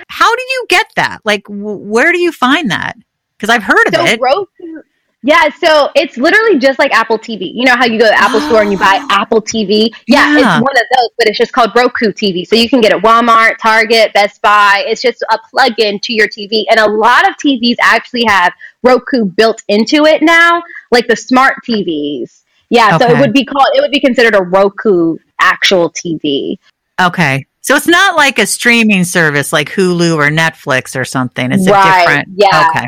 How 0.09 0.35
do 0.35 0.41
you 0.41 0.65
get 0.69 0.87
that? 0.95 1.19
Like, 1.25 1.43
where 1.49 2.11
do 2.11 2.19
you 2.19 2.31
find 2.31 2.71
that? 2.71 2.95
Because 3.37 3.49
I've 3.53 3.63
heard 3.63 3.87
of 3.87 3.93
So 3.95 4.03
it. 4.05 4.19
Roku. 4.21 4.81
Yeah, 5.23 5.49
so 5.49 5.89
it's 5.95 6.15
literally 6.15 6.57
just 6.59 6.77
like 6.79 6.91
Apple 6.93 7.17
TV. 7.17 7.51
You 7.53 7.65
know 7.65 7.75
how 7.75 7.85
you 7.85 7.97
go 7.99 8.05
to 8.05 8.11
the 8.11 8.19
Apple 8.21 8.39
Store 8.39 8.61
and 8.61 8.71
you 8.71 8.77
buy 8.77 9.03
Apple 9.09 9.41
TV? 9.41 9.89
Yeah, 10.07 10.37
Yeah. 10.37 10.57
it's 10.57 10.63
one 10.63 10.77
of 10.77 10.83
those, 10.95 11.09
but 11.17 11.27
it's 11.27 11.37
just 11.37 11.51
called 11.51 11.71
Roku 11.75 12.11
TV. 12.11 12.47
So 12.47 12.55
you 12.55 12.69
can 12.69 12.81
get 12.81 12.91
it 12.93 13.01
Walmart, 13.03 13.57
Target, 13.57 14.13
Best 14.13 14.41
Buy. 14.41 14.83
It's 14.87 15.01
just 15.01 15.23
a 15.29 15.37
plug-in 15.51 15.99
to 16.01 16.13
your 16.13 16.27
TV. 16.27 16.65
And 16.69 16.79
a 16.79 16.87
lot 16.89 17.27
of 17.27 17.35
TVs 17.37 17.75
actually 17.81 18.25
have 18.27 18.53
Roku 18.83 19.25
built 19.25 19.63
into 19.67 20.05
it 20.05 20.21
now, 20.21 20.61
like 20.91 21.07
the 21.07 21.15
smart 21.15 21.55
TVs. 21.67 22.43
Yeah, 22.69 22.97
so 22.97 23.07
it 23.09 23.19
would 23.19 23.33
be 23.33 23.43
called 23.43 23.67
it 23.73 23.81
would 23.81 23.91
be 23.91 23.99
considered 23.99 24.35
a 24.35 24.43
Roku 24.43 25.17
actual 25.41 25.89
TV. 25.89 26.57
Okay. 27.01 27.45
So 27.61 27.75
it's 27.75 27.87
not 27.87 28.15
like 28.15 28.39
a 28.39 28.45
streaming 28.45 29.03
service 29.03 29.51
like 29.51 29.69
Hulu 29.71 30.15
or 30.15 30.29
Netflix 30.29 30.97
or 30.97 31.03
something. 31.05 31.51
It's 31.51 31.67
Right, 31.69 32.03
a 32.03 32.05
different. 32.07 32.27
yeah. 32.35 32.69
Okay. 32.69 32.87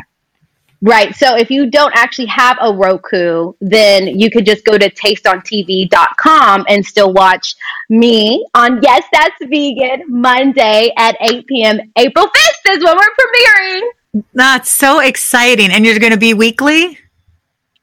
Right. 0.82 1.14
So 1.14 1.36
if 1.36 1.50
you 1.50 1.70
don't 1.70 1.92
actually 1.94 2.26
have 2.26 2.56
a 2.60 2.72
Roku, 2.72 3.52
then 3.60 4.06
you 4.06 4.30
could 4.30 4.46
just 4.46 4.64
go 4.64 4.78
to 4.78 4.90
tasteontv.com 4.90 6.64
and 6.68 6.86
still 6.86 7.12
watch 7.12 7.54
me 7.90 8.46
on 8.54 8.80
Yes, 8.82 9.04
That's 9.12 9.36
Vegan 9.42 10.04
Monday 10.08 10.90
at 10.96 11.16
8 11.20 11.46
p.m. 11.46 11.80
April 11.96 12.26
5th 12.26 12.76
is 12.76 12.84
when 12.84 12.96
we're 12.96 13.14
premiering. 13.20 14.22
That's 14.32 14.70
so 14.70 15.00
exciting. 15.00 15.70
And 15.70 15.84
you're 15.84 15.98
going 15.98 16.12
to 16.12 16.18
be 16.18 16.32
weekly? 16.32 16.98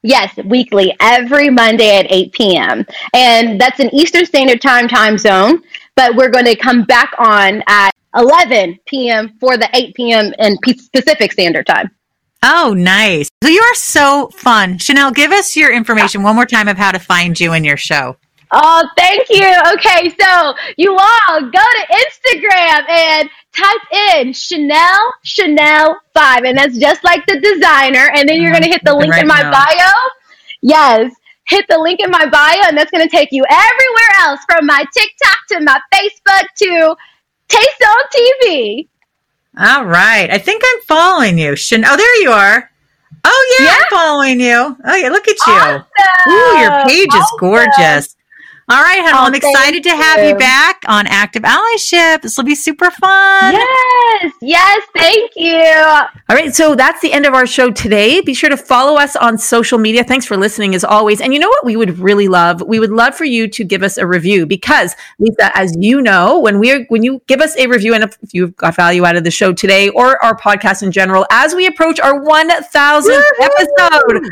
Yes, 0.02 0.36
weekly, 0.46 0.96
every 1.00 1.50
Monday 1.50 1.98
at 1.98 2.12
8 2.12 2.32
p.m. 2.34 2.86
And 3.14 3.60
that's 3.62 3.80
an 3.80 3.94
Eastern 3.94 4.26
Standard 4.26 4.62
Time 4.62 4.88
time 4.88 5.18
zone. 5.18 5.62
but 5.96 6.16
we're 6.16 6.30
going 6.30 6.46
to 6.46 6.56
come 6.56 6.84
back 6.84 7.14
on 7.18 7.64
at 7.68 7.92
11 8.16 8.80
p.m. 8.86 9.36
for 9.40 9.58
the 9.58 9.70
8 9.74 9.96
p.m. 9.96 10.34
in 10.40 10.58
Pacific 10.64 11.32
Standard 11.32 11.66
Time. 11.68 11.92
Oh, 12.44 12.74
nice. 12.78 13.30
So 13.44 13.50
you 13.50 13.62
are 13.62 13.76
so 13.76 14.30
fun. 14.30 14.78
Chanel, 14.78 15.12
give 15.12 15.32
us 15.32 15.56
your 15.56 15.74
information 15.74 16.24
one 16.24 16.36
more 16.36 16.46
time 16.46 16.68
of 16.68 16.78
how 16.78 16.92
to 16.92 17.00
find 17.00 17.40
you 17.40 17.54
and 17.54 17.66
your 17.66 17.78
show. 17.78 18.18
Oh, 18.52 18.88
thank 18.96 19.30
you. 19.30 19.54
Okay, 19.74 20.16
so 20.20 20.54
you 20.78 20.96
all 20.96 21.42
go 21.42 21.52
to 21.52 21.88
Instagram 21.92 22.90
and 22.90 23.30
type 23.56 24.18
in 24.18 24.34
Chanel 24.34 25.14
Chanel 25.24 26.00
5, 26.14 26.44
and 26.44 26.58
that's 26.58 26.78
just 26.78 27.04
like 27.04 27.26
the 27.26 27.40
designer. 27.42 28.10
And 28.16 28.30
then 28.30 28.42
you're 28.42 28.52
mm-hmm. 28.52 28.62
going 28.62 28.64
to 28.64 28.70
hit 28.70 28.82
the 28.86 28.96
link 28.96 29.12
right 29.12 29.24
in 29.24 29.28
my 29.28 29.42
now. 29.42 29.52
bio. 29.52 29.92
Yes, 30.62 31.14
hit 31.50 31.66
the 31.68 31.78
link 31.78 32.00
in 32.00 32.10
my 32.10 32.26
bio, 32.30 32.62
and 32.68 32.78
that's 32.78 32.92
going 32.92 33.04
to 33.04 33.10
take 33.10 33.30
you 33.32 33.44
everywhere 33.50 34.12
else 34.22 34.40
from 34.50 34.66
my 34.66 34.86
TikTok 34.94 35.38
to 35.50 35.60
my 35.62 35.80
Facebook 35.94 36.48
to 36.60 36.96
Taste 37.48 37.84
on 37.86 38.04
TV. 38.14 38.88
All 39.60 39.86
right. 39.86 40.30
I 40.30 40.38
think 40.38 40.62
I'm 40.66 40.82
following 40.82 41.38
you. 41.38 41.56
Chanel. 41.56 41.94
Oh, 41.94 41.98
there 41.98 42.22
you 42.22 42.32
are. 42.32 42.70
Oh, 43.24 43.58
yeah, 43.60 43.66
yeah. 43.66 43.76
I'm 43.80 43.86
following 43.90 44.40
you. 44.40 44.78
Oh, 44.86 44.96
yeah, 44.96 45.10
look 45.10 45.28
at 45.28 45.38
you. 45.48 45.54
Awesome. 45.54 45.86
Ooh, 46.30 46.58
your 46.60 46.86
page 46.86 47.10
is 47.14 47.32
gorgeous. 47.40 48.16
All 48.70 48.84
right, 48.84 49.00
honey. 49.00 49.14
Oh, 49.16 49.24
I'm 49.24 49.34
excited 49.34 49.82
to 49.84 49.92
have 49.92 50.20
you. 50.20 50.30
you 50.32 50.36
back 50.36 50.82
on 50.90 51.08
Active 51.08 51.44
Allyship. 51.44 52.22
This 52.22 52.36
will 52.36 52.44
be 52.44 52.54
super 52.54 52.92
fun. 52.92 53.54
Yes, 53.54 54.34
yes, 54.42 54.84
thank 54.94 55.32
you. 55.38 55.64
All 56.28 56.36
right, 56.36 56.54
so 56.54 56.76
that's 56.76 57.00
the 57.00 57.14
end 57.14 57.26
of 57.26 57.34
our 57.34 57.48
show 57.48 57.72
today. 57.72 58.20
Be 58.20 58.34
sure 58.34 58.50
to 58.50 58.58
follow 58.58 58.98
us 58.98 59.16
on 59.16 59.38
social 59.38 59.78
media. 59.78 60.04
Thanks 60.04 60.26
for 60.26 60.36
listening 60.36 60.76
as 60.76 60.84
always. 60.84 61.22
And 61.22 61.34
you 61.34 61.40
know 61.40 61.48
what 61.48 61.64
we 61.64 61.78
would 61.78 61.98
really 61.98 62.28
love? 62.28 62.62
We 62.62 62.82
would 62.82 62.92
love 62.92 63.16
for 63.16 63.24
you 63.24 63.48
to 63.48 63.64
give 63.64 63.84
us 63.84 63.98
a 63.98 64.06
review 64.06 64.46
because 64.46 64.98
Lisa, 65.18 65.58
as 65.58 65.74
you 65.80 66.02
know, 66.02 66.38
when 66.38 66.60
we 66.60 66.74
are 66.74 66.84
when 66.90 67.04
you 67.04 67.22
give 67.28 67.40
us 67.40 67.56
a 67.56 67.68
review 67.68 67.94
and 67.94 68.04
if 68.04 68.18
you've 68.34 68.54
got 68.58 68.76
value 68.76 69.06
out 69.06 69.16
of 69.16 69.24
the 69.24 69.32
show 69.32 69.54
today 69.54 69.88
or 69.88 70.22
our 70.22 70.38
podcast 70.38 70.84
in 70.84 70.92
general, 70.92 71.26
as 71.32 71.56
we 71.56 71.68
approach 71.68 72.02
our 72.02 72.20
1000th 72.20 73.24
episode, 73.40 74.30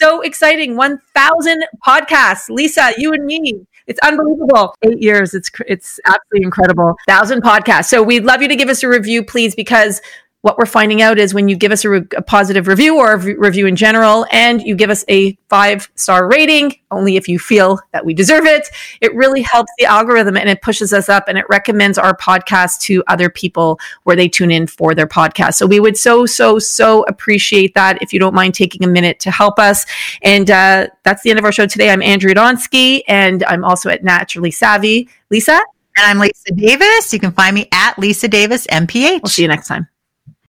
so 0.00 0.22
exciting. 0.22 0.76
1,000 0.76 1.64
podcasts. 1.86 2.48
Lisa, 2.48 2.92
you 2.96 3.12
and 3.12 3.24
me. 3.26 3.66
It's 3.86 4.00
unbelievable. 4.00 4.74
Eight 4.82 5.02
years. 5.02 5.34
It's 5.34 5.50
it's 5.66 5.98
absolutely 6.06 6.44
incredible. 6.44 6.94
Thousand 7.08 7.42
podcasts. 7.42 7.86
So 7.86 8.02
we'd 8.02 8.24
love 8.24 8.40
you 8.40 8.48
to 8.48 8.56
give 8.56 8.68
us 8.68 8.82
a 8.82 8.88
review, 8.88 9.24
please, 9.24 9.54
because 9.54 10.00
what 10.42 10.56
we're 10.56 10.66
finding 10.66 11.02
out 11.02 11.18
is 11.18 11.34
when 11.34 11.48
you 11.48 11.56
give 11.56 11.72
us 11.72 11.84
a, 11.84 11.90
re- 11.90 12.06
a 12.16 12.22
positive 12.22 12.66
review 12.66 12.96
or 12.96 13.12
a 13.12 13.18
v- 13.18 13.34
review 13.34 13.66
in 13.66 13.76
general 13.76 14.26
and 14.30 14.62
you 14.62 14.74
give 14.74 14.90
us 14.90 15.04
a 15.08 15.36
five 15.48 15.90
star 15.96 16.28
rating 16.28 16.74
only 16.90 17.16
if 17.16 17.28
you 17.28 17.38
feel 17.38 17.78
that 17.92 18.04
we 18.04 18.14
deserve 18.14 18.46
it 18.46 18.68
it 19.00 19.14
really 19.14 19.42
helps 19.42 19.70
the 19.78 19.84
algorithm 19.84 20.36
and 20.36 20.48
it 20.48 20.62
pushes 20.62 20.92
us 20.92 21.08
up 21.08 21.24
and 21.28 21.36
it 21.36 21.44
recommends 21.48 21.98
our 21.98 22.16
podcast 22.16 22.80
to 22.80 23.02
other 23.06 23.28
people 23.28 23.78
where 24.04 24.16
they 24.16 24.28
tune 24.28 24.50
in 24.50 24.66
for 24.66 24.94
their 24.94 25.06
podcast. 25.06 25.54
So 25.54 25.66
we 25.66 25.80
would 25.80 25.96
so 25.96 26.26
so 26.26 26.58
so 26.58 27.02
appreciate 27.04 27.74
that 27.74 28.02
if 28.02 28.12
you 28.12 28.18
don't 28.18 28.34
mind 28.34 28.54
taking 28.54 28.84
a 28.84 28.88
minute 28.88 29.20
to 29.20 29.30
help 29.30 29.58
us. 29.58 29.84
And 30.22 30.50
uh, 30.50 30.88
that's 31.04 31.22
the 31.22 31.30
end 31.30 31.38
of 31.38 31.44
our 31.44 31.52
show 31.52 31.66
today. 31.66 31.90
I'm 31.90 32.02
andrea 32.02 32.34
donsky 32.34 33.02
and 33.08 33.44
i'm 33.44 33.64
also 33.64 33.90
at 33.90 34.02
naturally 34.02 34.50
savvy. 34.50 35.08
Lisa? 35.30 35.60
And 35.96 36.06
i'm 36.06 36.18
lisa 36.18 36.52
davis. 36.54 37.12
You 37.12 37.20
can 37.20 37.32
find 37.32 37.54
me 37.54 37.68
at 37.72 37.98
lisa 37.98 38.28
davis 38.28 38.66
mph 38.68 38.94
we'll 38.94 39.26
see 39.26 39.42
you 39.42 39.48
next 39.48 39.68
time 39.68 39.88